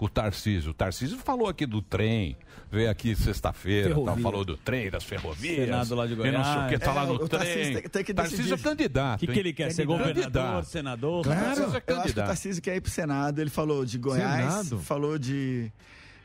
[0.00, 0.70] com o Tarcísio.
[0.70, 2.34] O Tarcísio falou aqui do trem,
[2.72, 5.66] veio aqui sexta-feira, falou do trem, das ferrovias.
[5.66, 6.96] Senado lá de e não sei o que, tá Goiás.
[6.96, 7.72] lá É, no o Tarcísio trem.
[7.74, 9.16] tem- tem que Tarcísio é candidato.
[9.22, 10.08] O que que ele quer, ser Candidato.
[10.08, 11.24] governador, senador?
[11.24, 12.26] Claro, Tarcísio é eu acho que o candidato.
[12.28, 13.40] Tarcísio quer ir pro Senado.
[13.42, 14.78] Ele falou de Goiás, Senado?
[14.82, 15.70] falou de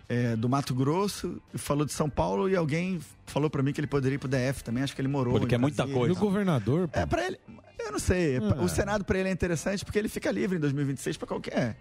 [0.08, 3.88] é, do Mato Grosso, falou de São Paulo e alguém falou pra mim que ele
[3.88, 4.84] poderia ir pro DF também.
[4.84, 5.38] Acho que ele morou.
[5.38, 6.00] Porque é muita Brasília.
[6.00, 6.14] coisa.
[6.14, 6.98] E o governador, pô?
[6.98, 7.38] É, pra ele.
[7.78, 8.38] Eu não sei.
[8.38, 8.62] Ah.
[8.64, 11.76] O Senado pra ele é interessante porque ele fica livre em 2026 pra qualquer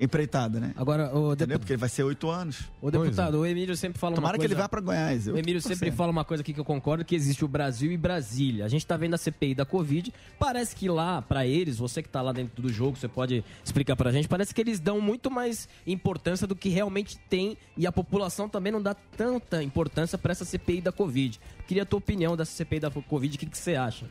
[0.00, 0.72] empreitada, né?
[0.76, 1.58] Agora, o Entendeu?
[1.58, 2.70] Porque ele vai ser oito anos.
[2.80, 4.54] O deputado, o Emílio sempre fala Tomara uma que coisa...
[4.54, 5.26] ele vá pra Goiás.
[5.26, 7.92] eu O Emílio sempre fala uma coisa aqui que eu concordo, que existe o Brasil
[7.92, 8.64] e Brasília.
[8.64, 12.08] A gente tá vendo a CPI da Covid, parece que lá, pra eles, você que
[12.08, 15.30] tá lá dentro do jogo, você pode explicar pra gente, parece que eles dão muito
[15.30, 20.32] mais importância do que realmente tem e a população também não dá tanta importância pra
[20.32, 21.40] essa CPI da Covid.
[21.66, 24.06] Queria a tua opinião dessa CPI da Covid, o que, que você acha?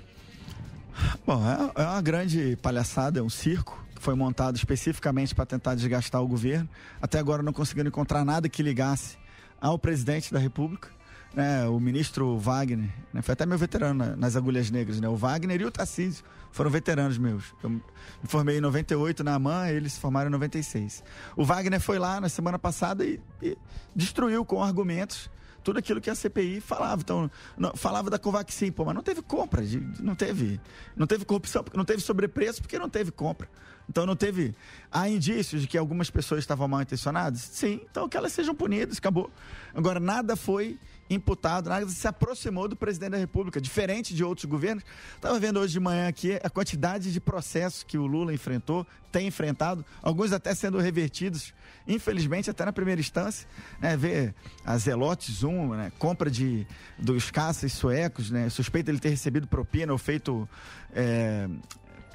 [1.25, 5.75] Bom, é, é uma grande palhaçada, é um circo que foi montado especificamente para tentar
[5.75, 6.67] desgastar o governo.
[7.01, 9.17] Até agora não conseguiram encontrar nada que ligasse
[9.61, 10.89] ao presidente da República.
[11.33, 15.07] Né, o ministro Wagner, né, foi até meu veterano na- nas agulhas negras, né?
[15.09, 17.55] O Wagner e o Tarcísio foram veteranos meus.
[17.63, 17.81] Eu me
[18.25, 21.03] formei em 98 na AMAN, eles se formaram em 96.
[21.35, 23.57] O Wagner foi lá na semana passada e, e
[23.95, 25.27] destruiu com argumentos
[25.63, 27.01] tudo aquilo que a CPI falava.
[27.01, 30.61] Então, não- falava da Covaxin, pô, mas não teve compra, de- não teve,
[30.95, 33.49] não teve corrupção, não teve sobrepreço, porque não teve compra.
[33.93, 34.55] Então não teve.
[34.91, 37.41] Há indícios de que algumas pessoas estavam mal intencionadas?
[37.41, 39.29] Sim, então que elas sejam punidas, acabou.
[39.71, 44.83] Agora, nada foi imputado, nada se aproximou do presidente da República, diferente de outros governos.
[45.15, 49.27] Estava vendo hoje de manhã aqui a quantidade de processos que o Lula enfrentou, tem
[49.27, 51.53] enfrentado, alguns até sendo revertidos,
[51.87, 53.47] infelizmente, até na primeira instância.
[53.79, 54.33] Né, ver
[54.65, 56.65] a Zelotes 1, né, compra de,
[56.97, 60.49] dos caças suecos, né, suspeita ele ter recebido propina ou feito.
[60.95, 61.47] é,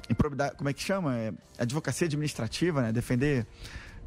[0.09, 1.15] improbidade, como é que chama?
[1.17, 2.91] É, advocacia administrativa, né?
[2.91, 3.45] Defender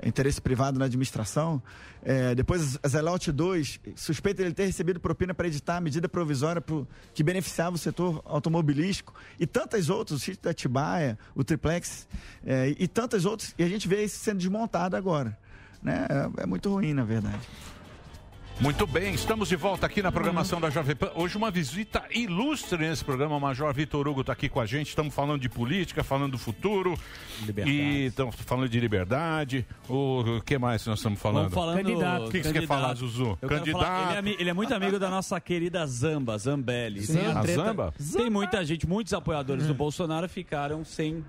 [0.04, 1.62] interesse privado na administração.
[2.02, 6.86] É, depois, Zelote 2, suspeita ele ter recebido propina para editar a medida provisória pro,
[7.14, 12.08] que beneficiava o setor automobilístico e tantas outras, o sítio da Atibaia, o Triplex
[12.44, 15.38] é, e, e tantas outras, e a gente vê isso sendo desmontado agora.
[15.82, 16.06] Né?
[16.38, 17.40] É, é muito ruim, na verdade.
[18.62, 21.10] Muito bem, estamos de volta aqui na programação da Jovem Pan.
[21.16, 23.36] Hoje uma visita ilustre nesse programa.
[23.36, 24.88] O Major Vitor Hugo está aqui com a gente.
[24.90, 26.96] Estamos falando de política, falando do futuro.
[27.66, 29.66] E estamos falando de liberdade.
[29.88, 31.50] O que mais nós estamos falando?
[31.50, 32.66] Vamos falando O que, que você quer candidato.
[32.68, 33.36] falar, Zuzu?
[33.42, 33.82] Eu Candidato.
[33.82, 37.02] falar- ele, é, ele é muito amigo da nossa querida Zamba, Zambelli.
[37.02, 37.92] Sim, a Zamba?
[38.16, 41.24] Tem muita gente, muitos apoiadores do Bolsonaro ficaram sem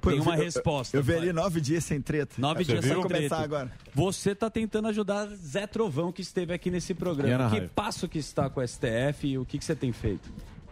[0.00, 0.96] Pô, eu nenhuma vi- eu- resposta.
[0.96, 2.34] Eu, vi ali nove dias sem treta.
[2.38, 2.94] Nove Você dias viu?
[2.94, 3.16] sem treta.
[3.28, 3.72] começar agora.
[3.94, 7.34] Você está tentando ajudar Zé Trovão, que esteve aqui nesse programa.
[7.34, 7.72] Ana Que Raiva?
[7.74, 10.30] passo que está com o STF e o que, que você tem feito?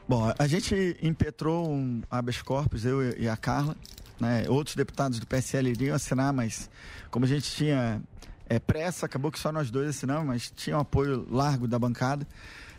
[0.08, 3.76] Bom, a gente impetrou um habeas corpus, eu e a Carla.
[4.20, 4.44] Né?
[4.48, 6.70] Outros deputados do PSL iriam assinar, mas
[7.10, 8.00] como a gente tinha
[8.48, 12.26] é, pressa, acabou que só nós dois assinamos, mas tinha um apoio largo da bancada.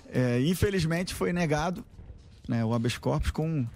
[0.09, 1.83] É, infelizmente foi negado
[2.47, 3.67] né, o habeas corpus com,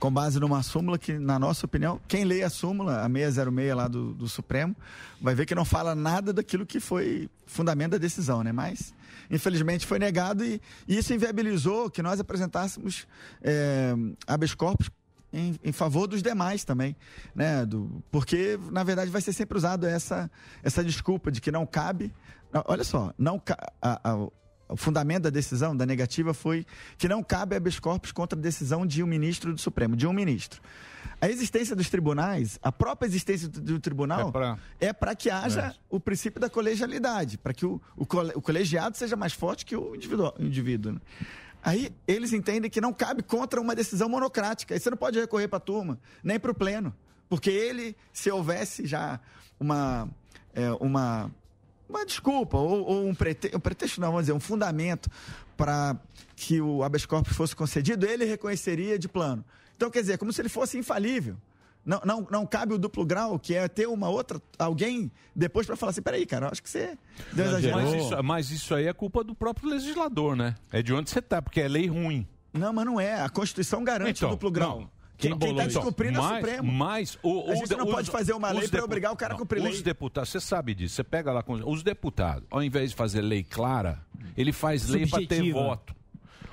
[0.00, 3.86] com base numa súmula que, na nossa opinião, quem lê a súmula, a 606 lá
[3.86, 4.74] do, do Supremo,
[5.20, 8.50] vai ver que não fala nada daquilo que foi fundamento da decisão, né?
[8.50, 8.94] Mas,
[9.30, 13.06] infelizmente, foi negado e, e isso inviabilizou que nós apresentássemos
[13.42, 13.92] é,
[14.26, 14.90] habeas corpus
[15.32, 16.96] em, em favor dos demais também,
[17.34, 17.66] né?
[17.66, 20.30] Do, porque, na verdade, vai ser sempre usado essa,
[20.62, 22.12] essa desculpa de que não cabe.
[22.66, 24.28] Olha só, não ca- a- a-
[24.70, 26.64] o fundamento da decisão, da negativa, foi
[26.96, 30.12] que não cabe habeas corpus contra a decisão de um ministro do Supremo, de um
[30.12, 30.60] ministro.
[31.20, 34.32] A existência dos tribunais, a própria existência do, do tribunal,
[34.80, 35.74] é para que haja É.
[35.90, 39.94] o princípio da colegialidade, para que o, o, o colegiado seja mais forte que o
[39.94, 40.92] individual- o indivíduo.
[40.92, 41.00] né?
[41.62, 44.72] Aí eles entendem que não cabe contra uma decisão monocrática.
[44.72, 46.94] Aí você não pode recorrer para a turma, nem para o pleno.
[47.28, 49.20] Porque ele, se houvesse já
[49.58, 50.08] uma,
[50.54, 51.30] é, uma,
[51.90, 55.10] uma desculpa ou, ou um, prete, um pretexto, não, vamos dizer, um fundamento
[55.56, 55.96] para
[56.34, 59.44] que o habeas corpus fosse concedido, ele reconheceria de plano.
[59.76, 61.36] Então, quer dizer, como se ele fosse infalível.
[61.84, 65.76] Não, não, não cabe o duplo grau, que é ter uma outra, alguém depois para
[65.76, 66.96] falar assim: peraí, cara, acho que você
[67.32, 70.54] deu Mas isso, mas isso aí é culpa do próprio legislador, né?
[70.70, 72.28] É de onde você tá, porque é lei ruim.
[72.52, 73.22] Não, mas não é.
[73.22, 74.80] A Constituição garante Então, o duplo grau.
[74.80, 74.99] não.
[75.20, 76.72] Quem, quem tá Então, descumprindo é o Supremo.
[76.72, 79.16] Mas o, a os gente não os- pode fazer uma lei os para obrigar o
[79.16, 79.72] cara a não, cumprir lei.
[79.72, 80.94] Os deputados, você sabe disso.
[80.94, 84.00] Você pega lá com os deputados, ao invés de fazer lei clara,
[84.36, 85.94] ele faz lei para ter voto.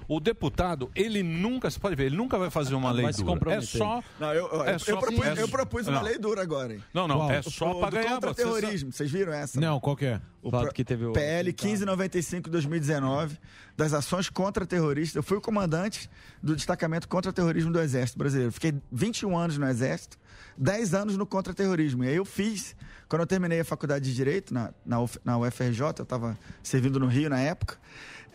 [0.08, 3.54] O deputado, ele nunca, você pode ver, ele nunca vai fazer uma lei dura.
[3.56, 4.02] É só.
[4.20, 6.04] Não, eu, eu, é eu só- propus, é- eu propus uma não.
[6.04, 6.84] lei dura agora, hein?
[6.94, 8.14] Não, não, é O- só do ganhar.
[8.14, 9.60] Contra você sabe- terrorismo, vocês viram essa?
[9.60, 10.22] Não, qual que é?
[10.42, 13.38] O fato pro- que teve o- PL 1595 2019
[13.76, 15.16] das ações contra terroristas.
[15.18, 16.10] Eu fui o comandante
[16.42, 18.52] do destacamento contra terrorismo do Exército Brasileiro.
[18.54, 20.18] Fiquei 21 anos no Exército,
[20.58, 22.04] 10 anos no contra-terrorismo.
[22.06, 22.76] E aí eu fiz,
[23.10, 26.98] quando eu terminei a faculdade de Direito na, na, UF na UFRJ, eu estava servindo
[27.00, 27.78] no Rio na época.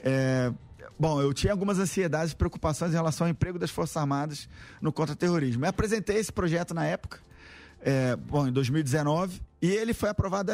[0.04, 0.52] é,
[0.98, 4.48] Bom, eu tinha algumas ansiedades e preocupações em relação ao emprego das Forças Armadas
[4.80, 5.64] no contra-terrorismo.
[5.64, 7.18] Eu apresentei esse projeto na época,
[7.80, 10.52] é, bom, em 2019, e ele foi aprovado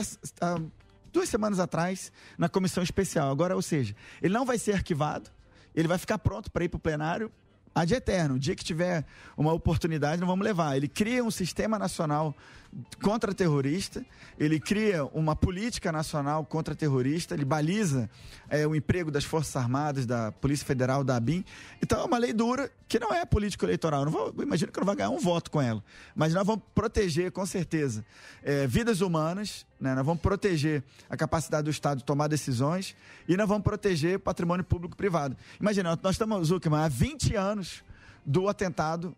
[1.13, 3.31] duas semanas atrás na comissão especial.
[3.31, 5.31] Agora, ou seja, ele não vai ser arquivado,
[5.75, 7.31] ele vai ficar pronto para ir para o plenário
[7.75, 8.35] ad eterno.
[8.35, 9.05] O dia que tiver
[9.37, 10.77] uma oportunidade, não vamos levar.
[10.77, 12.35] Ele cria um sistema nacional
[13.03, 14.05] contra-terrorista,
[14.39, 18.09] ele cria uma política nacional contra-terrorista, ele baliza
[18.49, 21.45] é, o emprego das Forças Armadas, da Polícia Federal, da ABIN.
[21.83, 24.05] Então é uma lei dura que não é político-eleitoral.
[24.05, 25.83] Não vou, imagino que não vai ganhar um voto com ela.
[26.15, 28.05] Mas nós vamos proteger, com certeza,
[28.43, 29.95] é, vidas humanas, né?
[29.95, 32.95] nós vamos proteger a capacidade do Estado de tomar decisões
[33.29, 35.37] e nós vamos proteger patrimônio público e privado.
[35.61, 37.83] Imagina, nós estamos, Zuckerman, há 20 anos
[38.25, 39.17] do atentado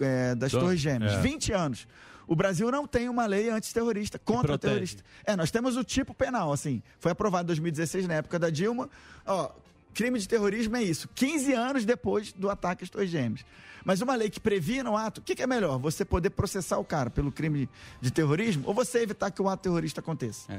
[0.00, 1.12] é, das Do- Torres Gêmeas.
[1.14, 1.20] é.
[1.20, 1.86] 20 anos.
[2.26, 5.02] O Brasil não tem uma lei antiterrorista, contra terrorista.
[5.24, 6.82] É, nós temos o tipo penal, assim.
[6.98, 8.88] Foi aprovado em 2016, na época da Dilma.
[9.26, 9.50] Ó,
[9.92, 11.08] crime de terrorismo é isso.
[11.14, 13.44] 15 anos depois do ataque às Torres Gêmeas.
[13.84, 15.78] Mas uma lei que previna o ato, o que, que é melhor?
[15.78, 17.68] Você poder processar o cara pelo crime
[18.00, 20.52] de terrorismo ou você evitar que o ato terrorista aconteça?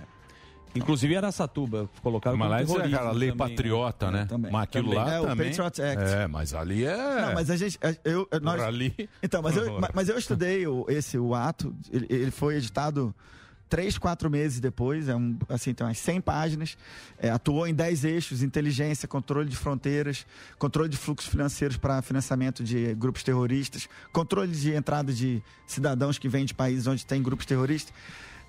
[0.76, 4.28] Inclusive Araçatuba colocaram Mas como lá é aquela lei também, patriota, né?
[4.52, 5.04] Mas aquilo Também.
[5.06, 5.50] lá É, o também.
[5.50, 6.14] Patriot Act.
[6.14, 7.22] É, mas ali é.
[7.22, 7.80] Não, mas a gente.
[8.04, 9.10] Eu, eu- nós- ali.
[9.22, 13.14] Então, mas eu, ma- mas eu estudei o, esse, o ato, ele, ele foi editado
[13.70, 16.78] três, quatro meses depois, é um, assim, tem umas 100 páginas,
[17.18, 20.28] é, atuou em 10 eixos, inteligência, controle de fronteiras,
[20.60, 26.30] controle de fluxos financeiros para financiamento de grupos terroristas, controle de entrada de cidadãos que
[26.30, 27.92] vêm de países onde tem grupos terroristas.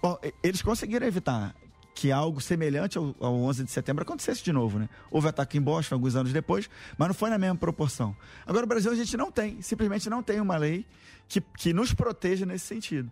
[0.02, 1.54] Bom, eles conseguiram evitar
[1.94, 4.88] que algo semelhante ao, ao 11 de setembro acontecesse de novo, né?
[5.10, 6.68] Houve ataque em Boston alguns anos depois,
[6.98, 8.16] mas não foi na mesma proporção.
[8.46, 10.84] Agora, o Brasil a gente não tem, simplesmente não tem uma lei
[11.28, 13.10] que, que nos proteja nesse sentido.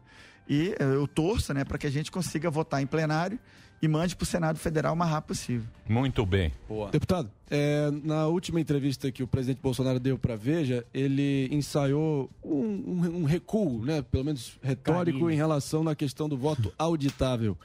[0.49, 3.39] E eh, eu torço, né, para que a gente consiga votar em plenário
[3.81, 5.67] e mande para o Senado Federal o mais rápido possível.
[5.89, 6.53] Muito bem.
[6.91, 12.57] Deputado, é, na última entrevista que o presidente Bolsonaro deu para Veja, ele ensaiou um,
[12.59, 15.31] um- um recuo, né, pelo menos retórico, Carinho.
[15.31, 17.57] em relação na questão do voto auditável.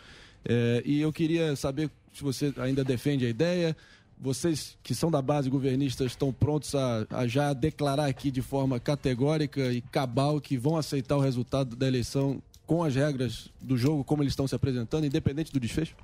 [0.45, 3.75] É, e eu queria saber se você ainda defende a ideia.
[4.19, 8.79] Vocês que são da base governista estão prontos a, a já declarar aqui de forma
[8.79, 14.03] categórica e cabal que vão aceitar o resultado da eleição com as regras do jogo
[14.03, 15.95] como eles estão se apresentando, independente do desfecho?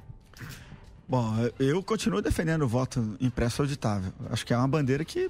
[1.08, 4.14] Bom, eu continuo defendendo o voto impresso auditável.
[4.30, 5.30] Acho que é uma bandeira que.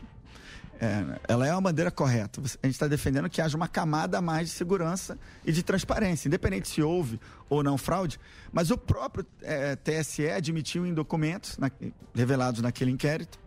[0.79, 2.41] É, ela é uma bandeira correta.
[2.41, 6.27] A gente está defendendo que haja uma camada a mais de segurança e de transparência,
[6.27, 7.19] independente se houve
[7.49, 8.19] ou não fraude.
[8.51, 11.71] Mas o próprio é, TSE admitiu em documentos na-
[12.13, 13.39] revelados naquele inquérito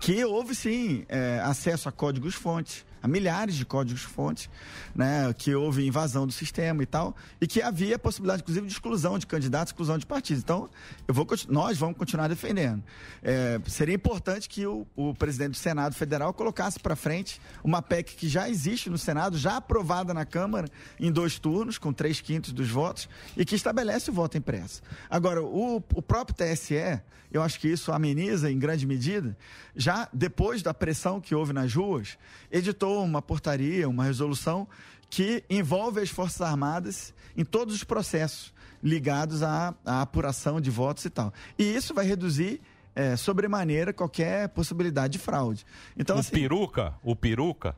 [0.00, 4.48] que houve sim é, acesso a códigos-fontes, a milhares de códigos-fontes,
[4.94, 9.18] né, que houve invasão do sistema e tal, e que havia possibilidade, inclusive, de exclusão
[9.18, 10.42] de candidatos, exclusão de partidos.
[10.42, 10.70] Então,
[11.08, 12.82] eu vou, nós vamos continuar defendendo.
[13.22, 18.14] É, seria importante que o, o presidente do Senado Federal colocasse para frente uma PEC
[18.14, 20.68] que já existe no Senado, já aprovada na Câmara
[21.00, 24.82] em dois turnos, com três quintos dos votos, e que estabelece o voto impresso.
[25.10, 27.00] Agora, o, o próprio TSE,
[27.32, 29.36] eu acho que isso ameniza em grande medida,
[29.74, 32.18] já depois da pressão que houve nas ruas,
[32.50, 34.68] editou uma portaria, uma resolução
[35.08, 38.52] que envolve as Forças Armadas em todos os processos
[38.82, 41.32] ligados à, à apuração de votos e tal.
[41.58, 42.60] E isso vai reduzir
[42.94, 45.64] é, sobremaneira qualquer possibilidade de fraude.
[45.96, 47.76] Então, o assim, peruca, o peruca.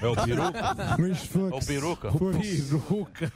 [0.00, 0.58] É o peruca?
[0.58, 2.08] é o peruca?
[2.08, 3.32] O peruca.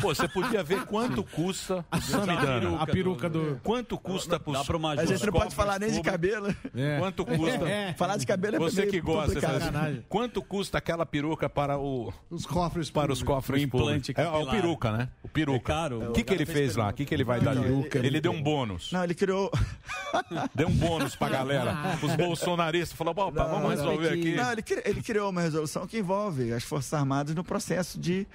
[0.00, 2.80] Pô, você podia ver quanto custa Samidana.
[2.80, 4.56] A peruca do- Quanto custa pros,
[4.98, 6.54] A gente não pode falar nem de cabelo.
[6.74, 6.98] É.
[6.98, 7.68] Quanto custa?
[7.68, 7.92] É.
[7.94, 10.04] Falar de cabelo é Você meio que gosta Sacanagem.
[10.08, 14.12] Quanto custa aquela peruca para o os cofres para os cofres O implante?
[14.16, 15.08] É, é o peruca, né?
[15.22, 15.72] O peruca.
[15.72, 16.10] É caro.
[16.10, 16.88] O que que ele fez lá?
[16.88, 17.88] O que que ele vai dar ali?
[17.94, 18.90] Ele deu um bônus.
[18.92, 19.50] Não, ele criou.
[20.54, 21.96] Deu um bônus pra galera.
[22.02, 24.34] Os bolsonaristas falou, "Bom, pá, vamos resolver aqui.
[24.34, 28.26] Não, ele criou uma resolução que envolve as Forças Armadas no processo de,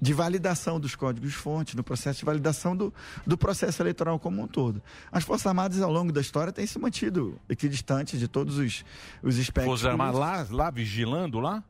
[0.00, 2.92] de validação dos códigos-fonte, no processo de validação do,
[3.26, 4.82] do processo eleitoral como um todo.
[5.10, 8.84] As Forças Armadas, ao longo da história, têm se mantido equidistantes de todos os,
[9.22, 9.80] os espectros.
[9.80, 11.62] Forças Armadas lá, lá vigilando lá?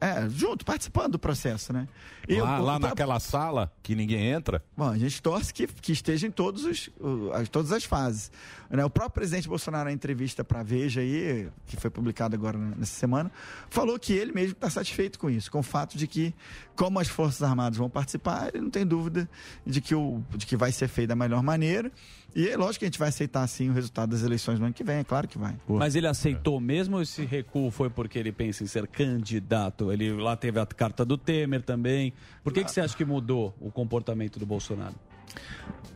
[0.00, 1.88] É, junto, participando do processo, né?
[2.28, 4.62] E lá, lá o- naquela sala que ninguém entra.
[4.76, 8.30] Bom, a gente torce que, que esteja em todos os, o- as, todas as fases.
[8.70, 8.84] né?
[8.84, 12.94] O próprio presidente Bolsonaro, na entrevista para a Veja, aí, que foi publicada agora nessa
[12.94, 13.30] semana,
[13.70, 16.34] falou que ele mesmo está satisfeito com isso, com o fato de que,
[16.76, 19.28] como as Forças Armadas vão participar, ele não tem dúvida
[19.66, 21.90] de que, o, de que vai ser feito da melhor maneira.
[22.34, 24.74] E é lógico que a gente vai aceitar, sim, o resultado das eleições no ano
[24.74, 25.56] que vem, é claro que vai.
[25.68, 29.92] Mas ele aceitou mesmo ou esse recuo foi porque ele pensa em ser candidato?
[29.92, 32.12] Ele lá teve a carta do Temer também.
[32.42, 34.94] Por que, que você acha que mudou o comportamento do Bolsonaro?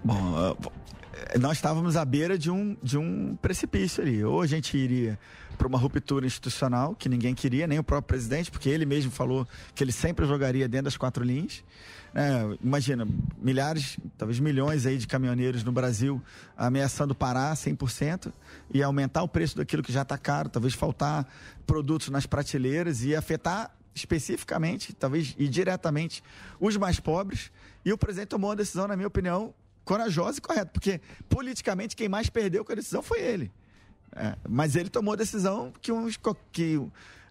[0.04, 0.56] Bom,
[1.12, 4.22] eh, nós estávamos à beira de um, de um precipício ali.
[4.22, 5.18] Ou a gente iria
[5.56, 9.46] para uma ruptura institucional, que ninguém queria, nem o próprio presidente, porque ele mesmo falou
[9.74, 11.64] que ele sempre jogaria dentro das quatro linhas.
[12.20, 13.06] É, imagina,
[13.40, 16.20] milhares, talvez milhões aí de caminhoneiros no Brasil
[16.56, 18.32] ameaçando parar 100%
[18.74, 21.32] e aumentar o preço daquilo que já está caro, talvez faltar
[21.64, 26.20] produtos nas prateleiras e afetar especificamente, talvez e diretamente,
[26.58, 27.52] os mais pobres.
[27.84, 29.54] E o presidente tomou uma decisão, na minha opinião,
[29.84, 33.52] corajosa e correta, porque politicamente quem mais perdeu com a decisão foi ele.
[34.14, 36.08] É, mas ele tomou a decisão que, um,
[36.52, 36.80] que,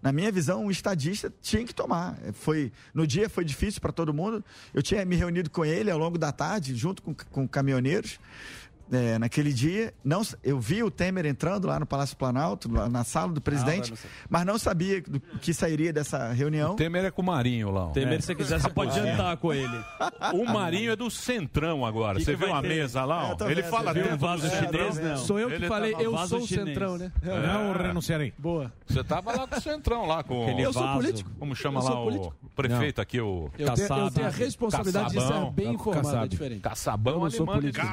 [0.01, 2.17] na minha visão, um estadista tinha que tomar.
[2.23, 4.43] É, Foi, no dia foi difícil para todo mundo.
[4.73, 8.19] Eu tinha me reunido com ele ao longo da tarde, junto com, com caminhoneiros.
[8.91, 13.03] É, naquele dia, não, eu vi o Temer entrando lá no Palácio Planalto, lá na
[13.03, 14.09] sala do presidente, não sei.
[14.29, 16.73] mas não sabia do que sairia dessa reunião.
[16.73, 17.87] O Temer é com o Marinho lá.
[17.87, 17.89] ó.
[17.91, 19.77] Temer, se você quiser, você pode jantar com ele.
[20.33, 22.17] O Marinho é do Centrão agora.
[22.19, 22.67] Que Você que viu a ter?
[22.67, 23.35] mesa lá?
[23.39, 23.43] ó?
[23.45, 25.17] É, Ele vendo, fala viu vaso chinês, não.
[25.17, 27.11] Sou eu que Ele falei, tava- eu sou o centrão, né?
[27.23, 28.33] Não, renunciarei.
[28.37, 28.71] Boa.
[28.87, 30.99] Você tava lá com o Centrão, lá com Aquele Eu sou vaso.
[30.99, 31.29] político.
[31.39, 35.13] Como chama lá sou o prefeito aqui, o Eu tenho- eu tenho a responsabilidade de
[35.13, 35.51] ser Caçabão.
[35.51, 36.61] bem informado, é diferente.
[36.61, 37.85] Caçabão, Eu sou manda político.
[37.85, 37.91] de-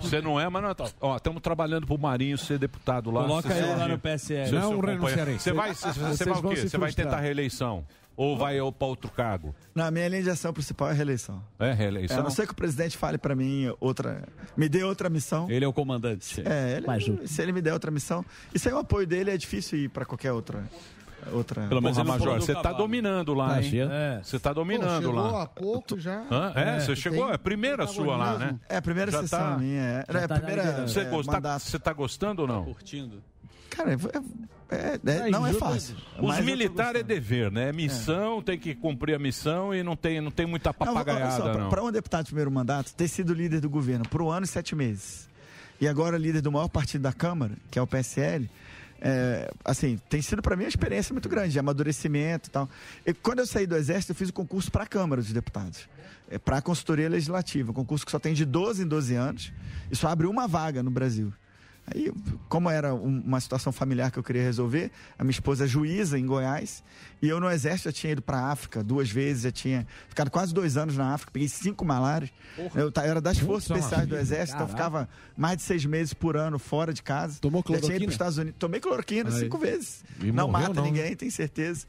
[0.00, 0.74] Você não é, mas não é.
[1.00, 3.22] Ó, estamos trabalhando pro Marinho ser deputado lá.
[3.22, 4.48] Coloca ele lá no PSL.
[4.48, 5.02] Você- Não seu companheiro.
[5.04, 5.38] renunciarei.
[5.38, 6.56] Você vai, você Vocês vai o quê?
[6.56, 7.84] se Você vai tentar reeleição?
[8.16, 9.52] Ou vai para outro cargo?
[9.74, 11.42] Na minha linha de ação principal é reeleição.
[11.58, 12.16] É, reeleição?
[12.16, 14.22] É, a não ser que o presidente fale para mim outra.
[14.56, 15.50] Me dê outra missão.
[15.50, 16.40] Ele é o comandante.
[16.46, 18.24] É, ele, se ele me der outra missão.
[18.54, 20.62] E sem o apoio dele é difícil ir para qualquer outra.
[21.32, 21.66] Outra...
[21.66, 23.72] Pelo menos Porra, Major, você tá dominando lá, Tá hein?
[23.90, 24.20] É.
[24.22, 25.42] Você tá dominando Pô, chegou lá.
[25.42, 26.22] há pouco já.
[26.30, 26.52] Hã?
[26.54, 27.30] É, você tem chegou?
[27.30, 28.56] É a primeira sua lá, né?
[28.68, 29.80] É a primeira Já sessão tá- minha.
[29.82, 30.62] É, é a tá primeira.
[30.62, 30.88] liderando.
[30.90, 31.62] Você é, gosta- mandato.
[31.62, 32.64] Você tá gostando ou não?
[32.64, 33.22] Curtindo.
[33.70, 33.94] Cara, é,
[34.70, 35.96] é- é- não é fácil.
[36.20, 37.70] Os militares é dever, né?
[37.70, 41.68] É missão, tem que cumprir a missão e não tem, não tem muita papagaiada, não.
[41.70, 44.48] Para um deputado de primeiro mandato, ter sido líder do governo por um ano e
[44.48, 45.28] sete meses,
[45.80, 48.48] e agora líder do maior partido da Câmara, que é o PSL,
[49.06, 52.70] é, assim, tem sido para mim uma experiência muito grande, de amadurecimento e tal.
[53.04, 55.86] E quando eu saí do Exército, eu fiz o concurso para a Câmara dos Deputados,
[56.30, 59.52] é, para a consultoria legislativa, um concurso que só tem de 12 em 12 anos,
[59.90, 61.34] e só abre uma vaga no Brasil.
[61.86, 62.10] Aí,
[62.48, 66.18] como era um- uma situação familiar que eu queria resolver, a minha esposa é juíza
[66.18, 66.82] em Goiás,
[67.20, 70.30] e eu no Exército já tinha ido para a África duas vezes, já tinha ficado
[70.30, 72.30] quase dois anos na África, peguei cinco malárias.
[72.74, 74.16] Eu era das Forças Puta, Especiais do.
[74.16, 77.38] Exército, então ficava mais de seis meses por ano fora de casa.
[77.40, 78.08] Tomou Já tinha ido para cloroquina?
[78.08, 78.58] os Estados Unidos.
[78.58, 79.40] Tomei cloroquina Aí.
[79.40, 80.02] cinco vezes.
[80.20, 80.90] E não morreu, mata não, né?
[80.90, 81.86] ninguém, tenho certeza.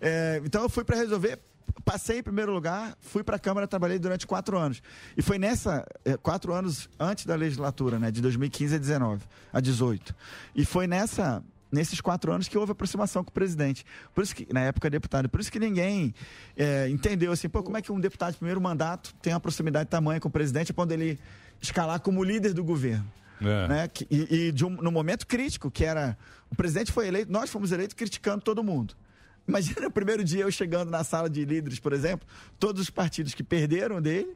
[0.00, 1.38] É, então eu fui para resolver.
[1.84, 4.82] Passei em primeiro lugar, fui para a Câmara, trabalhei durante quatro anos.
[5.16, 9.22] E foi nessa, é, quatro anos antes da legislatura, né, de 2015 a 19,
[9.52, 10.14] a 18.
[10.54, 13.84] E foi nessa, nesses quatro anos que houve aproximação com o presidente.
[14.14, 16.14] Por isso que, na época, deputado, por isso que ninguém
[16.56, 19.90] é, entendeu assim, pô, como é que um deputado de primeiro mandato tem uma proximidade
[19.90, 21.18] tamanha com o presidente a ponto dele
[21.60, 23.10] escalar como líder do governo.
[23.40, 23.68] É.
[23.68, 23.90] Né?
[24.10, 26.16] E, e de um, no momento crítico, que era.
[26.50, 28.94] O presidente foi eleito, nós fomos eleitos criticando todo mundo.
[29.46, 32.26] Imagina o primeiro dia eu chegando na sala de líderes, por exemplo,
[32.58, 34.34] todos os partidos que perderam dele,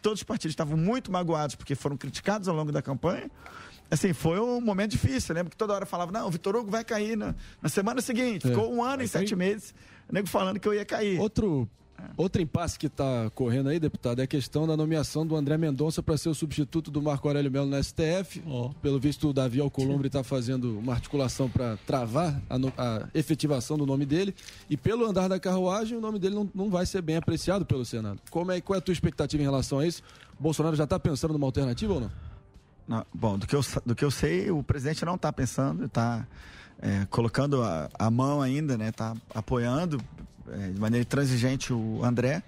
[0.00, 3.30] todos os partidos estavam muito magoados porque foram criticados ao longo da campanha.
[3.90, 5.32] Assim, foi um momento difícil.
[5.32, 8.00] Eu lembro que toda hora falava, não, o Vitor Hugo vai cair na, na semana
[8.00, 8.46] seguinte.
[8.46, 8.50] É.
[8.50, 9.74] Ficou um ano e sete meses,
[10.08, 11.18] o nego falando que eu ia cair.
[11.20, 11.68] Outro,
[12.16, 16.02] outro impasse que está correndo aí, deputado, é a questão da nomeação do André Mendonça
[16.02, 18.42] para ser o substituto do Marco Aurélio Melo no STF.
[18.82, 23.76] Pelo visto, o Davi Alcolumbre está fazendo uma articulação para travar a, no- a efetivação
[23.78, 24.34] do nome dele.
[24.68, 27.84] E pelo andar da carruagem, o nome dele não, não vai ser bem apreciado pelo
[27.84, 28.20] Senado.
[28.30, 30.02] Como é, qual é a tua expectativa em relação a isso?
[30.38, 32.10] O Bolsonaro já está pensando numa alternativa ou não?
[32.86, 36.26] Não, bom, do que, eu, do que eu sei, o presidente não está pensando, está
[37.08, 38.88] colocando a, a mão ainda, né?
[38.90, 39.98] Está apoiando
[40.52, 42.42] é, de maneira intransigente o André.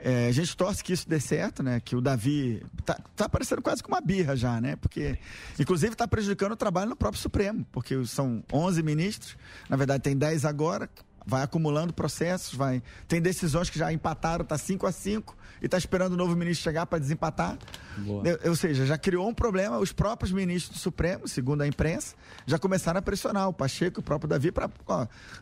[0.00, 1.80] É, a gente torce que isso dê certo, né?
[1.80, 4.76] Que o Davi tá, tá parecendo quase que uma birra já, né?
[4.76, 5.18] Porque,
[5.58, 9.36] inclusive, está prejudicando o trabalho no próprio Supremo, porque são 11 ministros,
[9.68, 10.88] na verdade tem 10 agora,
[11.28, 12.82] vai acumulando processos, vai.
[13.06, 16.64] Tem decisões que já empataram, tá 5 a 5 e está esperando o novo ministro
[16.64, 17.58] chegar para desempatar.
[18.46, 19.76] Ou seja, já criou um problema.
[19.76, 24.00] Os próprios ministros do Supremo, segundo a imprensa, já começaram a pressionar o Pacheco e
[24.00, 24.70] o próprio Davi para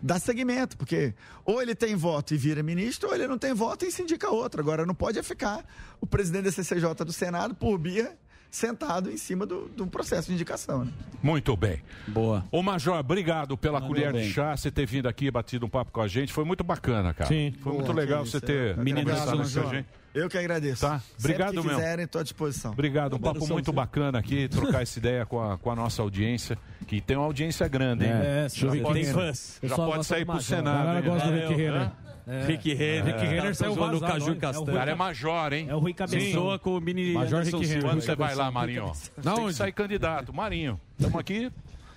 [0.02, 1.14] dar seguimento, porque
[1.44, 4.28] ou ele tem voto e vira ministro, ou ele não tem voto e se indica
[4.28, 4.60] outro.
[4.60, 5.64] Agora não pode ficar
[6.00, 8.18] o presidente da CCJ do Senado por via
[8.50, 10.84] sentado em cima do, do processo de indicação.
[10.84, 10.92] Né?
[11.22, 11.82] Muito bem.
[12.06, 12.44] Boa.
[12.50, 14.30] Ô Major, obrigado pela Mandou colher de bem.
[14.30, 16.32] chá, você ter vindo aqui e batido um papo com a gente.
[16.32, 17.28] Foi muito bacana, cara.
[17.28, 17.52] Sim.
[17.60, 19.86] Foi Boa, muito legal você ter conversado com a gente.
[20.14, 20.80] Eu que agradeço.
[20.80, 21.02] Tá?
[21.18, 21.80] Obrigado Sempre que mesmo.
[21.80, 22.72] quiserem, estou à disposição.
[22.72, 26.56] Obrigado, um papo muito bacana aqui, trocar essa ideia com a, com a nossa audiência,
[26.86, 28.12] que tem uma audiência grande, hein?
[28.12, 29.34] É, já Rick pode, Renner.
[29.34, 30.40] já Pessoal pode sair pro.
[30.40, 30.68] Senado.
[30.78, 31.12] A galera hein?
[31.12, 32.05] gosta do Rick Valeu.
[32.26, 32.44] É.
[32.46, 33.04] Rick Renner.
[33.04, 34.34] Rick Renner saiu zoando o vazado, Caju olha.
[34.34, 34.78] É o Castanho.
[34.78, 35.66] Cara é major, hein?
[35.68, 36.20] É o Rui Cabeção.
[36.20, 37.82] Pessoa com o mini Major Rick Renner.
[37.82, 38.92] Quando você vai lá, Marinho?
[39.22, 40.34] Tem que sair candidato.
[40.34, 41.50] Marinho, estamos aqui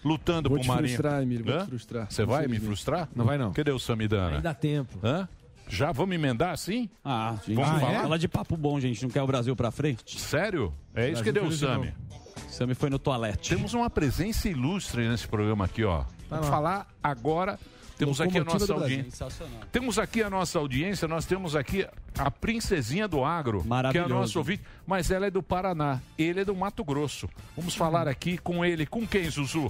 [0.03, 0.87] lutando te Marinho.
[0.89, 2.07] frustrar, Emílio, vou te frustrar.
[2.09, 3.09] Você vai me frustrar?
[3.15, 3.51] Não vai, não.
[3.53, 4.27] Cadê o Samidana?
[4.27, 4.97] Ainda dá tempo.
[5.03, 5.27] Hã?
[5.67, 6.89] Já vamos emendar assim?
[7.05, 7.93] Ah, Vamos ah, falar?
[7.93, 8.01] é?
[8.01, 9.03] Fala de papo bom, gente.
[9.03, 10.19] Não quer o Brasil pra frente?
[10.19, 10.73] Sério?
[10.95, 11.93] É isso que deu o Sami.
[12.49, 13.55] Sami foi no toalete.
[13.55, 16.05] Temos uma presença ilustre nesse programa aqui, ó.
[16.27, 16.51] Vamos lá.
[16.51, 17.59] falar agora.
[17.99, 19.27] Temos aqui a nossa audiência.
[19.73, 21.85] Temos aqui a nossa audiência, nós temos aqui
[22.17, 23.61] a princesinha do agro,
[23.91, 27.29] que é a nossa ouvinte, mas ela é do Paraná, ele é do Mato Grosso.
[27.57, 29.69] Vamos falar aqui com ele, com quem, Zuzu?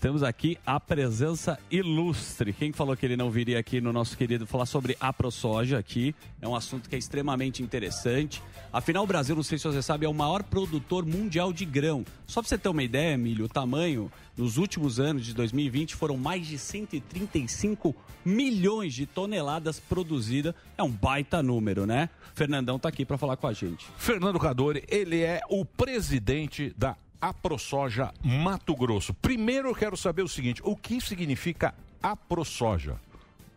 [0.00, 2.52] Temos aqui a presença ilustre.
[2.52, 6.14] Quem falou que ele não viria aqui no nosso querido falar sobre a ProSoja aqui?
[6.40, 8.42] É um assunto que é extremamente interessante.
[8.72, 12.04] Afinal, o Brasil, não sei se você sabe, é o maior produtor mundial de grão.
[12.26, 16.16] Só para você ter uma ideia, Emílio, o tamanho, nos últimos anos de 2020, foram
[16.16, 17.94] mais de 135
[18.24, 20.54] milhões de toneladas produzidas.
[20.76, 22.10] É um baita número, né?
[22.34, 23.86] Fernandão tá aqui para falar com a gente.
[23.96, 29.14] Fernando Cadori, ele é o presidente da AproSoja Mato Grosso.
[29.14, 32.96] Primeiro eu quero saber o seguinte, o que significa AproSoja?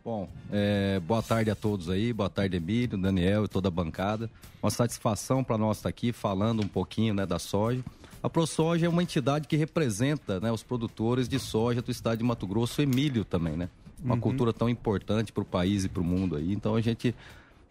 [0.04, 4.30] Bom, é, boa tarde a todos aí, boa tarde Emílio, Daniel e toda a bancada.
[4.62, 7.84] Uma satisfação para nós estar aqui falando um pouquinho né, da soja.
[8.22, 12.24] A ProSoja é uma entidade que representa né, os produtores de soja do estado de
[12.24, 13.68] Mato Grosso, Emílio também, né?
[14.02, 14.20] Uma Uhum.
[14.20, 16.52] cultura tão importante para o país e para o mundo aí.
[16.52, 17.14] Então a gente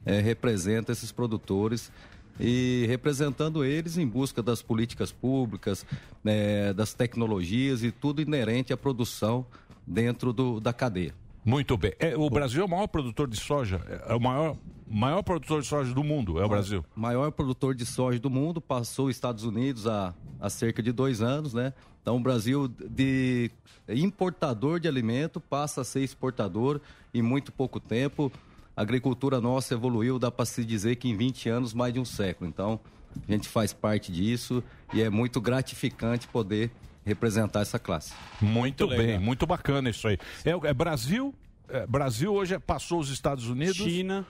[0.05, 1.91] é, representa esses produtores
[2.39, 5.85] e representando eles em busca das políticas públicas,
[6.23, 9.45] né, das tecnologias e tudo inerente à produção
[9.85, 11.13] dentro do, da cadeia.
[11.43, 11.93] Muito bem.
[11.99, 14.57] É, o Brasil é o maior produtor de soja, é o maior,
[14.87, 16.85] maior produtor de soja do mundo, é o Brasil.
[16.95, 21.21] Maior produtor de soja do mundo, passou os Estados Unidos há, há cerca de dois
[21.21, 21.73] anos, né?
[22.01, 23.51] Então o Brasil de
[23.87, 26.79] importador de alimento passa a ser exportador
[27.13, 28.31] em muito pouco tempo.
[28.79, 32.05] A agricultura nossa evoluiu, dá para se dizer que em 20 anos, mais de um
[32.05, 32.49] século.
[32.49, 32.79] Então,
[33.27, 36.71] a gente faz parte disso e é muito gratificante poder
[37.05, 38.13] representar essa classe.
[38.39, 40.17] Muito, Muito bem, muito bacana isso aí.
[40.45, 41.35] É, é Brasil,
[41.67, 43.75] é, Brasil hoje é- passou os Estados Unidos.
[43.75, 44.25] China.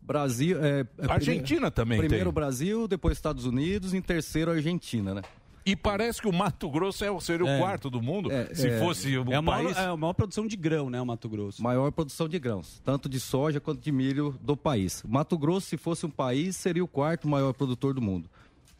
[0.00, 0.56] Brasil.
[0.64, 2.32] É, é Argentina primeiro- também Primeiro tem.
[2.32, 5.20] Brasil, depois Estados Unidos, em terceiro Argentina, né?
[5.68, 7.58] E parece que o Mato Grosso é, seria o É.
[7.58, 8.78] quarto do mundo, É, se é.
[8.78, 9.76] fosse um É a maior- país.
[9.76, 11.62] é a maior produção de grão, né, o Mato Grosso?
[11.62, 15.02] Maior produção de grãos, tanto de soja quanto de milho do país.
[15.06, 18.30] Mato Grosso, se fosse um país, seria o quarto maior produtor do mundo.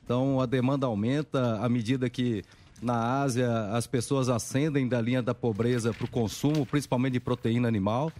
[0.02, 2.42] Então a demanda aumenta à medida que
[2.80, 7.68] na Ásia as pessoas ascendem da linha da pobreza para o consumo, principalmente de proteína
[7.68, 8.10] animal.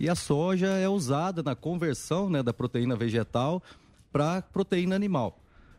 [0.00, 3.62] E a soja é usada na conversão né, da proteína vegetal
[4.12, 5.38] para proteína animal.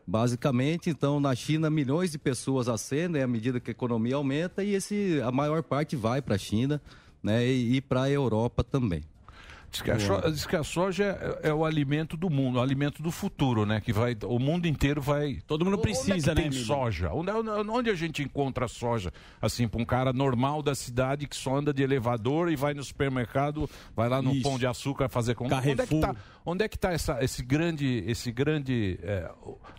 [0.10, 4.74] Basicamente, então, na China, milhões de pessoas ascendem à medida que a economia aumenta e
[4.74, 6.82] esse, a maior parte vai para a China
[7.22, 9.04] né, e, e para a Europa também.
[9.69, 12.61] Diz que, a so- diz que a soja é, é o alimento do mundo, o
[12.61, 13.81] alimento do futuro, né?
[13.81, 15.39] Que vai, o mundo inteiro vai.
[15.45, 17.11] Todo mundo precisa, onde é né, tem soja?
[17.14, 19.11] Onde, onde- onde a gente encontra soja?
[19.41, 22.84] Assim, para um cara normal da cidade que só anda de elevador e vai no
[22.84, 24.44] supermercado, vai lá no Isso.
[24.44, 25.57] pão de açúcar fazer compra.
[25.57, 26.02] Onde é que Carrefour.
[26.02, 26.15] tá,
[26.45, 29.30] onde é que tá essa, esse grande, esse grande, é,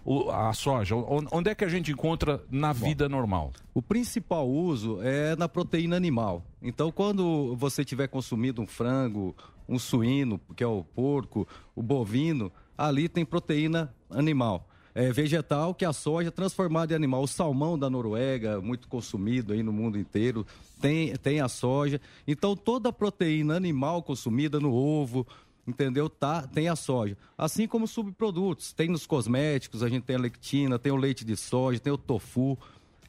[0.05, 0.95] o- a soja?
[0.97, 3.53] Onde, onde é que a gente encontra na vida normal?
[3.73, 6.45] O principal uso é na proteína animal.
[6.61, 9.35] Então, quando você tiver consumido um frango,
[9.69, 14.67] um suíno, que é o porco, o bovino, ali tem proteína animal.
[14.95, 17.23] É vegetal, que é a soja transformada em animal.
[17.23, 20.45] O salmão da Noruega, muito consumido aí no mundo inteiro,
[20.81, 22.01] tem, tem a soja.
[22.27, 25.25] Então, toda a proteína animal consumida no ovo,
[25.67, 26.09] entendeu?
[26.09, 27.17] Tá, tem a soja.
[27.37, 28.73] Assim como subprodutos.
[28.73, 31.99] Tem nos cosméticos, a gente tem a lectina, tem o leite de soja, tem o
[31.99, 32.59] tofu.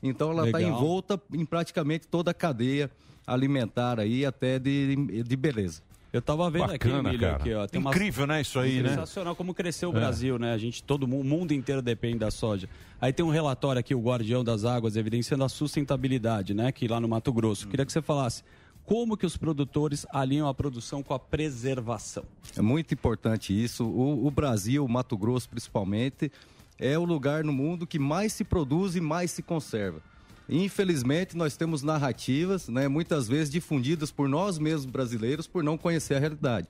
[0.03, 2.91] Então ela está envolta em praticamente toda a cadeia
[3.26, 5.81] alimentar aí, até de, de beleza.
[6.11, 7.36] Eu tava vendo aqui, Bacana, Emílio, cara.
[7.36, 7.68] aqui, ó.
[7.68, 8.90] Tem Incrível, né, isso aí, né?
[8.90, 9.99] Sensacional como cresceu o É.
[9.99, 10.53] Brasil, né?
[10.53, 12.68] A gente, todo mundo, o mundo inteiro depende da soja.
[12.99, 16.72] Aí tem um relatório aqui, o Guardião das Águas, evidenciando a sustentabilidade, né?
[16.72, 17.68] Que lá no Mato Grosso.
[17.68, 18.44] Queria que você falasse
[18.86, 22.23] como que os produtores alinham a produção com a preservação?
[22.57, 23.86] É muito importante isso.
[23.86, 26.31] O, o Brasil, o Mato Grosso principalmente,
[26.80, 30.02] é o lugar no mundo que mais se produz e mais se conserva.
[30.50, 36.16] Infelizmente, nós temos narrativas, né, muitas vezes difundidas por nós mesmos brasileiros, por não conhecer
[36.16, 36.68] a realidade.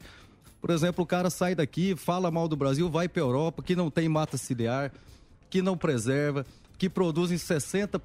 [0.62, 3.76] Por exemplo, o cara sai daqui, fala mal do Brasil, vai para a Europa, que
[3.76, 4.92] não tem mata ciliar,
[5.50, 6.46] que não preserva,
[6.78, 8.02] que produz em 60%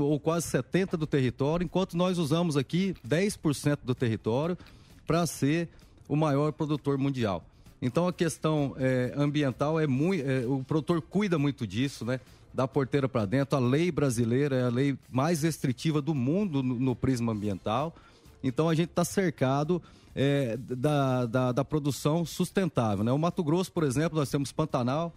[0.00, 4.58] ou quase 70% do território, enquanto nós usamos aqui 10% do território
[5.06, 5.68] para ser
[6.08, 7.44] o maior produtor mundial.
[7.80, 10.28] Então a questão é, ambiental é muito.
[10.28, 12.20] É, o produtor cuida muito disso, né?
[12.52, 13.56] Da porteira para dentro.
[13.56, 17.94] A lei brasileira é a lei mais restritiva do mundo no, no prisma ambiental.
[18.42, 19.82] Então a gente está cercado
[20.14, 23.04] é, da, da, da, produção sustentável.
[23.04, 23.12] Né?
[23.12, 25.12] O Mato Grosso, por exemplo, nós temos Pantanal,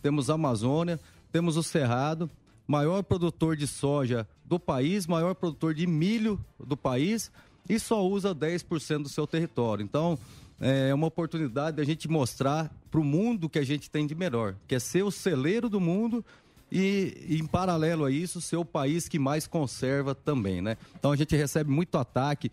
[0.00, 1.00] temos Amazônia,
[1.32, 2.30] temos o Cerrado,
[2.66, 7.30] maior produtor de soja do país, maior produtor de milho do país
[7.68, 9.82] e só usa 10% do seu território.
[9.82, 10.18] Então,
[10.60, 14.14] é uma oportunidade de a gente mostrar para o mundo que a gente tem de
[14.14, 16.24] melhor, que é ser o celeiro do mundo
[16.70, 20.76] e, em paralelo a isso, ser o país que mais conserva também, né?
[20.98, 22.50] Então a gente recebe muito ataque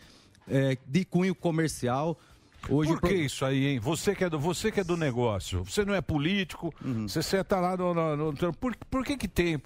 [0.48, 2.18] é, de cunho comercial.
[2.70, 3.80] Hoje Por que isso aí, hein?
[3.80, 7.08] Você que é do, você que é do negócio, você não é político, Uhum.
[7.08, 7.94] você está lá no.
[7.94, 9.62] no, no- por, por que que tem.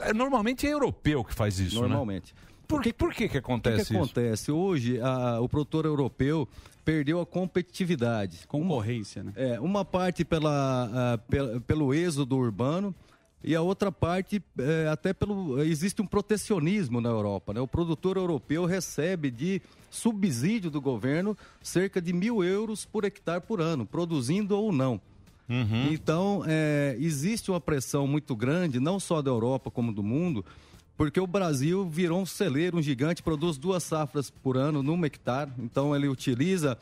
[0.00, 2.34] é- Normalmente é europeu que faz isso, Normalmente.
[2.34, 2.40] né?
[2.68, 3.96] Por, que, por que que O que, acontece isso?
[3.96, 4.52] acontece?
[4.52, 6.46] Hoje, a- o produtor europeu
[6.84, 8.46] perdeu a competitividade.
[8.46, 9.32] Concorrência, né?
[9.36, 12.94] É, uma parte pela, ah, pel- pelo êxodo urbano
[13.42, 15.62] e a outra parte é, até pelo.
[15.62, 17.54] Existe um protecionismo na Europa.
[17.54, 17.60] Né?
[17.60, 23.60] O produtor europeu recebe de subsídio do governo cerca de mil euros por hectare por
[23.60, 25.00] ano, produzindo ou não.
[25.92, 30.44] Então, é, existe uma pressão muito grande, não só da Europa como do mundo,
[30.96, 35.50] porque o Brasil virou um celeiro, um gigante, produz duas safras por ano num hectare.
[35.58, 36.78] Então, ele utiliza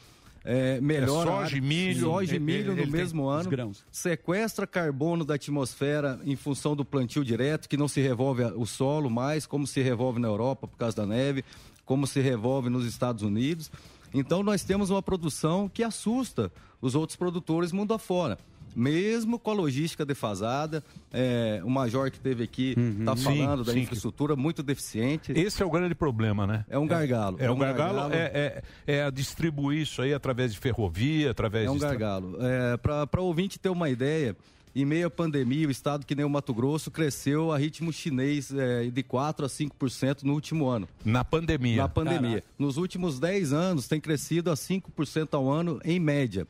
[0.51, 1.27] é, melhor.
[1.27, 3.51] É a soja e milho, Soja e ele- milho ele no tem mesmo ano.
[3.51, 3.85] grãos.
[3.93, 9.11] Sequestra carbono da atmosfera em função do plantio direto, que não se revolve o solo
[9.11, 11.45] mais, como se revolve na Europa por causa da neve,
[11.85, 13.70] como se revolve nos Estados Unidos.
[14.15, 16.51] Então, nós temos uma produção que assusta
[16.81, 18.39] os outros produtores mundo afora.
[18.78, 23.72] Mesmo com a logística defasada, é, o Major que teve aqui está Sim, falando da
[23.72, 23.80] sim.
[23.80, 25.32] infraestrutura muito deficiente.
[25.32, 26.64] Esse é o grande problema, né?
[26.70, 27.36] É um gargalo.
[27.40, 31.70] É, um gargalo, É, é, é a distribuir isso aí através de ferrovia, através É
[31.70, 31.80] um de.
[31.80, 32.38] gargalo.
[32.40, 34.36] É, Para o ouvinte ter uma ideia,
[34.76, 38.52] em meio à pandemia, o estado que nem o Mato Grosso cresceu a ritmo chinês
[38.55, 40.88] é, de 4 a 5% no último ano.
[41.05, 41.82] Na pandemia.
[41.82, 42.44] Na pandemia.
[42.56, 46.46] Nos últimos 10 anos tem crescido a 5% ao ano em média.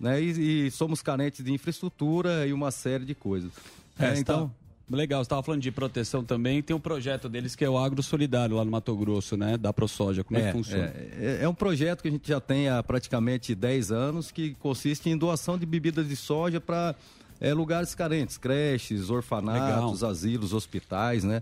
[0.00, 0.20] Né?
[0.22, 3.50] E, e somos carentes de infraestrutura e uma série de coisas.
[3.98, 4.52] É, É, então...
[4.90, 6.60] Legal, você estava falando de proteção também.
[6.60, 9.56] Tem um projeto deles que é o Agro Solidário lá no Mato Grosso, né?
[9.56, 10.22] Da ProSoja.
[10.22, 10.84] Como é, que funciona?
[10.84, 14.54] É, é- é um projeto que a gente já tem há praticamente 10 anos, que
[14.54, 16.94] consiste em doação de bebidas de soja para
[17.54, 21.40] lugares carentes, creches, orfanatos, asilos, hospitais, né?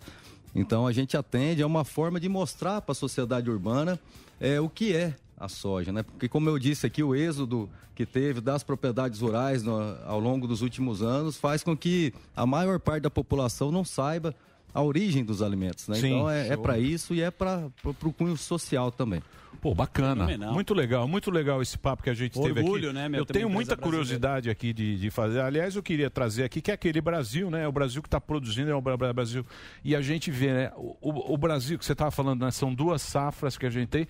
[0.55, 3.99] Então a gente atende, é uma forma de mostrar para a sociedade urbana
[4.41, 6.03] é, o que é a soja, né?
[6.03, 10.47] Porque como eu disse aqui, o êxodo que teve das propriedades rurais no- ao longo
[10.47, 14.35] dos últimos anos faz com que a maior parte da população não saiba
[14.73, 15.97] a origem dos alimentos, né?
[15.97, 19.23] Sim, então é, é para isso e é para o cunho social também.
[19.61, 20.27] Pô, bacana.
[20.27, 20.55] Fenomenal.
[20.55, 22.61] Muito legal, muito legal esse papo que a gente teve aqui.
[22.61, 23.83] Orgulho, né, meu, Eu tenho muita brasileira.
[24.05, 25.41] curiosidade aqui de, de fazer.
[25.41, 27.67] Aliás, eu queria trazer aqui que é aquele Brasil, né?
[27.67, 29.45] O Brasil que está produzindo é o Bra- Bra- Brasil.
[29.85, 30.73] E a gente vê, né?
[30.77, 32.51] O, o- o Brasil que você estava falando, né?
[32.53, 34.07] São duas safras que a gente tem.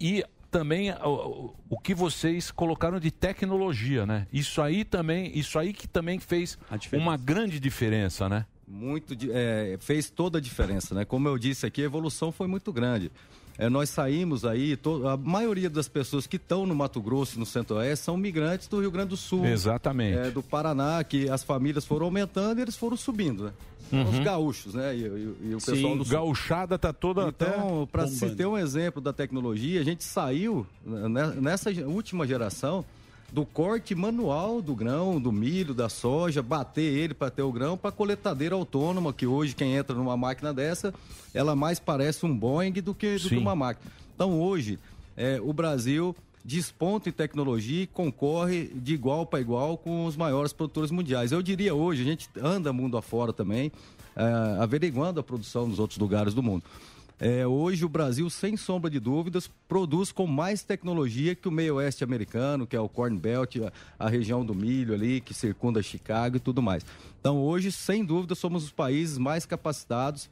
[0.00, 4.26] E também o, o- que vocês colocaram de tecnologia, né?
[4.32, 6.58] Isso aí também, isso aí que também fez
[6.98, 8.44] uma grande diferença, né?
[8.66, 11.04] Muito é, fez toda a diferença, né?
[11.04, 13.10] Como eu disse aqui, a evolução foi muito grande.
[13.60, 17.44] É, nós saímos aí, to- a maioria das pessoas que estão no Mato Grosso, no
[17.46, 19.44] Centro-Oeste, são migrantes do Rio Grande do Sul.
[19.44, 20.18] Exatamente.
[20.18, 23.52] é, do Paraná, que as famílias foram aumentando e eles foram subindo, né?
[23.92, 24.24] Os Uhum.
[24.24, 24.96] gaúchos, né?
[24.96, 26.12] E, e- e o Sim, pessoal do sul.
[26.12, 31.34] gauchada tá toda Então, para se ter um exemplo da tecnologia, a gente saiu né,
[31.40, 32.84] nessa última geração
[33.32, 37.76] do corte manual do grão, do milho, da soja, bater ele para ter o grão,
[37.76, 40.92] para coletadeira autônoma, que hoje quem entra numa máquina dessa,
[41.32, 43.90] ela mais parece um Boeing do que, do que uma máquina.
[44.14, 44.78] Então hoje,
[45.16, 50.52] é, o Brasil desponta em tecnologia e concorre de igual para igual com os maiores
[50.52, 51.32] produtores mundiais.
[51.32, 53.70] Eu diria hoje, a gente anda mundo afora também,
[54.16, 54.22] é,
[54.60, 56.64] averiguando a produção nos outros lugares do mundo.
[57.20, 61.74] É, hoje o Brasil, sem sombra de dúvidas, produz com mais tecnologia que o meio
[61.74, 65.82] oeste americano, que é o Corn Belt, a, a região do milho ali, que circunda
[65.82, 66.84] Chicago e tudo mais.
[67.20, 70.30] Então hoje, sem dúvida, somos os países mais capacitados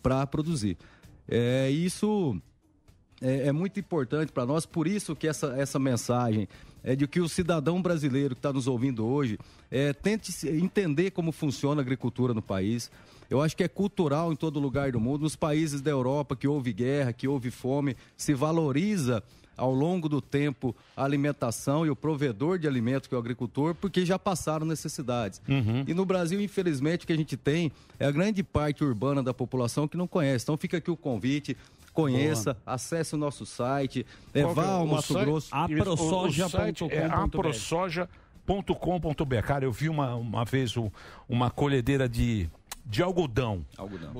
[0.00, 0.78] para produzir.
[1.28, 2.40] É, isso
[3.20, 6.48] é, é muito importante para nós, por isso que essa, essa mensagem
[6.84, 9.36] é de que o cidadão brasileiro que está nos ouvindo hoje
[9.68, 12.90] é, tente entender como funciona a agricultura no país.
[13.30, 15.22] Eu acho que é cultural em todo lugar do mundo.
[15.22, 19.22] Nos países da Europa que houve guerra, que houve fome, se valoriza
[19.56, 23.74] ao longo do tempo a alimentação e o provedor de alimentos, que é o agricultor,
[23.74, 25.42] porque já passaram necessidades.
[25.86, 29.34] E no Brasil, infelizmente, o que a gente tem é a grande parte urbana da
[29.34, 30.44] população que não conhece.
[30.44, 31.56] Então fica aqui o convite.
[31.92, 35.24] Conheça, acesse o nosso site, é, que vá é ao o Mato site?
[35.24, 35.48] Grosso.
[36.84, 37.08] Site é
[38.46, 39.42] aprosoja.com.br.
[39.44, 40.92] Cara, eu vi uma, uma vez o-
[41.28, 42.48] uma colhedeira de,
[42.88, 43.66] de algodão.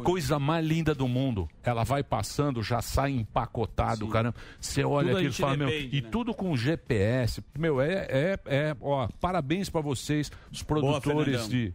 [0.04, 1.48] Coisa mais linda do mundo.
[1.62, 4.36] Ela vai passando, já sai empacotado, caramba.
[4.60, 6.08] Você olha Tudo a aquilo e fala, meu, depende, e né?
[6.10, 7.42] tudo com GPS.
[7.58, 11.48] Meu, é, é, é ó, parabéns pra vocês, os produtores Fernandão.
[11.48, 11.74] de.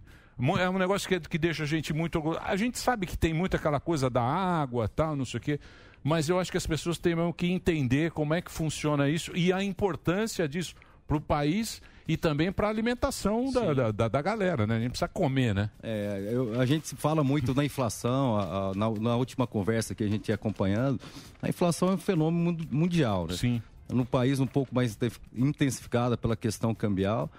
[0.59, 2.21] É um negócio que, que deixa a gente muito.
[2.39, 5.59] A gente sabe que tem muito aquela coisa da água, tal, não sei o quê.
[6.03, 9.35] Mas eu acho que as pessoas têm mesmo que entender como é que funciona isso
[9.35, 10.75] e a importância disso
[11.07, 14.75] para o país e também para a alimentação da, da, da- da galera, né?
[14.75, 15.69] A gente precisa comer, né?
[15.81, 20.03] É, eu- a gente fala muito da inflação, a- a- na, na última conversa que
[20.03, 20.99] a gente ia acompanhando,
[21.41, 23.35] a inflação é um fenômeno mundial, né?
[23.35, 23.61] Sim.
[23.91, 27.29] No país um pouco mais inte- intensificada pela questão cambial,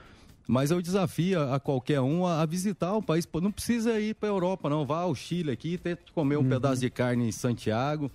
[0.46, 3.26] mas eu desafio a, qualquer um a, visitar o país.
[3.42, 4.84] Não precisa ir para a Europa, não.
[4.86, 6.48] Vá ao Chile aqui, tente comer um Uhum.
[6.50, 8.10] pedaço de carne em Santiago,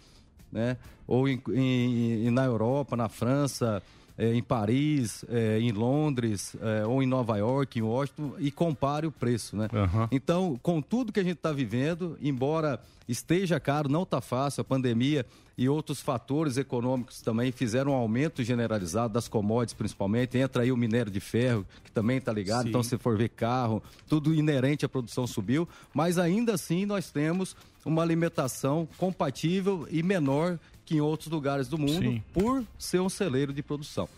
[0.52, 0.78] né?
[1.08, 3.82] Ou em, em- em- na Europa, na França,
[4.20, 9.08] eh, em Paris, eh, em Londres, eh, ou em Nova York, em Washington, e compare
[9.08, 9.70] o preço, né?
[10.12, 14.64] Então, com tudo que a gente está vivendo, embora esteja caro, não está fácil, a
[14.66, 15.26] pandemia
[15.58, 20.38] e outros fatores econômicos também fizeram um aumento generalizado das commodities, principalmente.
[20.38, 22.64] Entra aí o minério de ferro, que também está ligado.
[22.64, 22.70] Sim.
[22.70, 25.68] Então, se for ver carro, tudo inerente à produção subiu.
[25.94, 27.56] Mas ainda assim, nós temos
[27.86, 30.60] uma alimentação compatível e menor
[30.90, 32.24] que em outros lugares do mundo, Sim.
[32.34, 34.10] por ser um celeiro de produção.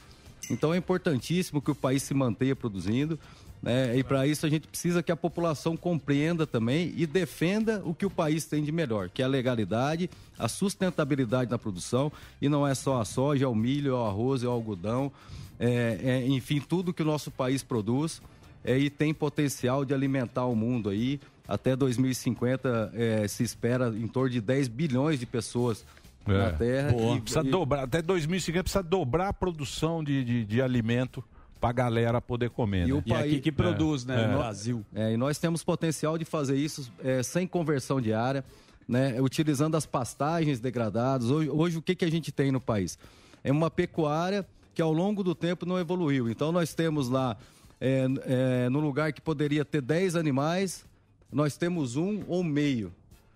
[0.50, 3.20] Então, é importantíssimo que o país se mantenha produzindo.
[3.62, 3.98] né?
[3.98, 8.06] E para isso a gente precisa que a população compreenda também e defenda o que
[8.06, 12.10] o país tem de melhor, que é a legalidade, a sustentabilidade na produção,
[12.42, 15.12] e não é só a soja, é o milho, é o arroz, é o algodão,
[15.60, 18.22] é, é, enfim, tudo que o nosso país produz
[18.64, 21.20] é, e tem potencial de alimentar o mundo aí.
[21.48, 25.84] Até 2050 é, se espera em torno de 10 bilhões de pessoas
[26.28, 26.92] na Terra.
[26.92, 27.16] Boa.
[27.16, 27.22] E- É.
[27.22, 31.24] Precisa e- dobrar, até 2050 precisa dobrar a produção de, de, de alimento
[31.60, 32.88] para a galera poder comer.
[32.88, 32.94] E né?
[32.94, 33.34] o país
[34.16, 34.26] É.
[34.26, 34.28] É.
[34.94, 38.44] É, e nós temos potencial de fazer isso é, sem conversão diária,
[38.88, 41.30] né, utilizando as pastagens degradadas.
[41.30, 42.98] Hoje, hoje o que, que a gente tem no país?
[43.44, 46.30] É uma pecuária que ao longo do tempo não evoluiu.
[46.30, 47.38] Então nós temos lá,
[47.80, 50.84] é, é, no lugar que poderia ter 10 animais,
[51.32, 52.92] nós temos um ou meio.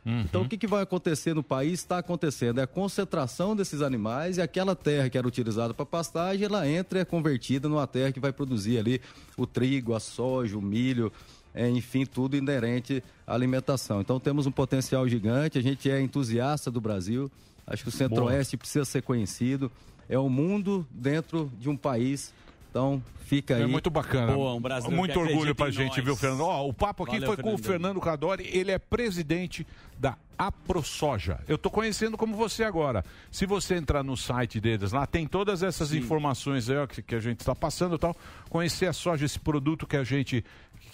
[0.06, 1.80] Então, o que, que vai acontecer no país?
[1.80, 2.60] Está acontecendo.
[2.60, 7.00] É a concentração desses animais e aquela terra que era utilizada para pastagem, ela entra
[7.00, 9.02] e é convertida numa terra que vai produzir ali
[9.36, 11.12] o trigo, a soja, o milho,
[11.56, 14.00] é, enfim, tudo inerente à alimentação.
[14.00, 15.58] Então, temos um potencial gigante.
[15.58, 17.32] A gente é entusiasta do Brasil.
[17.66, 19.72] Acho que o Centro-Oeste precisa ser conhecido.
[20.08, 22.32] É o mundo dentro de um país.
[22.76, 23.62] Então, fica aí.
[23.62, 24.36] É muito bacana.
[24.36, 26.42] um muito orgulho pra gente, viu, Fernando?
[26.42, 27.58] Ó, o papo aqui Valeu, foi com o.
[27.58, 29.66] Fernando Cadori, ele é presidente
[29.98, 31.40] da AproSoja.
[31.48, 33.06] Eu tô conhecendo como você agora.
[33.32, 37.16] Se você entrar no site deles lá, tem todas essas informações aí ó, que, que
[37.16, 38.14] a gente está passando e tal.
[38.50, 40.44] Conhecer a soja, esse produto que a gente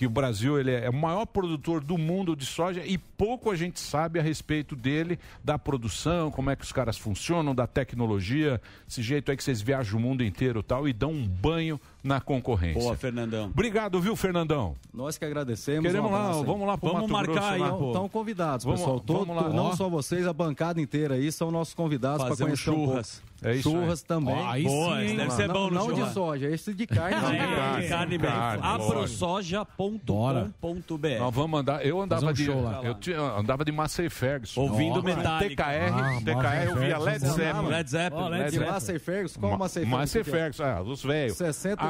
[0.01, 3.55] que o Brasil ele é o maior produtor do mundo de soja e pouco a
[3.55, 8.59] gente sabe a respeito dele, da produção, como é que os caras funcionam, da tecnologia,
[8.89, 12.19] esse jeito aí que vocês viajam o mundo inteiro tal e dão um banho na
[12.19, 12.81] concorrência.
[12.81, 13.45] Boa, Fernandão.
[13.45, 14.75] Obrigado, viu, Fernandão?
[14.93, 15.85] Nós que agradecemos.
[15.85, 16.43] Queremos um lá, aí.
[16.43, 17.87] vamos lá pro Vamos Mato marcar Grosso, aí, pô.
[17.87, 18.99] Estão convidados, Vamos- pessoal.
[18.99, 19.49] Todo- vamos lá.
[19.49, 19.75] não Ó.
[19.75, 22.89] só vocês, a bancada inteira aí são nossos convidados para um conhecer um pouco.
[22.91, 23.21] churras.
[23.43, 24.07] É isso churras aí.
[24.07, 24.35] também.
[24.35, 26.07] Ó, aí Boa, sim, deve Não, ser bom no Não churras.
[26.07, 27.15] de soja, esse de carne.
[27.21, 28.35] Ah, é, carne, carne mesmo.
[28.35, 31.19] carne, Aprosoja.com.br.
[31.19, 31.85] Nós vamos andar.
[31.85, 32.47] Eu andava um de.
[32.47, 34.61] Eu tinha- andava de Massey Ferguson.
[34.61, 35.63] Ouvindo Ó, Metallica.
[35.63, 36.97] TKR, Ah, TKR, eu via.
[36.99, 37.67] Led Zeppelin.
[37.67, 38.29] Led Zeppelin.
[38.29, 38.71] Led Zeppelin.
[38.71, 39.39] Massey Ferguson?
[39.39, 39.97] Qual Ma- Massey Ferguson?
[39.97, 41.37] Massey Ferguson, ah, os velhos.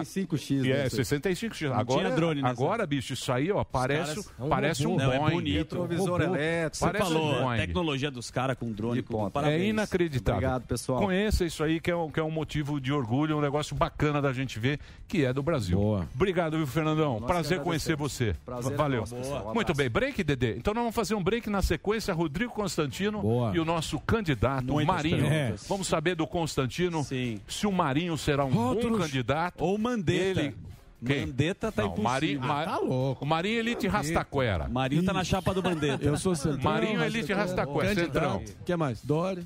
[0.01, 1.05] 65X, E né, É, isso aí.
[1.05, 1.69] 65X.
[1.69, 5.29] Não Agora, tinha drone agora, bicho, isso aí, ó, parece, caras- parece um Não, é
[5.31, 5.57] bonito.
[5.57, 6.77] Retrovisor elétrico.
[6.77, 7.57] Você Parece falou, um a Boeing.
[7.59, 9.01] tecnologia dos caras com drone.
[9.03, 9.27] Com...
[9.27, 9.69] É Parabéns.
[9.69, 10.37] inacreditável.
[10.39, 10.99] Obrigado, pessoal.
[11.01, 14.21] Conheça isso aí, que é, um, que é um motivo de orgulho, um negócio bacana
[14.21, 15.79] da gente ver, que é do Brasil.
[16.13, 17.19] Obrigado, viu, Fernandão?
[17.19, 18.35] Nós Prazer conhecer você.
[18.45, 18.99] Prazer é Valeu.
[19.01, 19.15] nosso.
[19.15, 20.55] Um Muito bem, break, Dedê.
[20.57, 23.21] Então nós vamos fazer um break na sequência, Rodrigo Constantino
[23.53, 25.29] e o nosso candidato, Muitas Marinho.
[25.29, 25.65] perguntas.
[25.67, 29.61] Vamos saber do Constantino se o Marinho será um bom candidato.
[29.63, 30.41] Ou Mandetta.
[30.41, 30.55] Ele...
[31.03, 31.25] Quem?
[31.25, 32.11] Mandetta tá Não, impossível.
[32.11, 34.67] Marinho, Ma- Ah, tá O Marinho Elite Rastaquera.
[34.69, 36.05] Marinho tá na chapa do Mandetta.
[36.05, 36.61] Eu sou centrão.
[36.63, 38.37] Marinho Elite Rastaquera, centrão.
[38.39, 38.61] Candidato.
[38.61, 39.01] O que mais?
[39.03, 39.43] Dória.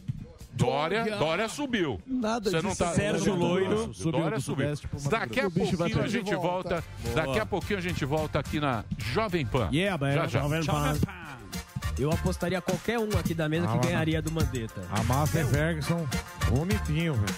[0.51, 2.01] Dória, Dória subiu.
[2.07, 2.83] Nada Você não disso.
[2.83, 4.73] tá Sérgio Loiro subiu, Dória subiu.
[5.09, 6.83] Daqui a pouquinho a gente volta.
[7.03, 7.15] Boa.
[7.15, 9.69] Daqui a pouquinho a gente volta aqui na Jovem Pan.
[9.73, 10.41] Yeah, já, já.
[10.41, 10.97] Jovem Pan.
[11.99, 14.81] Eu apostaria qualquer um aqui da mesa Ah, que ganharia do Mandetta.
[14.91, 16.05] A Massa Ferguson,
[16.49, 17.35] bonitinho, velho.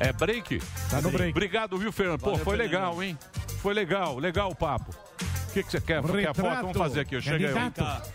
[0.00, 0.60] É break?
[0.90, 1.30] Tá no break.
[1.30, 2.20] Obrigado, viu, Fernando?
[2.20, 2.72] Pô, Valeu, foi Fernando.
[2.72, 3.18] legal, hein?
[3.60, 4.90] Foi legal, legal o papo.
[4.92, 6.02] O que, que você quer?
[6.02, 6.40] Quer Retrato.
[6.40, 6.60] foto?
[6.62, 7.20] Vamos fazer aqui.
[7.20, 7.54] Chega aí.
[7.54, 8.10] Candidato.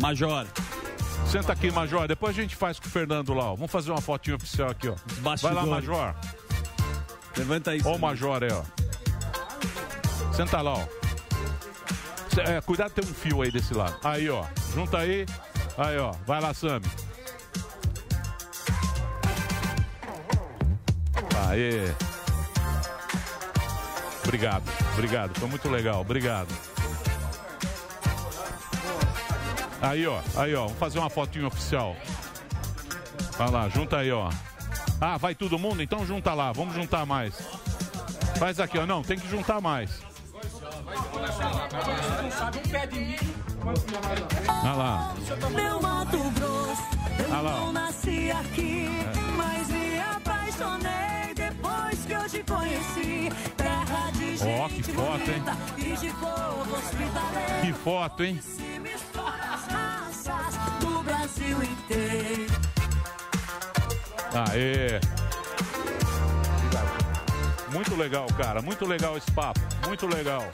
[0.00, 0.46] Major.
[1.26, 2.06] Senta aqui, Major.
[2.06, 3.52] Depois a gente faz com o Fernando lá.
[3.52, 3.54] ó.
[3.54, 4.94] Vamos fazer uma fotinha oficial aqui, ó.
[5.20, 5.64] Vai lá.
[5.64, 6.14] Major.
[7.36, 7.80] Levanta aí.
[7.84, 8.62] Ó o Major aí, ó.
[10.34, 10.84] Senta lá, ó.
[12.34, 13.96] Cê- é, cuidado, tem um fio aí desse lado.
[14.04, 14.44] Aí, ó.
[14.74, 15.24] Junta aí.
[15.78, 16.12] Aí, ó.
[16.26, 16.84] Vai lá, Sami.
[21.48, 21.92] Aê.
[24.24, 25.38] Obrigado, obrigado.
[25.38, 26.00] Foi muito legal.
[26.00, 26.48] Obrigado.
[29.82, 30.20] Aí, ó.
[30.36, 30.62] Aí, ó.
[30.64, 31.94] Vamos fazer uma fotinha oficial.
[33.36, 34.30] Vai lá, junta aí, ó.
[35.00, 35.82] Ah, vai todo mundo?
[35.82, 36.52] Então junta lá.
[36.52, 37.34] Vamos juntar mais.
[38.38, 38.86] Faz aqui, ó.
[38.86, 40.00] Não, tem que juntar mais.
[44.48, 45.14] Olha lá.
[45.54, 46.82] Meu Mato Grosso,
[47.18, 49.20] eu Ah não nasci aqui, É.
[49.36, 51.23] mas me apaixonei
[51.64, 53.30] depois que eu te conheci.
[53.56, 55.42] Terra de gente que foto, hein?
[55.42, 57.60] bonita de povo hospitaleiro.
[57.62, 58.40] Que foto, hein?
[58.42, 62.52] Se mistura as raças do Brasil inteiro.
[64.50, 65.00] Aê.
[67.72, 68.60] Muito legal, cara.
[68.60, 69.60] Muito legal esse papo.
[69.86, 70.44] Muito legal.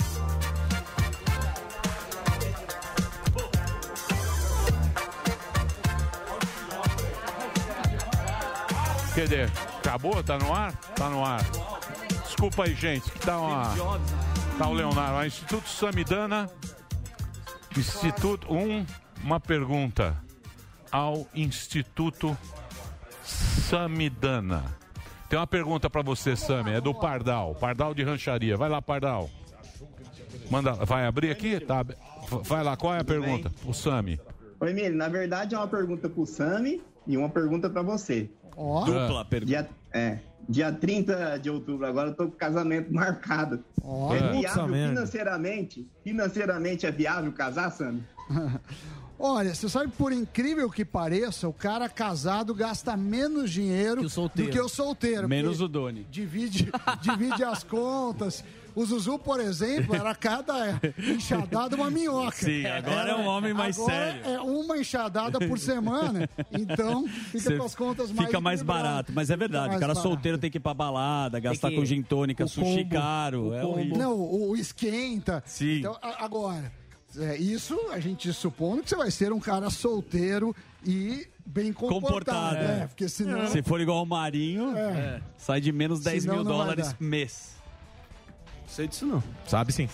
[9.15, 10.23] Quer dizer, acabou?
[10.23, 10.73] Tá no ar?
[10.95, 11.41] Tá no ar.
[12.24, 13.74] Desculpa aí, gente, que tá uma.
[14.57, 15.27] Tá o Leonardo.
[15.27, 16.49] Instituto Samidana.
[17.77, 18.53] Instituto.
[18.53, 18.87] Um,
[19.23, 20.16] uma pergunta
[20.93, 22.37] ao Instituto
[23.24, 24.65] Samidana.
[25.28, 26.73] Tem uma pergunta pra você, Sami.
[26.73, 27.55] É do Pardal.
[27.55, 28.57] Pardal de Rancharia.
[28.57, 29.31] Vai lá, Pardal.
[30.51, 31.61] Manda, vai abrir aqui?
[31.61, 31.85] Tá.
[32.45, 33.53] Vai lá, qual é a pergunta?
[33.65, 34.20] O Sami.
[34.61, 38.28] Oi, Emílio, na verdade é uma pergunta pro Sami e uma pergunta pra você.
[38.57, 38.85] Ó.
[38.85, 39.63] Dupla pergunta.
[39.63, 40.19] Dia, é,
[40.49, 43.65] dia 30 de outubro, agora eu tô com casamento marcado.
[43.83, 44.15] Ó.
[44.15, 45.89] É viável financeiramente?
[46.05, 48.03] Financeiramente é viável casar, Sami?
[49.23, 54.51] Olha, você sabe, por incrível que pareça, o cara casado gasta menos dinheiro solteiro.
[54.51, 55.29] do que o solteiro.
[55.29, 56.07] Menos o Doni.
[56.11, 56.73] Divide,
[57.03, 58.43] divide as contas.
[58.75, 62.33] O Zuzu, por exemplo, era cada enxadada uma minhoca.
[62.37, 64.21] Sim, agora é um homem mais agora sério.
[64.25, 69.13] É uma enxadada por semana, então fica Você com as contas mais Fica mais barato,
[69.15, 69.77] mas é verdade.
[69.77, 72.49] O cara mais solteiro tem que ir pra balada, gastar que- com gin tônica, o
[72.49, 73.43] sushi combo, caro.
[73.49, 73.99] o É combo.
[73.99, 75.43] Não, o, o esquenta.
[75.47, 75.79] Sim.
[75.79, 76.73] Então, a- agora,
[77.19, 80.55] é, isso a gente supondo que você vai ser um cara solteiro
[80.87, 82.01] e bem comportado.
[82.07, 82.57] Comportado.
[82.57, 83.47] É, porque senão...
[83.49, 85.21] Se for igual o Marinho, É.
[85.37, 87.59] sai de menos 10 Senão mil dólares mês.
[88.71, 89.23] Sei disso não.
[89.47, 89.89] Sabe sim.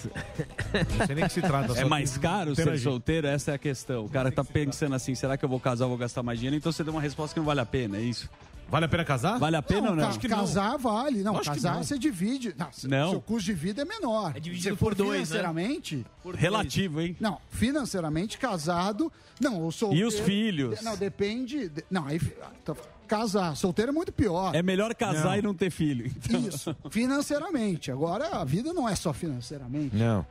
[0.98, 1.73] Não sei nem que se trata.
[1.78, 3.27] É mais caro ser solteiro?
[3.27, 4.05] Essa é a questão.
[4.05, 6.57] O cara tá pensando assim, será que eu vou casar ou vou gastar mais dinheiro?
[6.57, 8.28] Então você deu uma resposta que não vale a pena, é isso?
[8.69, 9.39] Vale a pena casar?
[9.39, 10.12] Vale a pena ou não?
[10.19, 11.23] ca- casar vale.
[11.23, 11.85] Não, que casar não.
[11.85, 12.53] você divide.
[12.59, 13.11] Não, se- Não.
[13.11, 14.32] Seu custo de vida é menor.
[14.36, 15.39] É dividido Se for por dois, né?
[15.39, 16.05] financeiramente.
[16.35, 17.16] Relativo, hein?
[17.20, 19.11] Não, financeiramente casado.
[19.40, 20.05] Não, o solteiro.
[20.05, 20.82] E os filhos?
[20.82, 21.69] Não, depende.
[21.69, 22.19] de- não, aí.
[22.65, 22.74] tá-
[23.07, 23.57] casar.
[23.57, 24.55] Solteiro é muito pior.
[24.55, 26.07] É melhor casar e não ter filho.
[26.07, 27.91] Então- Isso, financeiramente.
[27.91, 29.95] Agora, a vida não é só financeiramente.
[29.97, 30.27] Não.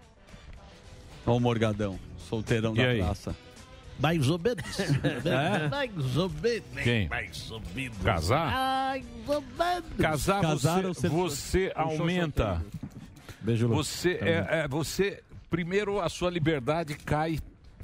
[1.25, 1.97] Ó o Morgadão,
[2.29, 2.99] solteirão E da aí?
[2.99, 3.35] praça.
[3.99, 4.63] Mais ou menos.
[5.25, 5.67] É?
[5.69, 6.83] Mais ou menos.
[6.83, 7.07] Quem?
[7.07, 7.97] Mais ou menos.
[8.03, 8.51] Casar?
[8.51, 9.89] Mais ou menos.
[9.97, 12.61] Casar, Casar ou você, você um aumenta.
[13.41, 13.75] Beijo, Lu.
[13.75, 17.39] Você, é, é, você, primeiro, a sua liberdade cai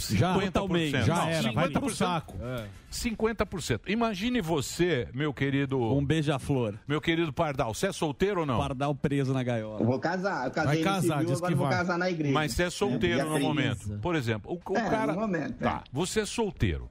[0.10, 0.18] 50%.
[0.18, 1.02] Já, totalmente.
[1.04, 1.94] Já era, vai pro 50%.
[1.94, 2.38] saco.
[2.42, 2.66] É.
[2.92, 3.82] 50%.
[3.88, 5.80] Imagine você, meu querido...
[5.96, 6.76] Um beija-flor.
[6.88, 8.58] Meu querido Pardal, você é solteiro ou não?
[8.60, 9.80] Pardal preso na gaiola.
[9.80, 10.46] Eu vou casar.
[10.46, 12.34] Eu casei no civil, agora eu vou casar na igreja.
[12.34, 13.48] Mas você é solteiro Dia no 30.
[13.48, 14.00] momento.
[14.02, 15.14] Por exemplo, o, o É, cara.
[15.14, 16.90] no momento, Tá, você é solteiro.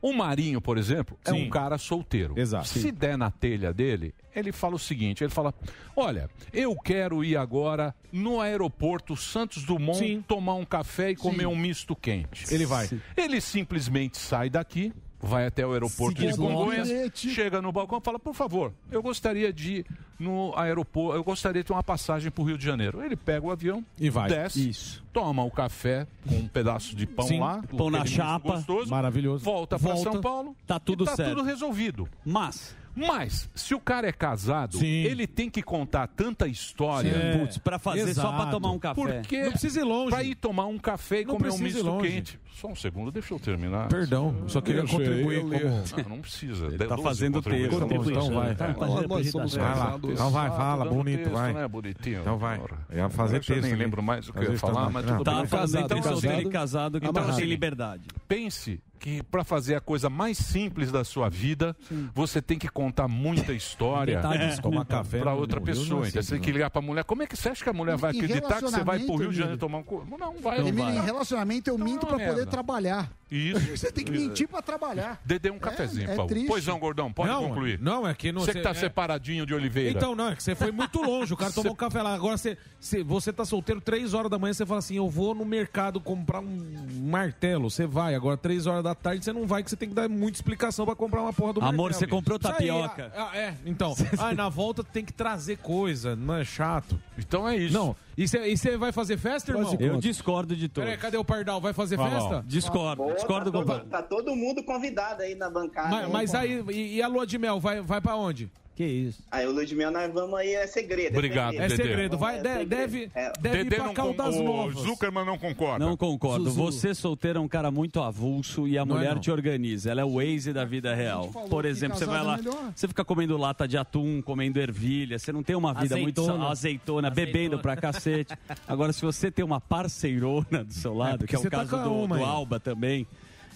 [0.00, 1.46] O Marinho, por exemplo, é Sim.
[1.46, 2.34] um cara solteiro.
[2.38, 2.68] Exato.
[2.68, 5.52] Se der na telha dele, ele fala o seguinte: ele fala:
[5.96, 10.24] Olha, eu quero ir agora no aeroporto Santos Dumont Sim.
[10.26, 11.46] tomar um café e comer Sim.
[11.46, 12.52] um misto quente.
[12.52, 12.88] Ele vai.
[13.16, 16.36] Ele simplesmente sai daqui, vai até o aeroporto de.
[16.36, 19.86] Congonhas, chega no balcão e fala: Por favor, eu gostaria de ir
[20.18, 23.02] no aeroporto, eu gostaria de ter uma passagem para o Rio de Janeiro.
[23.04, 24.28] Ele pega o avião E vai.
[24.28, 25.04] desce, Isso.
[25.12, 27.40] toma o café com um pedaço de pão Sim.
[27.40, 28.54] lá, Pão na chapa.
[28.56, 29.44] gostoso, Maravilhoso.
[29.44, 30.10] volta para Volta.
[30.12, 31.30] São Paulo, Tá tudo tá certo.
[31.36, 32.08] tudo resolvido.
[32.24, 37.12] Mas, Mas, se o cara é casado, ele tem que contar tanta história.
[37.34, 37.38] Sim.
[37.38, 39.00] Putz, pra fazer só pra tomar um café.
[39.00, 40.10] Porque Não precisa ir longe.
[40.10, 42.08] Pra ir tomar um café e Não comer um misto longe.
[42.10, 42.40] quente.
[42.60, 43.86] Só um segundo, deixa eu terminar.
[43.86, 46.02] Perdão, só queria Eu contribuir eu como-.
[46.02, 46.66] Não, não precisa.
[46.66, 47.86] Ele tá 12 fazendo texto.
[48.10, 48.54] Então vai.
[48.56, 50.00] Tá, Nós nós somos Vai lá.
[50.02, 51.52] Então vai, fala, Tá bonito, texto, vai.
[51.52, 52.20] né, bonitinho.
[52.20, 52.60] Então vai.
[52.90, 53.82] Eu ia fazer Eu texto nem ali.
[53.84, 55.18] lembro mais o que eu ia falar, mas não.
[55.18, 55.46] tudo bem.
[55.46, 58.02] falando entre solteiro e casado, que tava assim, sem liberdade.
[58.26, 61.76] Pense que para fazer a coisa mais simples da sua vida,
[62.12, 64.20] você tem que contar muita história
[64.88, 66.00] café para outra pessoa.
[66.00, 67.04] não é Então você tem que ligar para a mulher.
[67.04, 69.30] Como é que você acha que a mulher vai acreditar que você vai pro Rio
[69.30, 70.04] de Janeiro tomar um cu?
[70.18, 70.58] Não vai.
[70.58, 72.47] Emílio, em relacionamento eu minto pra poder merda.
[72.48, 73.17] Trabalhar.
[73.30, 73.76] Isso.
[73.76, 75.20] Você tem que mentir pra trabalhar.
[75.24, 76.28] Dedê um cafezinho, é Paulo.
[76.28, 76.46] triste.
[76.48, 77.78] Pois não, gordão, pode Não, concluir.
[77.80, 79.90] não, é que não- Você que tá é- separadinho de Oliveira.
[79.90, 81.32] Então, não, é que você foi muito longe.
[81.32, 82.14] O cara tomou um café lá.
[82.14, 85.34] Agora você, você, você tá solteiro três horas da manhã, você fala assim: eu vou
[85.34, 87.70] no mercado comprar um martelo.
[87.70, 88.14] Você vai.
[88.14, 90.84] Agora, três horas da tarde, você não vai, que você tem que dar muita explicação
[90.86, 91.94] pra comprar uma porra do Amor, martelo.
[91.94, 93.12] você comprou Isso aí, tapioca.
[93.16, 93.94] ah, ah, é, então.
[94.18, 96.98] ah, na volta tem que trazer coisa, não é chato.
[97.18, 97.74] Então é isso.
[97.74, 97.94] Não.
[98.16, 99.76] E você vai fazer festa, irmão?
[99.78, 100.82] Eu discordo de tudo.
[100.82, 101.60] Peraí, cadê o Pardal?
[101.60, 102.42] Vai fazer festa?
[102.46, 105.88] Discordo, discordo tá, com todo, tá todo mundo convidado aí na bancada.
[105.88, 108.50] Mas, hein, mas aí, e, e a lua de mel, vai, vai pra onde?
[108.78, 109.20] Que isso?
[109.28, 111.14] Aí o Ludmilla, nós vamos aí, é segredo.
[111.16, 111.74] Obrigado, É Dedê.
[111.82, 112.68] segredo, vai, É segredo.
[112.68, 113.32] deve, É.
[113.40, 114.76] deve ir Dedê pra não Caldas con- Novas.
[114.76, 115.84] O Zuckerman não concorda.
[115.84, 116.44] Não concordo.
[116.44, 116.62] Zuzu.
[116.62, 119.20] Você solteiro é um cara muito avulso e a Não é mulher não.
[119.20, 119.90] te organiza.
[119.90, 121.26] Ela é o Waze da vida real.
[121.50, 122.72] Por exemplo, você vai lá, é melhor.
[122.72, 126.48] você fica comendo lata de atum, comendo ervilha, você não tem uma vida muito Azeitona.
[126.48, 128.32] azeitona, bebendo pra cacete.
[128.68, 131.82] Agora, se você tem uma parceirona do seu lado, que é o tá caso com
[131.82, 132.24] do, uma do.
[132.24, 133.08] Alba também.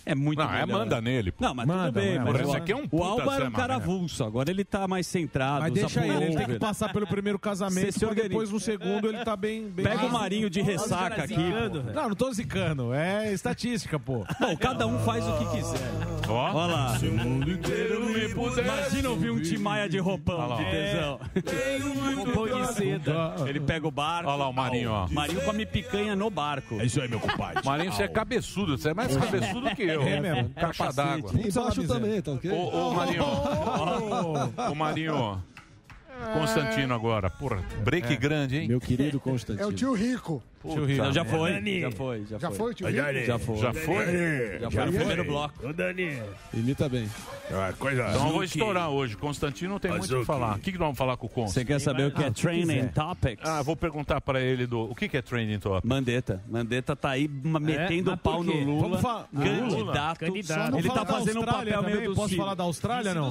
[0.05, 0.79] É muito Não, é melhor.
[0.81, 1.45] manda nele, pô.
[1.45, 2.19] Não, mas Manda, tudo bem.
[2.19, 2.47] manda, mas manda.
[2.47, 4.89] o- Esse aqui é um o Alba era Zé um cara avulso, agora ele tá
[4.89, 5.61] mais centrado.
[5.61, 9.25] Mas deixa ele, ele tem que passar pelo primeiro casamento, se depois no segundo ele
[9.25, 9.69] tá bem...
[9.69, 11.37] bem Pega o Marinho de ressaca aqui.
[11.95, 14.25] Não, não tô zicando, é estatística, pô.
[14.41, 15.79] Não, cada um faz o que quiser.
[16.29, 16.53] Ó.
[16.53, 16.99] Olha lá.
[16.99, 21.21] Se o mundo inteiro me pudesse Imagina ouvir um Timaya de roupão, de tesão.
[22.17, 23.35] Roupão de seda.
[23.47, 24.29] Ele pega o barco.
[24.29, 25.09] Olha lá o Marinho, ó.
[25.09, 26.81] Marinho come picanha no barco.
[26.81, 27.65] É isso aí, meu compadre.
[27.65, 29.92] Marinho, você é cabeçudo, você é mais cabeçudo que eu.
[30.01, 30.51] É mesmo.
[30.51, 31.31] Caixa d'água.
[31.35, 32.51] Embaixo também, tá ok?
[32.51, 33.25] Ô, ô, Marinho.
[34.71, 35.43] Ô, Marinho.
[36.35, 37.29] Constantino agora.
[37.31, 38.17] Porra, break É.
[38.17, 38.69] grande, hein?
[38.69, 39.69] Meu querido É Constantino.
[39.69, 40.43] o tio Rico.
[40.71, 41.03] Tio Rico.
[41.05, 41.39] Não, já merda.
[41.39, 41.81] foi.
[41.81, 42.57] Já foi, já, Já foi.
[42.59, 42.99] foi o tio Rico?
[43.27, 43.57] Já foi.
[43.59, 44.59] Já foi?
[44.61, 45.67] Já foi no primeiro bloco.
[45.67, 46.19] Ô, Dani.
[46.55, 47.09] Imita bem.
[47.51, 49.17] Ah, coisa Então eu vou estourar hoje.
[49.17, 50.57] Constantino não tem muito o que falar.
[50.57, 51.53] O que, que nós vamos falar com o Const?
[51.55, 52.93] Você quer saber o que é Training quiser.
[52.93, 53.47] Topics?
[53.49, 54.81] Ah, vou perguntar pra ele do.
[54.91, 55.87] O que, que é trending top?
[55.87, 56.43] Mandetta.
[56.49, 58.53] Mandetta tá aí ma- metendo o pau no?
[58.53, 58.83] Lula.
[58.83, 60.19] Vamos falar- Candidato.
[60.21, 60.77] Candidato.
[60.79, 62.09] Ele tá fazendo um papel meio também?
[62.09, 62.41] do Posso Ciro.
[62.43, 63.31] falar da Austrália, não?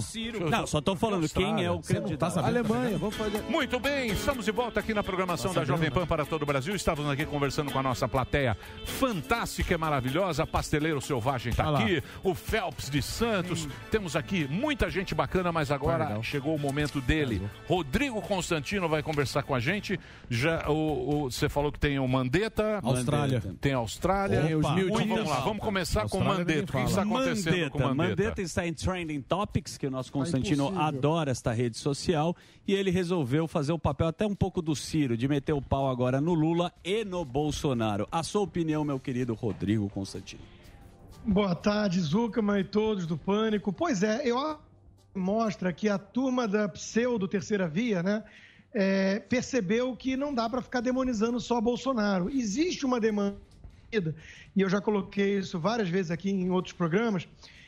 [0.50, 2.18] Não, só tô falando quem é o candidato.
[2.18, 2.58] tá sabendo?
[2.74, 3.42] Alemanha, vamos fazer.
[3.50, 6.76] Muito bem, estamos de volta aqui na programação da Jovem Pan para todo o Brasil.
[6.76, 10.46] Estávamos aqui conversando com a nossa plateia fantástica e maravilhosa.
[10.46, 13.68] Pasteleiro Selvagem está aqui, o Phelps de Santos.
[13.90, 17.42] Temos aqui muita gente bacana, mas agora chegou o momento dele.
[17.68, 20.00] Rodrigo Constantino vai conversar com a gente.
[20.30, 23.42] Já o, o- você falou que tem o Mandetta, Austrália.
[23.60, 24.42] tem a Austrália.
[24.44, 26.78] Tem os mil Então, vamos lá, vamos começar com o Mandetta.
[26.78, 27.96] O que está acontecendo com o Mandetta.
[27.96, 28.22] Mandetta?
[28.22, 30.86] Mandetta está em Trending Topics, que o nosso Constantino impossível.
[30.88, 32.36] adora esta rede social,
[32.68, 35.90] e ele resolveu fazer o papel até um pouco do Ciro, de meter o pau
[35.90, 38.08] agora no Lula e no Bolsonaro.
[38.12, 40.42] A sua opinião, meu querido Rodrigo Constantino.
[41.26, 43.72] Boa tarde, Zuckerman e todos do Pânico.
[43.72, 44.58] Pois é, eu
[45.14, 48.24] mostra que a turma da pseudo terceira via, né,
[48.74, 52.30] é, percebeu que não dá para ficar demonizando só Bolsonaro.
[52.30, 53.38] Existe uma demanda,
[54.56, 57.28] e eu já coloquei isso várias vezes aqui em outros programas,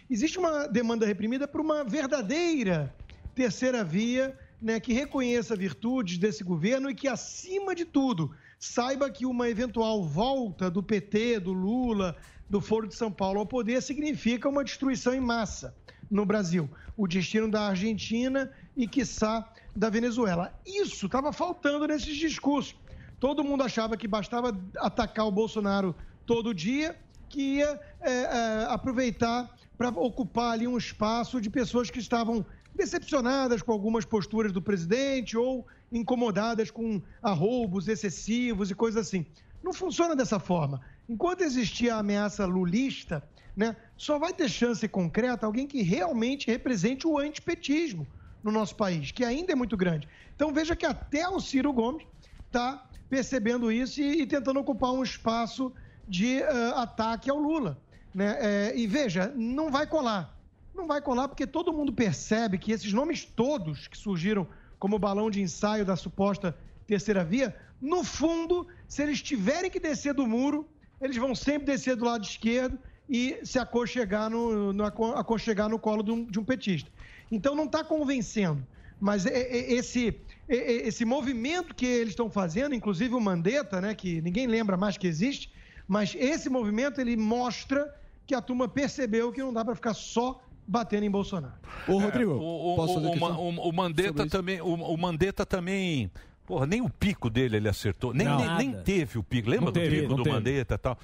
[0.10, 2.96] existe uma demanda reprimida por uma verdadeira
[3.36, 8.32] terceira via, né, que reconheça virtudes desse governo e que, acima de tudo,
[8.64, 12.16] saiba que uma eventual volta do PT, do Lula,
[12.50, 15.76] do Foro de São Paulo ao poder significa uma destruição em massa
[16.10, 16.70] no Brasil.
[16.96, 20.58] O destino da Argentina e, quiçá, da Venezuela.
[20.66, 22.74] Isso estava faltando nesses discursos.
[23.20, 25.94] Todo mundo achava que bastava atacar o Bolsonaro
[26.26, 26.96] todo dia,
[27.28, 33.62] que ia é, é, aproveitar para ocupar ali um espaço de pessoas que estavam decepcionadas
[33.62, 39.26] com algumas posturas do presidente ou incomodadas com arroubos excessivos e coisas assim.
[39.64, 40.82] Não funciona dessa forma.
[41.08, 43.24] Enquanto existir a ameaça lulista,
[43.56, 48.08] né, só vai ter chance concreta alguém que realmente represente o antipetismo
[48.44, 50.10] no nosso país, que ainda é muito grande.
[50.36, 52.06] Então veja que até o Ciro Gomes
[52.48, 55.72] está percebendo isso e, e tentando ocupar um espaço
[56.08, 57.78] de uh, ataque ao Lula.
[58.14, 58.38] Né?
[58.40, 60.38] É, e veja, não vai colar.
[60.74, 64.48] Não vai colar porque todo mundo percebe que esses nomes todos que surgiram
[64.84, 66.54] como balão de ensaio da suposta
[66.86, 70.68] terceira via, no fundo, se eles tiverem que descer do muro,
[71.00, 72.78] eles vão sempre descer do lado esquerdo
[73.10, 74.84] e se aconchegar no, no,
[75.16, 76.92] aconchegar no colo de um, de um petista.
[77.32, 78.68] Então não está convencendo.
[79.00, 80.20] Mas é- é- esse,
[80.50, 84.76] é- é- esse movimento que eles estão fazendo, inclusive o Mandetta, né, que ninguém lembra
[84.76, 85.50] mais que existe,
[85.88, 87.90] mas esse movimento ele mostra
[88.28, 91.56] que a turma percebeu que não dá para ficar só batendo em Bolsonaro.
[91.88, 96.10] Ô, Rodrigo, É, o, o, o, Ma- o- o Mandetta também, o, o Mandetta também,
[96.46, 99.50] porra, nem o pico dele ele acertou, nem, nem, nem teve o pico.
[99.50, 100.36] Lembra Não do teve, pico do teve.
[100.36, 100.98] Mandetta e tal?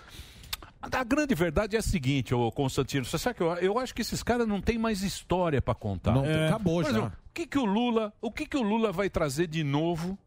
[0.81, 4.01] A grande verdade é a seguinte, ô Constantino, você sabe que eu, eu acho que
[4.01, 6.13] esses caras não têm mais história pra contar.
[6.13, 6.47] Não, É.
[6.47, 6.89] acabou já.
[6.89, 10.17] exemplo, O que que o Lula, o que que o Lula vai trazer de novo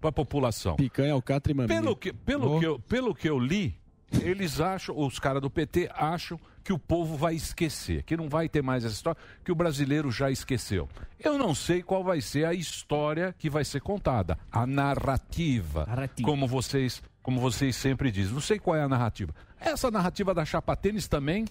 [0.00, 0.76] pra população?
[0.76, 1.80] Picanha, alcatra e maminha.
[1.82, 3.74] Pelo que, pelo, que eu, pelo que eu li,
[4.22, 8.48] eles acham, os caras do PT acham que o povo vai esquecer, que não vai
[8.48, 10.88] ter mais essa história, que o brasileiro já esqueceu.
[11.16, 15.86] Eu não sei qual vai ser a história que vai ser contada, a narrativa,
[16.24, 18.34] como vocês, como vocês sempre dizem.
[18.34, 19.32] Não sei qual é a narrativa.
[19.60, 21.44] Essa narrativa da chapa tênis também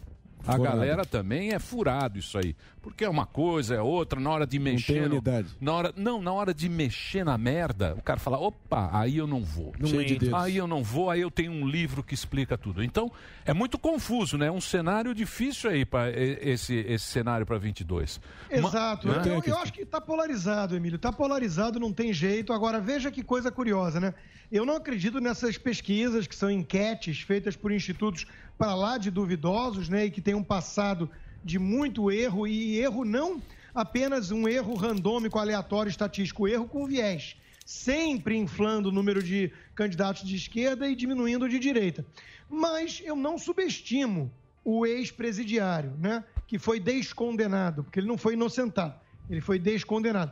[0.47, 0.63] a Furado.
[0.77, 2.55] galera também é furado isso aí.
[2.81, 5.01] Porque é uma coisa, é outra, na hora de mexer.
[5.07, 5.47] no- unidade.
[5.59, 9.25] na hora, não, na hora de mexer na merda, o cara fala: opa, aí eu
[9.25, 9.73] não vou.
[9.79, 12.83] Não Cheio de aí eu não vou, aí eu tenho um livro que explica tudo.
[12.83, 13.11] Então,
[13.43, 14.47] é muito confuso, né?
[14.47, 18.19] É um cenário difícil aí para esse, esse cenário para 22.
[18.51, 19.07] Exato.
[19.07, 19.23] Ma- né?
[19.35, 20.97] Eu, eu acho que está polarizado, Emílio.
[20.97, 22.53] Está polarizado, não tem jeito.
[22.53, 24.13] Agora, veja que coisa curiosa, né?
[24.51, 28.27] Eu não acredito nessas pesquisas que são enquetes feitas por institutos
[28.57, 30.05] para lá de duvidosos, né?
[30.05, 31.09] E que tem um passado
[31.43, 33.41] de muito erro e erro não
[33.73, 37.35] apenas um erro randômico, aleatório, estatístico, erro com viés.
[37.65, 42.05] Sempre inflando o número de candidatos de esquerda e diminuindo de direita.
[42.49, 44.31] Mas eu não subestimo
[44.63, 46.23] o ex-presidiário, né?
[46.47, 48.95] Que foi descondenado, porque ele não foi inocentado,
[49.29, 50.31] ele foi descondenado.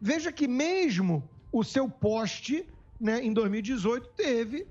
[0.00, 2.66] Veja que mesmo o seu poste,
[3.00, 4.66] né, em 2018 teve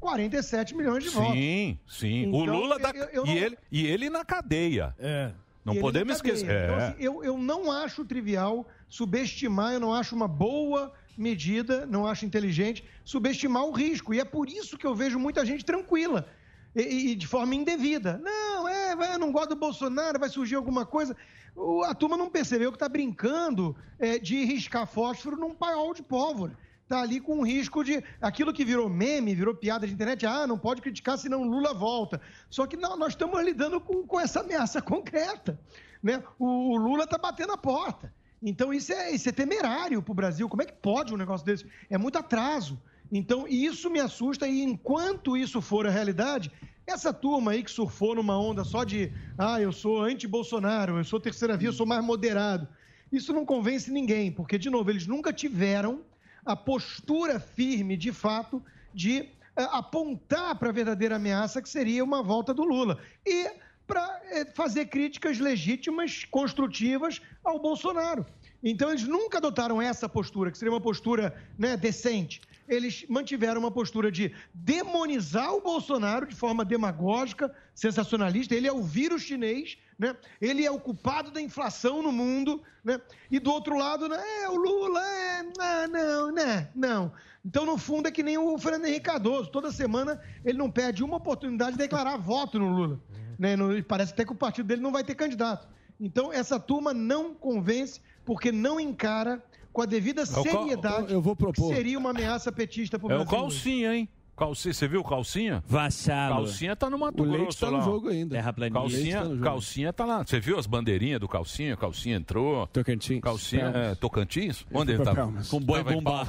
[0.00, 1.32] 47 milhões de votos.
[1.32, 2.26] Sim, sim.
[2.32, 2.90] o Então, Lula da...
[2.90, 4.94] eu- eu e, não- ele, e ele na cadeia.
[4.98, 5.32] É.
[5.64, 6.44] Não E ele podemos esquecer.
[6.44, 6.86] Então, É.
[6.88, 12.24] assim, eu, eu não acho trivial subestimar, eu não acho uma boa medida, não acho
[12.24, 14.12] inteligente subestimar o risco.
[14.14, 16.28] E é por isso que eu vejo muita gente tranquila
[16.74, 18.20] e, e de forma indevida.
[18.22, 21.16] Não, é, vai, eu não gosto do Bolsonaro, vai surgir alguma coisa.
[21.56, 26.02] O- A turma não percebeu que está brincando é, de riscar fósforo num paiol de
[26.02, 26.56] pólvora.
[26.86, 28.00] Está ali com um risco de.
[28.22, 32.20] Aquilo que virou meme, virou piada de internet, ah, não pode criticar senão Lula volta.
[32.48, 35.58] Só que não, nós estamos lidando com, com essa ameaça concreta.
[36.00, 36.22] Né?
[36.38, 38.14] O, o Lula está batendo a porta.
[38.40, 40.48] Então isso é, isso é temerário para o Brasil.
[40.48, 41.66] Como é que pode um negócio desse?
[41.90, 42.80] É muito atraso.
[43.10, 46.52] Então isso me assusta e enquanto isso for a realidade,
[46.86, 51.18] essa turma aí que surfou numa onda só de ah, eu sou anti-Bolsonaro, eu sou
[51.18, 52.68] terceira via, eu sou mais moderado.
[53.10, 56.02] Isso não convence ninguém, porque, de novo, eles nunca tiveram
[56.46, 58.62] a postura firme, de fato,
[58.94, 62.98] de eh, apontar para a verdadeira ameaça que seria uma volta do Lula.
[63.26, 63.50] E
[63.86, 64.20] para
[64.54, 68.26] fazer críticas legítimas, construtivas ao Bolsonaro.
[68.62, 72.40] Então, eles nunca adotaram essa postura, que seria uma postura né, decente.
[72.68, 78.54] Eles mantiveram uma postura de demonizar o Bolsonaro de forma demagógica, sensacionalista.
[78.54, 80.16] Ele é o vírus chinês, né?
[80.40, 82.62] ele é o culpado da inflação no mundo.
[82.84, 83.00] Né?
[83.30, 87.12] E do outro lado, né, é, o Lula, é, ah, não, né, não.
[87.44, 89.50] Então, no fundo, é que nem o Fernando Henrique Cardoso.
[89.50, 93.00] Toda semana ele não perde uma oportunidade de declarar voto no Lula.
[93.38, 93.56] Né?
[93.86, 95.68] Parece até que o partido dele não vai ter candidato.
[96.00, 99.42] Então, essa turma não convence porque não encara
[99.76, 101.74] com a devida o qual- seriedade eu vou propor.
[101.74, 103.36] seria uma ameaça petista para o É o Brasil.
[103.38, 104.08] Calcinha, hein?
[104.36, 105.64] Calcinha, você viu o Calcinha?
[105.66, 106.36] Vassalo.
[106.36, 107.84] Calcinha tá no Mato O Leite Grosso tá no lá.
[107.84, 108.34] jogo ainda.
[108.34, 108.80] Terraplanista.
[108.80, 110.24] Leite Calcinha, tá no calcinha tá lá.
[110.26, 111.76] Você viu as bandeirinhas do Calcinha?
[111.76, 112.66] Calcinha entrou.
[112.66, 113.20] Tocantins.
[113.20, 114.66] Calcinha, é, Tocantins?
[114.72, 115.14] Onde ele tá?
[115.14, 115.48] Palmas.
[115.48, 116.24] Com boi bomba.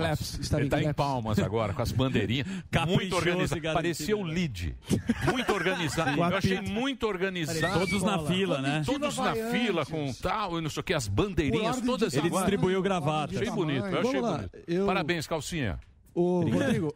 [0.53, 0.93] Ele em tá em.
[0.93, 2.47] Palmas agora, com as bandeirinhas.
[2.71, 3.61] Caprichoso muito organizado.
[3.61, 3.73] garantido.
[3.73, 4.75] Parecia o lead.
[5.31, 6.17] Muito organizado.
[6.17, 7.79] Eu achei muito organizado.
[7.79, 8.83] Todos na fila, né?
[8.85, 12.81] Todos na fila com tal, e não sei o que, as bandeirinhas todas Ele distribuiu
[12.81, 13.35] gravata.
[13.35, 14.85] Achei bonito, eu achei bonito.
[14.85, 15.79] Parabéns, Calcinha.
[16.13, 16.93] Ô, Rodrigo,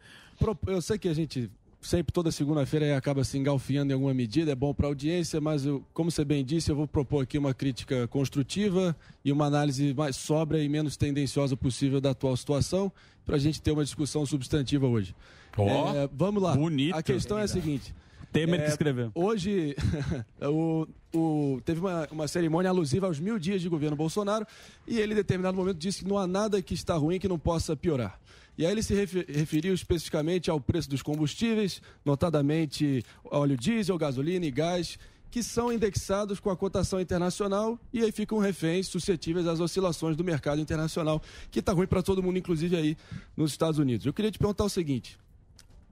[0.66, 1.50] eu sei que a gente
[1.80, 5.66] sempre, toda segunda-feira, acaba se engalfiando em alguma medida, é bom para a audiência, mas
[5.66, 9.92] eu, como você bem disse, eu vou propor aqui uma crítica construtiva e uma análise
[9.92, 12.90] mais sóbria e menos tendenciosa possível da atual situação,
[13.26, 15.14] para a gente ter uma discussão substantiva hoje.
[15.56, 16.54] Ó, É, vamos lá.
[16.56, 16.94] bonito.
[16.94, 17.92] A questão é a seguinte.
[18.32, 19.10] Temer É, que escreveu.
[19.14, 19.76] Hoje,
[20.40, 24.46] o, o- teve uma, uma cerimônia alusiva aos mil dias de governo Bolsonaro
[24.86, 27.38] e ele, em determinado momento, disse que não há nada que está ruim que não
[27.38, 28.18] possa piorar.
[28.56, 34.44] E aí ele se refe- referiu especificamente ao preço dos combustíveis, notadamente óleo diesel, gasolina
[34.44, 34.98] e gás,
[35.30, 40.22] que são indexados com a cotação internacional e aí ficam reféns suscetíveis às oscilações do
[40.22, 42.96] mercado internacional, que está ruim para todo mundo, inclusive aí
[43.34, 44.04] nos Estados Unidos.
[44.04, 45.18] Eu queria te perguntar o seguinte: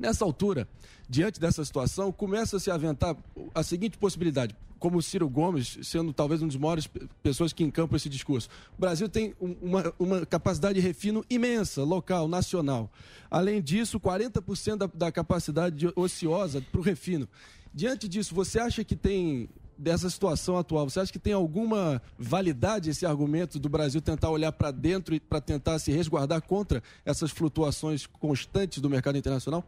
[0.00, 0.66] Nessa altura,
[1.08, 3.14] diante dessa situação, começa a se aventar
[3.54, 4.56] a seguinte possibilidade.
[4.78, 8.48] Como o Ciro Gomes, sendo talvez um dos maiores pe- pessoas que encampam esse discurso.
[8.78, 12.90] O Brasil tem um- uma, uma capacidade de refino imensa, local, nacional.
[13.30, 17.28] Além disso, 40% da, da capacidade de- ociosa para o refino.
[17.74, 22.88] Diante disso, você acha que tem dessa situação atual, você acha que tem alguma validade
[22.88, 27.30] esse argumento do Brasil tentar olhar para dentro e para tentar se resguardar contra essas
[27.30, 29.62] flutuações constantes do mercado internacional?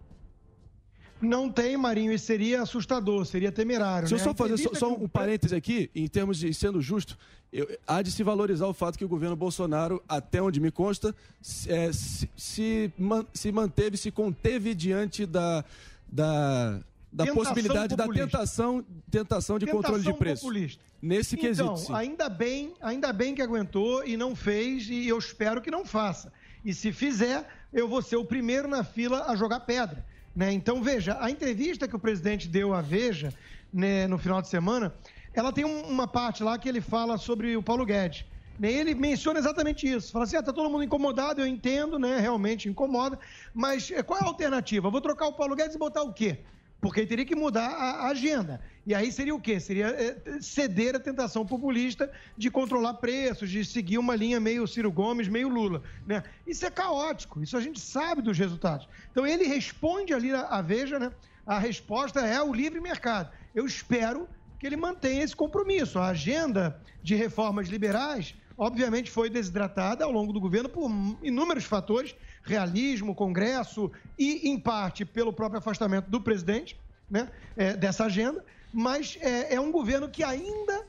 [1.22, 4.08] Não tem, Marinho, e seria assustador, seria temerário.
[4.08, 4.24] Se eu né?
[4.24, 7.16] só A fazer só, só que um parêntese aqui, em termos de sendo justo,
[7.52, 11.14] eu- há de se valorizar o fato que o governo Bolsonaro, até onde me consta,
[11.40, 15.64] se, é, se, se man- se manteve, se conteve diante da,
[16.10, 16.80] da,
[17.12, 18.26] da Tentação possibilidade da populista.
[18.26, 20.42] tentação, tentação de controle de Tentação preço.
[20.42, 20.82] populista.
[21.00, 21.92] Nesse quesito, Então, sim.
[21.94, 26.32] ainda bem, ainda bem que aguentou e não fez, e eu espero que não faça.
[26.64, 30.04] E se fizer, eu vou ser o primeiro na fila a jogar pedra.
[30.34, 30.52] Né?
[30.52, 33.34] Então, veja, a entrevista que o presidente deu à Veja
[33.72, 34.94] né, no final de semana,
[35.34, 38.24] ela tem um- uma parte lá que ele fala sobre o Paulo Guedes.
[38.58, 40.12] Né, Ele menciona exatamente isso.
[40.12, 42.18] Fala assim: ah, tá todo mundo incomodado, eu entendo, né?
[42.20, 43.18] Realmente incomoda.
[43.52, 44.90] Mas eh, qual é a alternativa?
[44.90, 46.44] Vou trocar o Paulo Guedes e botar o quê?
[46.82, 48.60] Porque teria que mudar a agenda.
[48.84, 49.60] E aí seria o quê?
[49.60, 54.90] Seria eh, ceder à tentação populista de controlar preços, de seguir uma linha meio Ciro
[54.90, 55.80] Gomes, meio Lula.
[56.04, 56.24] Né?
[56.44, 58.88] Isso é caótico, isso a gente sabe dos resultados.
[59.12, 61.12] Então ele responde ali a Veja, né?
[61.46, 63.30] A resposta é o livre mercado.
[63.54, 64.28] Eu espero
[64.58, 66.00] que ele mantenha esse compromisso.
[66.00, 70.90] A agenda de reformas liberais, obviamente, foi desidratada ao longo do governo por
[71.22, 76.76] inúmeros fatores realismo, Congresso e, em parte, pelo próprio afastamento do presidente
[77.10, 78.44] né, é, dessa agenda.
[78.72, 80.84] Mas é, é um governo que ainda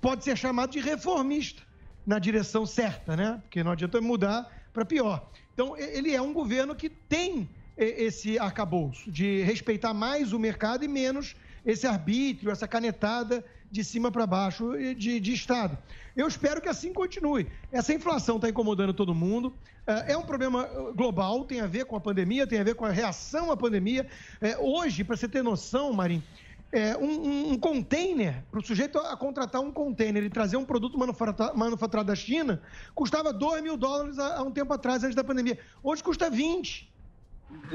[0.00, 1.62] pode ser chamado de reformista
[2.06, 3.38] na direção certa, né?
[3.42, 5.28] Porque não adianta mudar para pior.
[5.54, 10.88] Então, ele é um governo que tem esse arcabouço de respeitar mais o mercado e
[10.88, 15.78] menos esse arbítrio, essa canetada de cima para baixo de, de Estado.
[16.16, 17.46] Eu espero que assim continue.
[17.70, 19.54] Essa inflação está incomodando todo mundo.
[19.86, 22.74] É é um problema eh, global, tem a ver com a pandemia, tem a ver
[22.74, 24.06] com a reação à pandemia.
[24.40, 26.22] É, hoje, para você ter noção, Marim,
[26.72, 30.96] é, um, um- container, para o sujeito a contratar um container e trazer um produto
[30.98, 32.60] manufatura- manufaturado da China,
[32.94, 35.58] custava 2 mil dólares há, há um tempo atrás, antes da pandemia.
[35.82, 36.88] Hoje custa 20.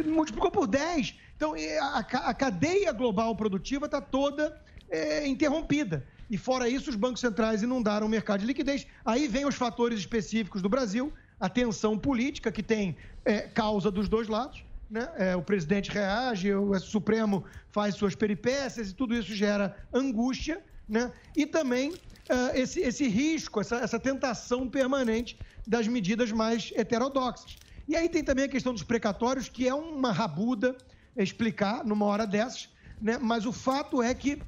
[0.05, 1.15] Multiplicou por 10.
[1.35, 4.57] Então, a, a cadeia global produtiva está toda
[4.89, 6.05] é, interrompida.
[6.29, 8.87] E fora isso, os bancos centrais inundaram o mercado de liquidez.
[9.03, 14.09] Aí vem os fatores específicos do Brasil, a tensão política, que tem é, causa dos
[14.09, 14.63] dois lados.
[14.89, 15.07] Né?
[15.17, 20.63] É, o presidente reage, o Supremo faz suas peripécias e tudo isso gera angústia.
[20.87, 21.11] Né?
[21.35, 21.93] E também
[22.29, 25.37] ah, esse, esse risco, essa, essa tentação permanente
[25.67, 27.55] das medidas mais heterodoxas.
[27.87, 30.75] E aí tem também a questão dos precatórios, que é uma rabuda
[31.15, 33.17] explicar numa hora dessas, né?
[33.21, 34.41] mas o fato é que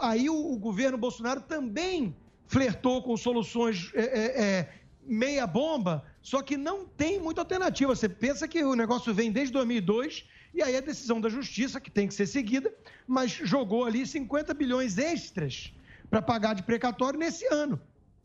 [0.00, 2.14] aí o, o governo Bolsonaro também
[2.46, 4.72] flertou com soluções é, é, é,
[5.04, 7.94] meia bomba, só que não tem muita alternativa.
[7.94, 11.90] Você pensa que o negócio vem desde 2002 e aí a decisão da justiça, que
[11.90, 12.72] tem que ser seguida,
[13.06, 15.72] mas jogou ali 50 bilhões extras
[16.10, 17.80] para pagar de precatório nesse ano.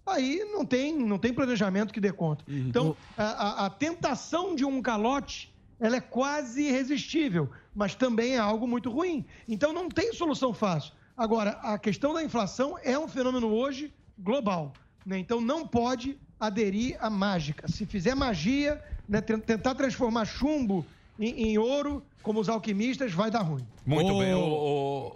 [0.06, 2.44] Aí não tem, não tem planejamento que dê conta.
[2.48, 8.38] Então, a, a- a tentação de um calote, ela é quase irresistível, mas também é
[8.40, 9.26] algo muito ruim.
[9.48, 10.94] Então, não tem solução fácil.
[11.18, 14.74] Agora, a questão da inflação é um fenômeno hoje global.
[15.06, 15.18] né?
[15.20, 17.68] Então, não pode aderir à mágica.
[17.68, 20.86] Se fizer magia, né, ten- tentar transformar chumbo
[21.20, 23.66] em, em ouro, como os alquimistas, vai dar ruim.
[23.86, 24.34] Muito bem.
[24.34, 24.40] O,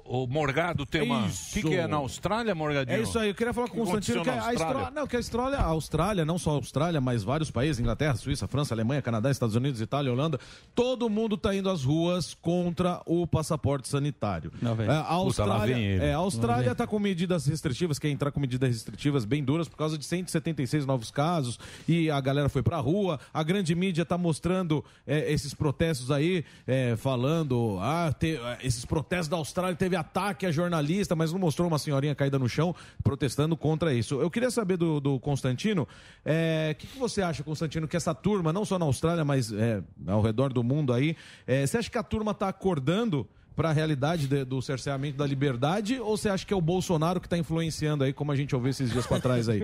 [0.05, 1.25] o- o Morgado tem uma.
[1.25, 2.97] O que, que é na Austrália, Morgadinho?
[2.97, 5.19] É isso aí, eu queria falar com o Constantino que a, Austrália, não, que a
[5.19, 9.29] Austrália, a Austrália, não só a Austrália, mas vários países, Inglaterra, Suíça, França, Alemanha, Canadá,
[9.31, 10.39] Estados Unidos, Itália, Holanda,
[10.75, 14.51] todo mundo está indo às ruas contra o passaporte sanitário.
[14.61, 16.05] É, a Puta, Austrália, vem ele.
[16.05, 19.77] é, a Austrália está com medidas restritivas, quer entrar com medidas restritivas bem duras por
[19.77, 23.19] causa de 176 novos casos e a galera foi pra rua.
[23.33, 28.85] A grande mídia está mostrando é, esses protestos aí, é, falando, ah, te- ah, esses
[28.85, 32.75] protestos da Austrália teve ataque a jornalista, mas não mostrou uma senhorinha caída no chão
[33.03, 34.21] protestando contra isso.
[34.21, 35.87] Eu queria saber do, do Constantino,
[36.23, 39.51] é, o que, que você acha, Constantino, que essa turma, não só na Austrália, mas
[39.51, 41.15] é, ao redor do mundo aí,
[41.47, 45.25] é, você acha que a turma está acordando para a realidade de- do cerceamento da
[45.27, 48.55] liberdade ou você acha que é o Bolsonaro que está influenciando aí, como a gente
[48.55, 49.61] ouviu esses dias para trás aí?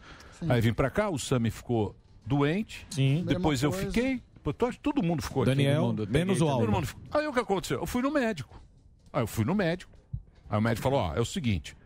[0.49, 1.95] aí vim pra cá, o Sami ficou
[2.25, 2.87] doente.
[2.91, 3.25] Sim.
[3.27, 3.87] Depois eu coisa.
[3.87, 4.23] fiquei.
[4.83, 7.03] Todo mundo ficou Daniel, Todo mundo, menos o mundo ficou.
[7.11, 7.81] Aí o que aconteceu?
[7.81, 8.61] Eu fui no médico.
[9.13, 9.93] Aí eu fui no médico.
[10.49, 11.77] Aí o médico falou: ó, é o seguinte,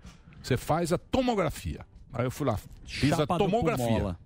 [0.42, 1.84] você faz a tomografia.
[2.12, 4.16] Aí eu fui lá, fiz Chapa a tomografia.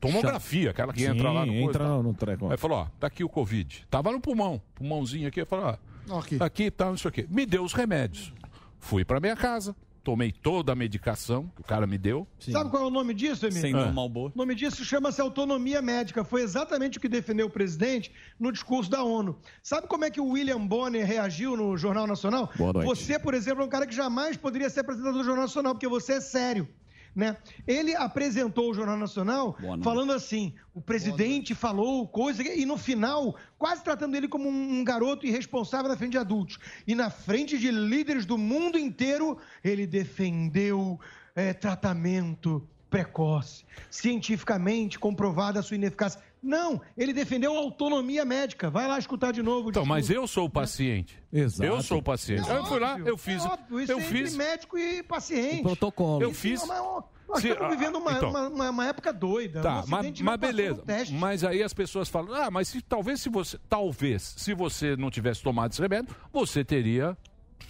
[0.00, 2.02] Tomografia, aquela que entra Sim, lá no coisa, entra tá?
[2.02, 2.50] no treco.
[2.50, 3.86] Aí falou, ó, tá aqui o Covid.
[3.90, 5.40] Tava no pulmão, pulmãozinho aqui.
[5.40, 5.76] Eu falei,
[6.06, 7.26] ó, tá aqui e tal, não sei o quê.
[7.30, 8.32] Me deu os remédios.
[8.78, 12.26] Fui pra minha casa, tomei toda a medicação que o cara me deu.
[12.38, 13.62] Sabe qual é o nome disso, Emílio?
[13.62, 16.24] Sem tomar o nome disso chama-se autonomia médica.
[16.24, 19.38] Foi exatamente o que defendeu o presidente no discurso da ONU.
[19.62, 22.50] Sabe como é que o William Bonner reagiu no Jornal Nacional?
[22.56, 22.88] Boa noite.
[22.88, 25.88] Você, por exemplo, é um cara que jamais poderia ser apresentador do Jornal Nacional, porque
[25.88, 26.68] você é sério.
[27.14, 27.36] Né?
[27.66, 33.84] Ele apresentou o Jornal Nacional falando assim: o presidente falou coisa, e no final, quase
[33.84, 36.58] tratando ele como um garoto irresponsável na frente de adultos.
[36.86, 40.98] E na frente de líderes do mundo inteiro, ele defendeu
[41.36, 46.20] eh, tratamento precoce, cientificamente comprovada a sua ineficácia.
[46.42, 48.68] Não, ele defendeu a autonomia médica.
[48.68, 49.68] Vai lá escutar de novo.
[49.68, 51.16] o Então, mas eu sou o paciente.
[51.32, 51.62] Exato.
[51.64, 52.48] Eu sou o paciente.
[52.50, 53.44] Eu fui lá, eu fiz.
[53.44, 54.34] É óbvio, isso eu é fiz.
[54.34, 55.62] entre médico e paciente.
[55.62, 56.20] protocolo.
[56.22, 56.62] Eu Isso fiz.
[56.62, 56.66] é
[57.28, 58.28] Nós Se- estamos vivendo uma, então.
[58.30, 59.60] uma- uma- uma época doida.
[59.60, 60.82] O Tá, mas, mas beleza.
[61.12, 63.56] Mas aí as pessoas falam: ah, mas se, talvez se você.
[63.70, 67.16] Talvez, se você não tivesse tomado esse remédio, você teria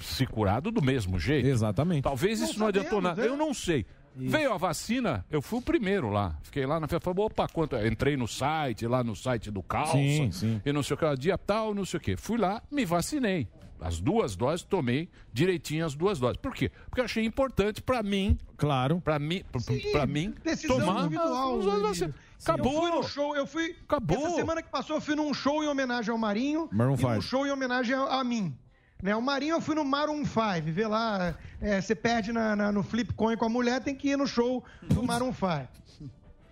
[0.00, 1.46] se curado do mesmo jeito.
[1.46, 2.02] Exatamente.
[2.02, 3.22] Talvez Não isso não adiantou sabemos, nada.
[3.24, 3.28] é.
[3.28, 3.86] Eu não sei.
[4.14, 6.36] Veio a vacina, eu fui o primeiro lá.
[6.42, 7.76] Fiquei lá na festa, falei, opa, quanto?
[7.76, 10.60] Entrei no site, lá no site do Calça, Sim, sim.
[10.64, 12.16] e não sei o que, dia tal, não sei o que.
[12.16, 13.48] Fui lá, me vacinei.
[13.80, 16.36] As duas doses, tomei direitinho as duas doses.
[16.36, 16.70] Por quê?
[16.88, 19.00] Porque eu achei importante pra mim, Claro.
[19.00, 19.42] pra mim,
[19.90, 21.58] pra mim, Decisão tomar individual.
[21.58, 21.88] as duas Emílio.
[21.88, 22.14] vacinas.
[22.38, 22.72] Sim, Acabou.
[22.74, 23.76] Eu fui no show, eu fui.
[23.84, 24.26] Acabou.
[24.26, 26.68] Essa semana que passou, eu fui num show em homenagem ao Marinho.
[26.72, 28.56] Maroon e num show em homenagem a, a mim.
[29.02, 30.70] Né, o Marinho eu fui no Maroon 5.
[30.72, 34.10] Vê lá, é, você perde na, na- no flip coin com a mulher, tem que
[34.10, 35.68] ir no show do Maroon 5.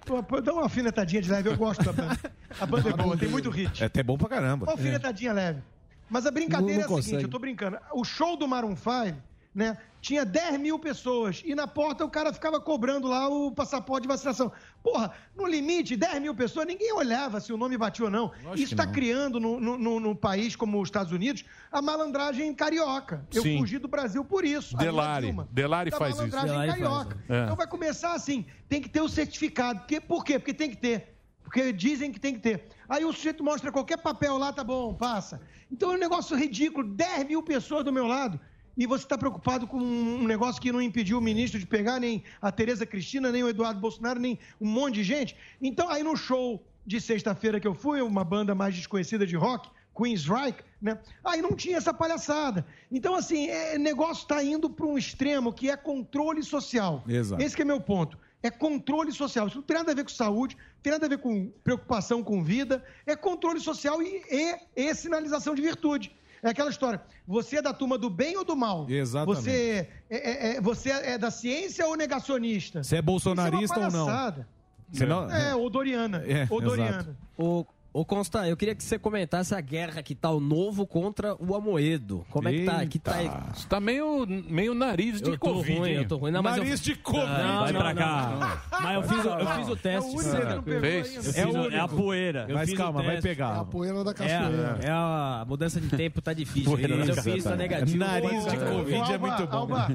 [0.05, 2.19] Pô, pô, Dá uma alfinetadinha de leve, eu gosto da banda.
[2.61, 3.83] A banda é boa, tem muito hit.
[3.83, 4.67] É até bom pra caramba.
[4.67, 5.63] Uma alfinetadinha leve.
[6.09, 7.25] Mas a brincadeira Não- não é a seguinte, consegue.
[7.25, 7.79] eu tô brincando.
[7.95, 9.17] O show do Maroon 5,
[9.55, 14.03] né, tinha 10 mil pessoas e na porta o cara ficava cobrando lá o passaporte
[14.03, 14.51] de vacinação.
[14.83, 18.33] Porra, no limite, 10 mil pessoas, ninguém olhava se o nome batia ou não.
[18.55, 23.27] Isso está criando no, no, no- no país como os Estados Unidos a malandragem carioca.
[23.35, 23.59] Eu Sim.
[23.59, 24.77] fugi do Brasil por isso.
[24.77, 25.27] Delari.
[25.27, 25.49] Dilma.
[25.53, 26.19] Delari faz isso.
[26.19, 27.19] malandragem Delari faz, carioca.
[27.29, 27.45] é.
[27.45, 29.83] Então vai começar assim, tem que ter o certificado.
[30.09, 30.39] Por quê?
[30.39, 31.15] Porque tem que ter.
[31.45, 32.69] Porque dizem que tem que ter.
[32.89, 35.41] Aí o sujeito mostra qualquer papel lá, tá bom, passa.
[35.71, 36.87] Então é um negócio ridículo.
[36.87, 38.41] 10 mil pessoas do meu lado.
[38.81, 42.25] E você está preocupado com um negócio que não impediu o ministro de pegar nem
[42.41, 45.37] a Tereza Cristina, nem o Eduardo Bolsonaro, nem um monte de gente.
[45.61, 49.69] Então, aí no show de sexta-feira que eu fui, uma banda mais desconhecida de rock,
[49.95, 50.99] Queensryche, né?
[51.23, 52.65] Aí não tinha essa palhaçada.
[52.91, 57.05] Então, assim, é, negócio está indo para um extremo que é controle social.
[57.07, 57.43] Exato.
[57.43, 58.17] Esse que é meu ponto.
[58.43, 59.47] É controle social.
[59.47, 62.23] Isso não tem nada a ver com saúde, não tem nada a ver com preocupação
[62.23, 62.83] com vida.
[63.05, 66.11] É controle social e, e, e sinalização de virtude.
[66.43, 67.01] É aquela história.
[67.27, 68.87] Você é da turma do bem ou do mal?
[68.89, 69.43] Exatamente.
[69.45, 72.83] Você é, é- é- você é da ciência ou negacionista?
[72.83, 74.07] Você é bolsonarista Isso é ou não?
[74.07, 74.49] palhaçada.
[74.91, 76.19] Você não- É, ou Doriana.
[76.27, 76.91] É, ou Doriana.
[77.01, 77.17] exato.
[77.37, 81.35] Ô, ô Consta, eu queria que você comentasse a guerra que tá o novo contra
[81.43, 82.25] o Amoedo.
[82.31, 82.87] Como é que tá?
[82.87, 83.13] Que tá?
[83.55, 85.79] Você tá meio, meio nariz de Eu tô Covid.
[85.79, 86.31] ruim, eu tô ruim.
[86.31, 87.27] Não, mas eu- nariz de Covid.
[87.27, 88.61] Não, Vai não, pra não, cá.
[88.71, 88.81] não.
[88.81, 89.89] Mas eu fiz, o- eu fiz o teste.
[89.89, 91.07] É o único que não pegou Fez?
[91.27, 91.39] ainda.
[91.41, 92.47] Eu É o- é a poeira.
[92.49, 93.29] Eu Mas fiz calma, vai teste.
[93.29, 93.57] pegar.
[93.57, 94.79] É a poeira da É, cachoeira.
[94.83, 96.71] a- é a mudança de tempo tá difícil.
[96.73, 97.99] Mas eu fiz, tá negativo.
[97.99, 99.57] Nariz de Covid é muito bom.
[99.61, 99.95] Alba,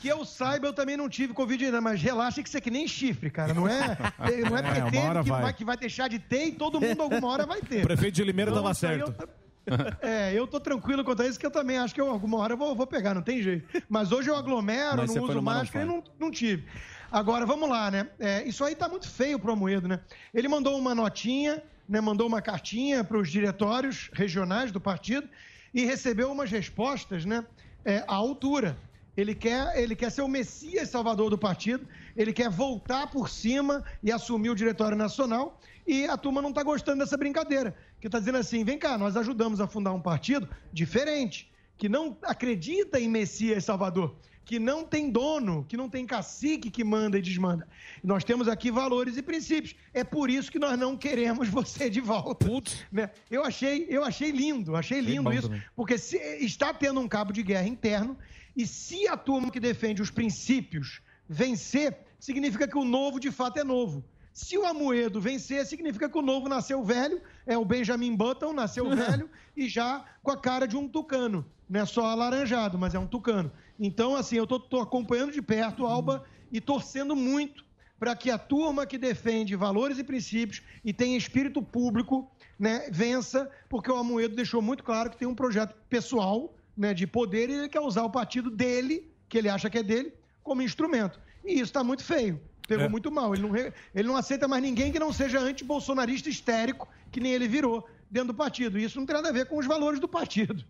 [0.00, 2.86] que eu saiba, eu também não tive Covid ainda, mas relaxa que isso aqui nem
[2.86, 3.54] chifre, cara.
[3.54, 3.78] Não é,
[4.50, 5.52] não é porque É, que vai.
[5.52, 7.82] que vai deixar de ter e todo mundo alguma hora vai ter.
[7.82, 9.28] O prefeito de Limeira Então, tava isso aí certo.
[10.00, 12.52] É, eu tô tranquilo quanto a isso, que eu também acho que eu, alguma hora
[12.52, 13.66] eu vou, vou pegar, não tem jeito.
[13.88, 16.64] Mas hoje eu aglomero, Mas não uso máscara e não, não tive.
[17.10, 18.08] Agora, vamos lá, né?
[18.18, 20.00] É, isso aí tá muito feio pro Amoedo, né?
[20.32, 22.00] Ele mandou uma notinha, né?
[22.00, 25.28] mandou uma cartinha para os diretórios regionais do partido
[25.74, 27.44] e recebeu umas respostas, né?
[27.84, 28.76] É, à altura.
[29.16, 33.82] Ele quer, ele quer ser o Messias Salvador do partido, ele quer voltar por cima
[34.02, 37.74] e assumir o Diretório Nacional, e a turma não está gostando dessa brincadeira.
[38.00, 42.16] Que está dizendo assim: vem cá, nós ajudamos a fundar um partido diferente, que não
[42.22, 47.22] acredita em Messias Salvador, que não tem dono, que não tem cacique que manda e
[47.22, 47.66] desmanda.
[48.02, 49.74] Nós temos aqui valores e princípios.
[49.92, 52.46] É por isso que nós não queremos você de volta.
[52.92, 53.10] Né?
[53.30, 55.62] Eu achei, eu achei lindo, achei lindo isso, também.
[55.74, 58.16] porque se- está tendo um cabo de guerra interno,
[58.56, 63.58] e se a turma que defende os princípios vencer, significa que o novo de fato
[63.58, 64.02] é novo.
[64.36, 68.84] Se o Amoedo vencer, significa que o novo nasceu velho, é o Benjamin Button, nasceu
[68.94, 71.42] velho e já com a cara de um tucano.
[71.66, 73.50] Não é só alaranjado, mas é um tucano.
[73.80, 76.22] Então, assim, eu estou acompanhando de perto, Alba,
[76.52, 77.64] e torcendo muito
[77.98, 83.50] para que a turma que defende valores e princípios e tem espírito público né, vença,
[83.70, 87.54] porque o Amoedo deixou muito claro que tem um projeto pessoal né, de poder e
[87.54, 91.18] ele quer usar o partido dele, que ele acha que é dele, como instrumento.
[91.42, 92.38] E isso está muito feio.
[92.66, 92.88] Pegou É.
[92.88, 93.32] muito mal.
[93.34, 97.32] Ele não, re- ele não aceita mais ninguém que não seja anti-bolsonarista histérico, que nem
[97.32, 98.78] ele virou dentro do partido.
[98.78, 100.64] E isso não tem nada a ver com os valores do partido.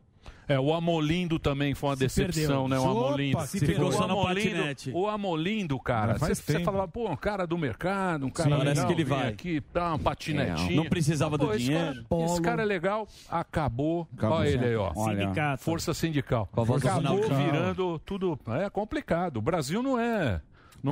[0.49, 2.69] É, o Amolindo também foi uma decepção, perdeu.
[2.69, 2.79] né?
[2.79, 3.47] O Opa, Amolindo.
[3.49, 4.93] se pegou o só Amolindo, patinete.
[4.95, 8.87] o Amolindo, cara, você, falava, pô, um cara do mercado, um cara Sim, parece legal,
[8.87, 9.29] que ele vai.
[9.29, 10.73] aqui, dá um patinetinho.
[10.73, 12.05] É, não precisava do Pô, esse dinheiro.
[12.09, 14.07] Cara, esse cara é legal, acabou.
[14.17, 14.39] Acabou.
[14.39, 14.95] Olha ele aí, ó.
[14.95, 15.65] Sindicato.
[15.65, 16.49] Força sindical.
[16.55, 18.39] Do acabou virando tudo.
[18.63, 19.39] É complicado.
[19.39, 20.41] O Brasil não é.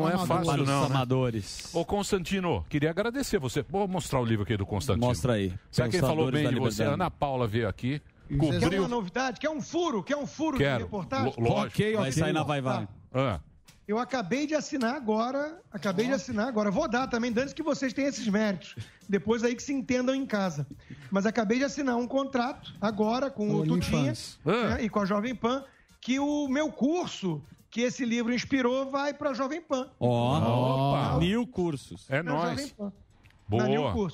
[0.01, 0.81] Não é fácil, não.
[0.81, 0.87] né?
[0.87, 1.75] amadores.
[1.75, 3.63] Ô, Constantino, queria agradecer você.
[3.69, 5.07] Vou mostrar o livro aqui do Constantino.
[5.07, 5.53] Mostra aí.
[5.71, 6.83] Sabe quem falou Pensadores bem de você?
[6.85, 8.83] Ana Paula veio aqui, Quer cobriu.
[8.83, 9.39] uma novidade?
[9.41, 10.03] Quer um furo?
[10.03, 10.79] Quer um furo Quero.
[10.79, 11.33] de reportagem?
[11.39, 11.97] Lo- lógico.
[11.99, 12.89] Vai sair na Vai Vai.
[13.13, 13.41] Ah.
[13.87, 16.71] Eu acabei de assinar agora, acabei de assinar agora.
[16.71, 18.75] Vou dar também, antes que vocês tenham esses méritos.
[19.07, 20.67] Depois aí que se entendam em casa.
[21.11, 24.39] Mas acabei de assinar um contrato agora com o Tutinha OnlyFans.
[24.43, 25.63] né, e com a Jovem Pan,
[26.01, 27.43] que o meu curso
[27.75, 29.91] que esse livro inspirou vai para a Jovem Pan.
[29.99, 32.07] Ó, mil cursos.
[32.09, 32.71] É nóis.
[32.71, 32.93] Pan.
[33.51, 34.13] Na New Boa.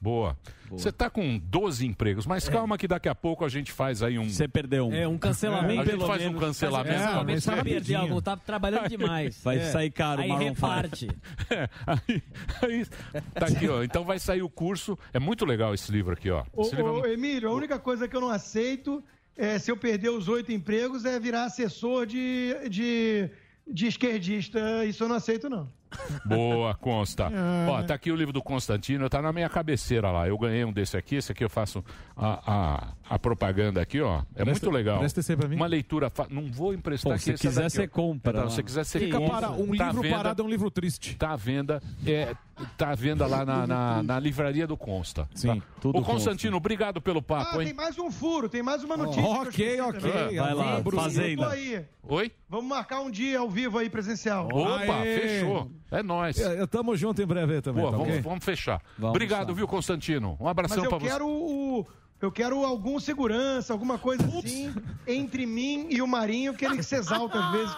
[0.00, 0.38] Boa.
[0.70, 4.18] Você tá com 12 empregos, mas calma que daqui a pouco a gente faz aí
[4.18, 4.28] um.
[4.28, 4.94] Você perdeu um.
[4.94, 6.40] É, um cancelamento, A gente pelo faz um menos.
[6.40, 6.94] cancelamento.
[6.98, 7.50] Faz um pra cancelamento você.
[7.52, 8.22] pra perder algo.
[8.22, 9.38] Tá trabalhando demais.
[9.44, 9.70] Vai É.
[9.70, 11.08] sair caro Aí Maroon reparte.
[11.50, 12.22] É, aí,
[12.62, 12.86] aí,
[13.34, 13.82] tá aqui, ó.
[13.82, 14.98] Então vai sair o curso.
[15.12, 16.42] É muito legal esse livro aqui, ó.
[16.54, 19.04] Ô, Esse livro é ô, Emílio, a única coisa que eu não aceito
[19.36, 23.30] é, se eu perder os oito empregos, é virar assessor de, de,
[23.66, 24.84] de esquerdista.
[24.84, 25.68] Isso eu não aceito, não.
[26.24, 27.30] Boa, consta.
[27.32, 27.66] Ah.
[27.70, 30.28] Ó, tá aqui o livro do Constantino, tá na minha cabeceira lá.
[30.28, 31.84] Eu ganhei um desse aqui, esse aqui eu faço
[32.16, 34.22] a, a, a propaganda aqui, ó.
[34.34, 34.98] É Presta- muito legal.
[34.98, 35.56] presta esse aí pra mim.
[35.56, 36.08] Uma leitura.
[36.10, 37.24] fa- Não vou emprestar Pô, aqui.
[37.24, 39.36] se essa quiser, daqui, você compra Então, se quiser, você Fica compra.
[39.36, 41.14] para- um Tá à livro venda- parado é um livro triste.
[41.16, 42.34] Tá à venda, é,
[42.78, 45.28] tá à venda lá na, na, na livraria do Consta.
[45.34, 45.66] Sim, tá?
[45.80, 47.74] tudo Ô, Constantino, obrigado pelo Ah, papo, tem hein?
[47.74, 49.20] mais um furo, tem mais uma notícia.
[49.20, 50.00] eu ok, ok.
[50.00, 50.36] também.
[50.38, 51.48] Vai lá, Eu tô Fazenda.
[51.50, 51.84] aí.
[52.06, 52.32] Oi?
[52.48, 54.48] Vamos marcar um dia ao vivo aí, presencial.
[54.52, 55.18] Opa, Aê!
[55.20, 55.70] fechou.
[55.90, 56.38] É nóis.
[56.38, 58.22] É, eu tamo junto em breve também, Boa, tá vamos, ok?
[58.22, 58.80] vamos fechar.
[58.98, 59.54] Vamos Obrigado, lá.
[59.54, 60.36] viu, Constantino?
[60.40, 61.06] Um abração eu pra você.
[61.06, 61.86] quero o.
[62.24, 64.72] Eu quero algum segurança, alguma coisa assim,
[65.06, 67.76] entre mim e o Marinho, que ele se exalta às vezes.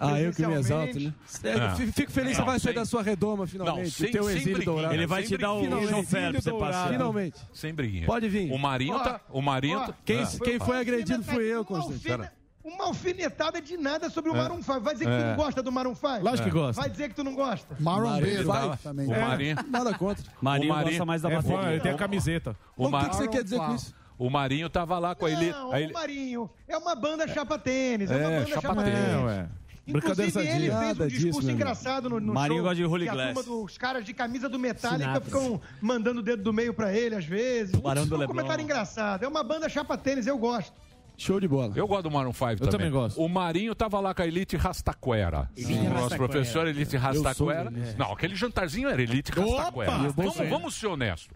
[0.00, 1.12] Ah, eu que me exalto, né?
[1.44, 3.84] É, fico- feliz que você Não, vai sair sem- da sua redoma finalmente.
[3.84, 4.94] Não, sem- o teu exílio dourado.
[4.94, 5.90] Ele vai te dar o Finalmente.
[5.90, 6.88] chofer pra você passear.
[6.88, 7.40] Finalmente.
[7.52, 8.06] Sem briguinha.
[8.06, 8.50] Pode vir.
[8.50, 9.20] O Marinho Ó, tá.
[9.30, 9.94] O Marinho ó, tá.
[10.04, 10.28] Quem, Ah.
[10.42, 12.28] quem foi agredido fui eu, Alfina- Constantino.
[12.64, 14.38] Uma alfinetada de nada sobre o É.
[14.38, 14.80] Maroon 5.
[14.80, 15.28] Vai dizer que tu É.
[15.30, 16.24] não gosta do Maroon 5?
[16.24, 16.80] Lógico que gosta.
[16.80, 17.76] Vai dizer que tu não gosta?
[17.78, 18.42] Vai.
[18.44, 19.06] Vai também.
[19.06, 19.20] O É.
[19.20, 19.56] Marinho.
[19.68, 20.24] Nada contra.
[20.40, 21.58] Marinho O Marinho- gosta mais da É bateria.
[21.62, 22.56] fã, ele tem a camiseta.
[22.76, 23.94] O, O que que você quer dizer com isso?
[24.18, 25.50] O Marinho tava lá com a Eli.
[25.50, 28.10] Não, a Eli- o Marinho é uma banda chapa tênis.
[28.10, 28.98] É, uma É, banda chapa chapa, tênis.
[28.98, 29.30] tênis.
[29.30, 29.48] É.
[29.86, 32.68] Inclusive, ele fez um discurso disso, engraçado no, no Marinho show.
[32.68, 33.34] gosta de Holy a Glass.
[33.34, 35.20] turma dos caras de camisa do Metallica Sinatra.
[35.26, 37.76] ficam mandando o dedo do meio pra ele, às vezes.
[37.76, 38.34] Barão do um Leblon.
[38.34, 39.24] comentário engraçado.
[39.24, 40.72] É uma banda chapa tênis, eu gosto.
[41.16, 41.72] Show de bola.
[41.76, 42.70] Eu gosto do Maroon 5 também.
[42.70, 43.20] também gosto.
[43.22, 45.48] O Marinho tava lá com a Elite Rastaquera.
[45.56, 47.70] Elite o nosso professor Elite Eu sou Rastaquera.
[47.70, 47.96] Elite.
[47.98, 49.92] Não, aquele jantarzinho era Elite Rastaquera.
[49.92, 50.12] Opa!
[50.16, 51.28] Vamos, vamos ser honestos.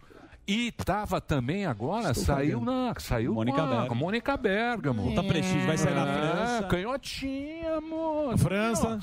[0.50, 2.94] E tava também agora, Estou saiu na.
[2.98, 3.94] Saiu Mônica com a- Bergamo.
[3.94, 5.02] Mônica Bergamo.
[5.02, 6.62] Puta prestígio, vai sair na É, França.
[6.68, 8.38] Canhotinha, amor.
[8.38, 8.98] França.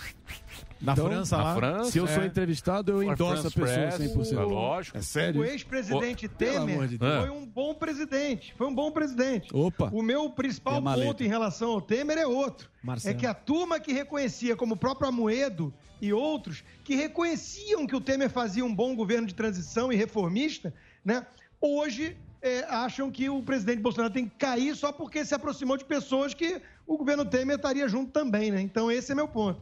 [0.85, 1.55] Na Então, França na lá.
[1.55, 2.27] França, Se eu sou é.
[2.27, 4.33] entrevistado, eu endosso a pessoa Press, 100%.
[4.33, 4.97] É lógico.
[4.97, 5.41] É sério?
[5.41, 8.53] O ex-presidente Temer de foi um bom presidente.
[8.57, 9.49] Foi um bom presidente.
[9.53, 9.89] Opa.
[9.91, 12.69] O meu principal ponto em relação ao Temer é outro.
[12.83, 13.15] Marcelo.
[13.15, 17.95] É que a turma que reconhecia, como o próprio Amoedo e outros, que reconheciam que
[17.95, 21.25] o Temer fazia um bom governo de transição e reformista, né?
[21.59, 25.85] Hoje é, acham que o presidente Bolsonaro tem que cair só porque se aproximou de
[25.85, 28.61] pessoas que o governo Temer estaria junto também, né?
[28.61, 29.59] Então esse é meu ponto.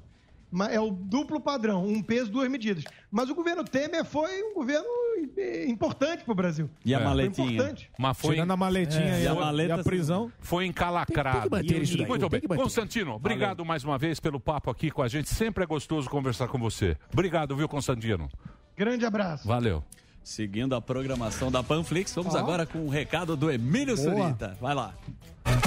[0.70, 2.84] É o duplo padrão, um peso, duas medidas.
[3.12, 4.86] Mas o governo Temer foi um governo
[5.38, 6.70] eh, importante para o Brasil.
[6.86, 7.04] E a É.
[7.04, 7.48] maletinha?
[7.48, 7.92] Foi importante.
[7.98, 8.34] Mas foi.
[8.36, 10.32] Tirando a maletinha e, E a maleta, e a prisão.
[10.40, 11.50] Foi encalacrado.
[11.50, 12.58] Tem isso daí, Muito tem bem.
[12.58, 15.30] Constantino, obrigado mais uma vez pelo papo aqui com a gente.
[15.30, 16.98] Sempre é gostoso conversar com você.
[17.12, 18.30] Obrigado, viu, Constantino?
[18.76, 19.48] Grande abraço.
[19.48, 19.84] Valeu.
[20.24, 22.38] Seguindo a programação da Panflix, vamos Ó.
[22.38, 24.16] agora com o recado do Emílio Boa.
[24.16, 24.58] Surita.
[24.60, 24.94] Vai lá.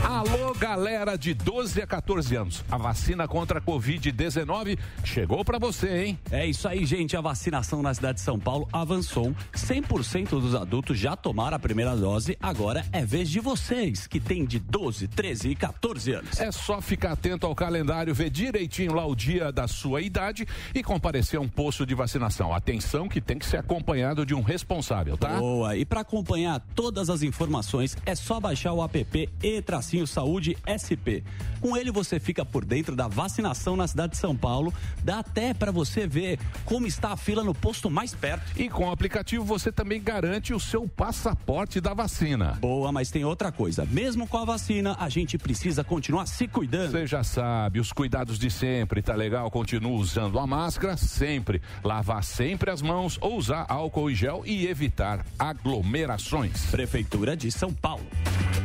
[0.02, 2.64] Alô, galera de 12 a 14 anos.
[2.70, 6.18] A vacina contra a Covid-19 chegou pra você, hein?
[6.30, 7.16] É isso aí, gente.
[7.16, 9.34] A vacinação na cidade de São Paulo avançou.
[9.52, 12.38] 100% dos adultos já tomaram a primeira dose.
[12.40, 16.40] Agora é vez de vocês, que têm de 12, 13 e 14 anos.
[16.40, 20.82] É só ficar atento ao calendário, ver direitinho lá o dia da sua idade e
[20.82, 22.54] comparecer a um posto de vacinação.
[22.54, 25.38] Atenção que tem que ser acompanhado de um responsável, tá?
[25.38, 25.76] Boa.
[25.76, 31.22] E para acompanhar todas as informações, é só baixar o app e-tracinho saúde SP.
[31.60, 34.72] Com ele você fica por dentro da vacinação na cidade de São Paulo.
[35.02, 38.58] Dá até para você ver como está a fila no posto mais perto.
[38.58, 42.56] E com o aplicativo você também garante o seu passaporte da vacina.
[42.60, 43.84] Boa, mas tem outra coisa.
[43.86, 46.92] Mesmo com a vacina, a gente precisa continuar se cuidando.
[46.92, 49.50] Você já sabe, os cuidados de sempre, tá legal?
[49.50, 54.66] Continua usando a máscara sempre, lavar sempre as mãos ou usar álcool e gel e
[54.66, 56.66] evitar aglomerações.
[56.70, 58.06] Prefeitura de São Paulo.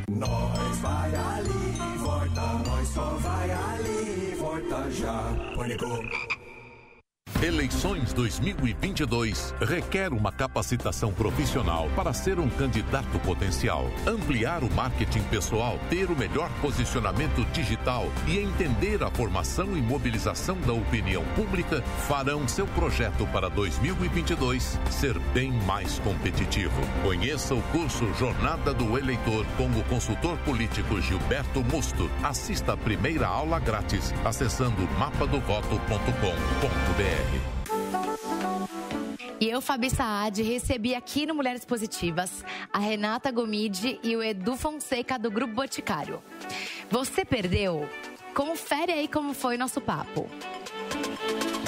[0.09, 5.23] Nós vai ali, volta, nós só vai ali, volta já.
[5.55, 5.85] Pânico.
[7.41, 15.79] Eleições 2022 requer uma capacitação profissional para ser um candidato potencial, ampliar o marketing pessoal,
[15.89, 22.47] ter o melhor posicionamento digital e entender a formação e mobilização da opinião pública farão
[22.47, 26.81] seu projeto para 2022 ser bem mais competitivo.
[27.03, 32.09] Conheça o curso Jornada do Eleitor com o consultor político Gilberto Musto.
[32.21, 37.20] Assista a primeira aula grátis acessando mapadovoto.com.br.
[39.39, 44.55] E eu, Fabi Saad, recebi aqui no Mulheres Positivas a Renata Gomide e o Edu
[44.55, 46.21] Fonseca do Grupo Boticário.
[46.91, 47.89] Você perdeu?
[48.35, 50.29] Confere aí como foi nosso papo.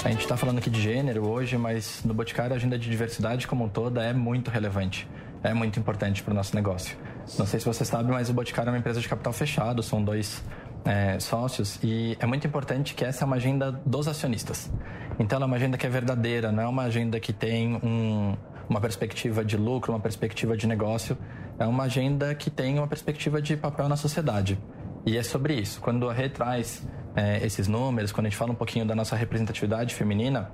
[0.04, 3.48] A gente está falando aqui de gênero hoje, mas no Boticário a agenda de diversidade
[3.48, 5.08] como um toda é muito relevante.
[5.42, 6.96] É muito importante para o nosso negócio.
[7.38, 10.02] Não sei se você sabe, mas o Boticário é uma empresa de capital fechado, são
[10.02, 10.44] dois
[10.84, 14.70] é, sócios e é muito importante que essa é uma agenda dos acionistas.
[15.18, 18.36] Então ela é uma agenda que é verdadeira, não é uma agenda que tem um,
[18.68, 21.16] uma perspectiva de lucro, uma perspectiva de negócio.
[21.58, 24.58] É uma agenda que tem uma perspectiva de papel na sociedade.
[25.06, 25.80] E é sobre isso.
[25.80, 29.14] Quando a Rê traz é, esses números, quando a gente fala um pouquinho da nossa
[29.14, 30.50] representatividade feminina,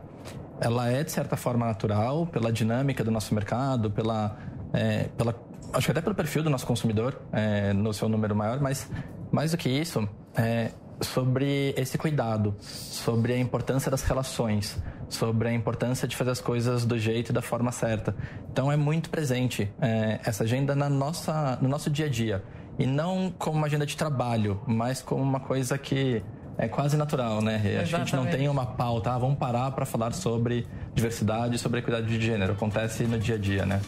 [0.60, 4.36] ela é de certa forma natural pela dinâmica do nosso mercado, pela,
[4.72, 5.34] é, pela
[5.72, 8.90] acho que até pelo perfil do nosso consumidor é, no seu número maior, mas
[9.30, 10.06] mais do que isso,
[10.36, 14.78] é sobre esse cuidado, sobre a importância das relações,
[15.08, 18.14] sobre a importância de fazer as coisas do jeito e da forma certa.
[18.50, 22.42] Então é muito presente é, essa agenda na nossa, no nosso dia a dia
[22.78, 26.22] e não como uma agenda de trabalho, mas como uma coisa que
[26.56, 27.56] é quase natural, né?
[27.56, 27.78] Rê?
[27.78, 28.36] Acho que a gente não Exatamente.
[28.36, 32.52] tem uma pauta, ah, vamos parar para falar sobre diversidade, sobre equidade de gênero.
[32.52, 33.80] Acontece no dia a dia, né?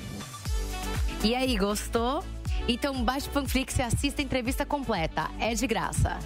[1.22, 2.24] E aí, gostou?
[2.66, 5.30] Então baixe o Panflix e assista a entrevista completa.
[5.38, 6.18] É de graça.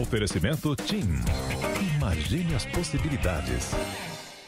[0.00, 1.08] Oferecimento TIM.
[1.96, 3.70] Imagine as possibilidades.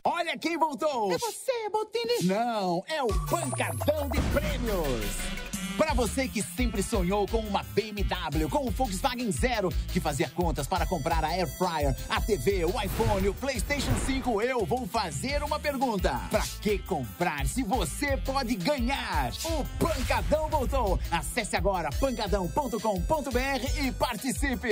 [0.05, 1.13] Olha quem voltou!
[1.13, 2.25] É você, Botini?
[2.25, 5.50] Não, é o Pancadão de Prêmios.
[5.77, 10.67] Para você que sempre sonhou com uma BMW, com o Volkswagen Zero, que fazia contas
[10.67, 15.43] para comprar a Air Fryer, a TV, o iPhone, o PlayStation 5, eu vou fazer
[15.43, 16.21] uma pergunta.
[16.31, 19.33] Para que comprar se você pode ganhar?
[19.45, 20.99] O Pancadão voltou.
[21.11, 24.69] Acesse agora pancadão.com.br e participe.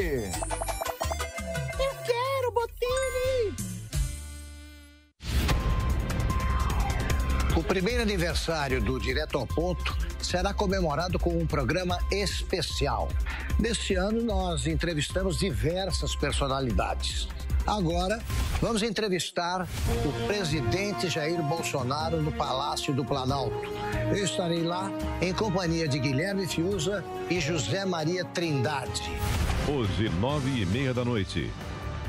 [1.79, 3.57] Eu quero, Botini!
[7.57, 13.09] O primeiro aniversário do Direto ao Ponto será comemorado com um programa especial.
[13.59, 17.29] Neste ano, nós entrevistamos diversas personalidades.
[17.67, 18.19] Agora,
[18.63, 19.69] vamos entrevistar
[20.05, 23.61] o presidente Jair Bolsonaro no Palácio do Planalto.
[24.09, 24.91] Eu estarei lá
[25.21, 29.03] em companhia de Guilherme Fiuza e José Maria Trindade.
[29.69, 31.53] Hoje, nove e meia da noite.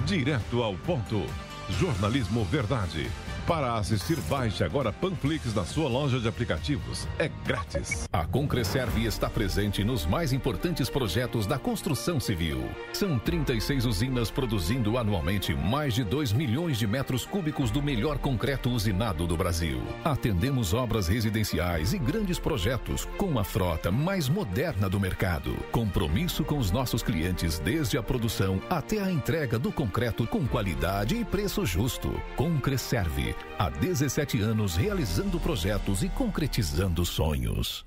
[0.05, 1.25] Direto ao ponto.
[1.69, 3.11] Jornalismo Verdade.
[3.49, 7.07] Para assistir, baixe agora Panflix na sua loja de aplicativos.
[7.17, 8.07] É grátis.
[8.13, 12.69] A Concreserve está presente nos mais importantes projetos da construção civil.
[12.93, 18.69] São 36 usinas produzindo anualmente mais de 2 milhões de metros cúbicos do melhor concreto
[18.69, 19.81] usinado do Brasil.
[20.05, 25.55] Atendemos obras residenciais e grandes projetos com a frota mais moderna do mercado.
[25.71, 31.15] Compromisso com os nossos clientes desde a produção até a entrega do concreto com qualidade
[31.15, 32.13] e preço justo.
[32.35, 37.85] Concreserve, há 17 anos realizando projetos e concretizando sonhos.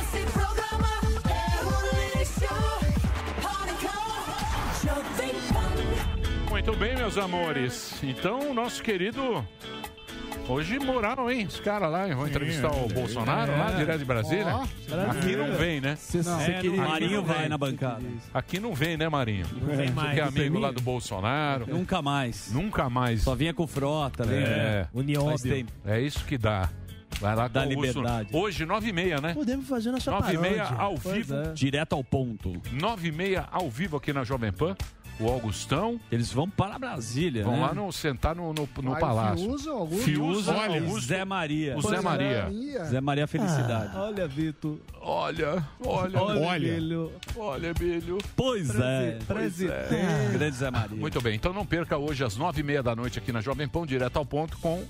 [0.00, 0.88] Esse programa
[1.28, 1.80] é um
[2.18, 2.48] lixo.
[4.84, 6.50] Jovem Pan.
[6.50, 7.94] Muito bem, meus amores.
[8.02, 9.46] Então, nosso querido.
[10.48, 11.44] Hoje moraram, hein?
[11.46, 13.76] Os caras lá vão entrevistar o Bolsonaro lá, É.
[13.76, 14.54] direto de Brasília.
[15.10, 15.94] Aqui não vem, né?
[15.96, 16.40] Cê- Não.
[16.40, 18.02] cê queria- Aqui Marinho vai na bancada.
[18.32, 19.46] Aqui não vem, né, Marinho?
[19.60, 20.08] Não vem mais.
[20.08, 21.66] Porque é amigo lá do Bolsonaro.
[21.68, 22.50] Nunca mais.
[22.50, 23.22] Nunca mais.
[23.22, 24.48] Só vinha com frota, lembra?
[24.50, 24.88] É.
[25.84, 26.70] É isso que dá.
[27.20, 27.86] Vai lá Dá com o Russo.
[27.98, 28.28] liberdade.
[28.32, 29.34] Hoje, 9h30, né?
[29.34, 30.76] Podemos fazer nossa 9h30 paródia.
[30.78, 31.34] ao Pois vivo.
[31.34, 31.52] é.
[31.52, 32.52] Direto ao ponto.
[32.72, 34.76] 9h30 ao vivo aqui na Jovem Pan.
[35.20, 36.00] O Augustão.
[36.12, 37.60] Eles vão para Brasília, Vão né?
[37.60, 39.44] lá no, sentar no, no, no Vai, palácio.
[39.44, 40.04] Fiuza, Augusto.
[40.04, 41.08] Fiuza, Olha, Augusto.
[41.08, 41.76] Zé Maria.
[41.76, 42.00] O Zé é.
[42.00, 42.50] Maria.
[42.84, 43.90] Zé Maria Felicidade.
[43.94, 44.78] Ah, olha, Vitor.
[45.00, 47.12] Olha, olha, Olha, Emílio.
[47.36, 48.18] Olha, Emílio.
[48.36, 49.18] Pois é.
[49.26, 50.30] Pois é.
[50.32, 50.96] Grande Zé Maria.
[50.96, 53.66] Muito bem, então não perca hoje às nove e meia da noite aqui na Jovem
[53.66, 54.84] Pão, direto ao ponto com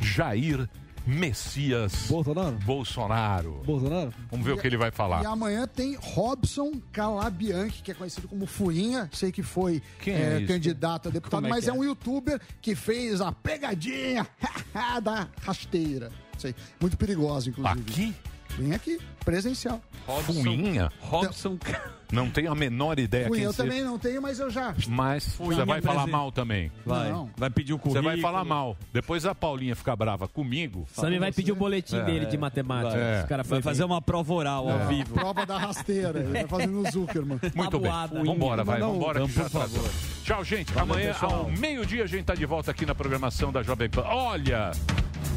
[0.00, 0.68] Jair
[1.06, 2.56] Messias Bolsonaro.
[2.64, 3.62] Bolsonaro.
[3.64, 4.12] Bolsonaro?
[4.30, 5.22] Vamos ver o que ele vai falar.
[5.22, 9.08] E amanhã tem Robson Calabianchi, que é conhecido como Fuinha.
[9.12, 11.70] Sei que foi Quem é é, candidato a deputado, Como é mas é?
[11.70, 11.72] é?
[11.72, 14.26] um youtuber que fez a pegadinha
[15.02, 16.10] da rasteira.
[16.36, 17.80] Sei, muito perigosa, inclusive.
[17.80, 18.14] Aqui?
[18.58, 19.80] Vem aqui, presencial.
[20.24, 20.90] Fuinha?
[21.00, 21.58] Robson.
[22.12, 24.72] Não tenho a menor ideia quem eu também não tenho, mas eu já.
[24.86, 26.12] Mas Fuinha você vai falar presente.
[26.12, 26.70] mal também.
[26.86, 27.10] Vai.
[27.10, 27.28] Não.
[27.36, 28.04] Vai pedir o Você currículo.
[28.12, 28.76] vai falar mal.
[28.92, 30.86] Depois a Paulinha ficar brava comigo.
[30.92, 32.96] Sammy vai pedir o boletim dele de matemática.
[32.96, 33.24] É.
[33.24, 35.14] Cara Vai fazer uma prova oral ao É, vivo.
[35.14, 36.20] Prova da rasteira.
[36.20, 37.40] Ele vai fazendo no Zuckerman.
[37.56, 37.90] Muito bem.
[38.24, 39.62] Vambora, vai, um- vambora já por favor.
[39.80, 39.90] atrasou.
[40.22, 40.72] Tchau, gente.
[40.72, 41.32] Valeu, Amanhã, pessoal.
[41.40, 44.02] ao meio-dia, a gente tá de volta aqui na programação da Jovem Pan.
[44.02, 44.70] Olha!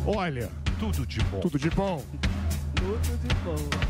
[0.05, 0.51] Olha!
[0.79, 1.39] Tudo de bom.
[1.39, 2.05] Tudo de bom.
[2.75, 3.89] Tudo de bom.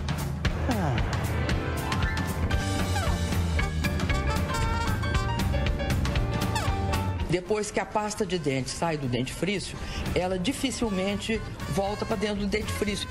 [7.29, 9.77] Depois que a pasta de dente sai do dentifrício,
[10.15, 11.39] ela dificilmente
[11.69, 13.07] volta para dentro do dentifrício.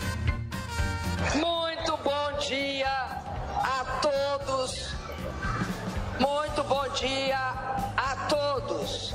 [1.36, 4.92] Muito bom dia a todos.
[6.18, 7.38] Muito bom dia
[7.96, 9.14] a todos.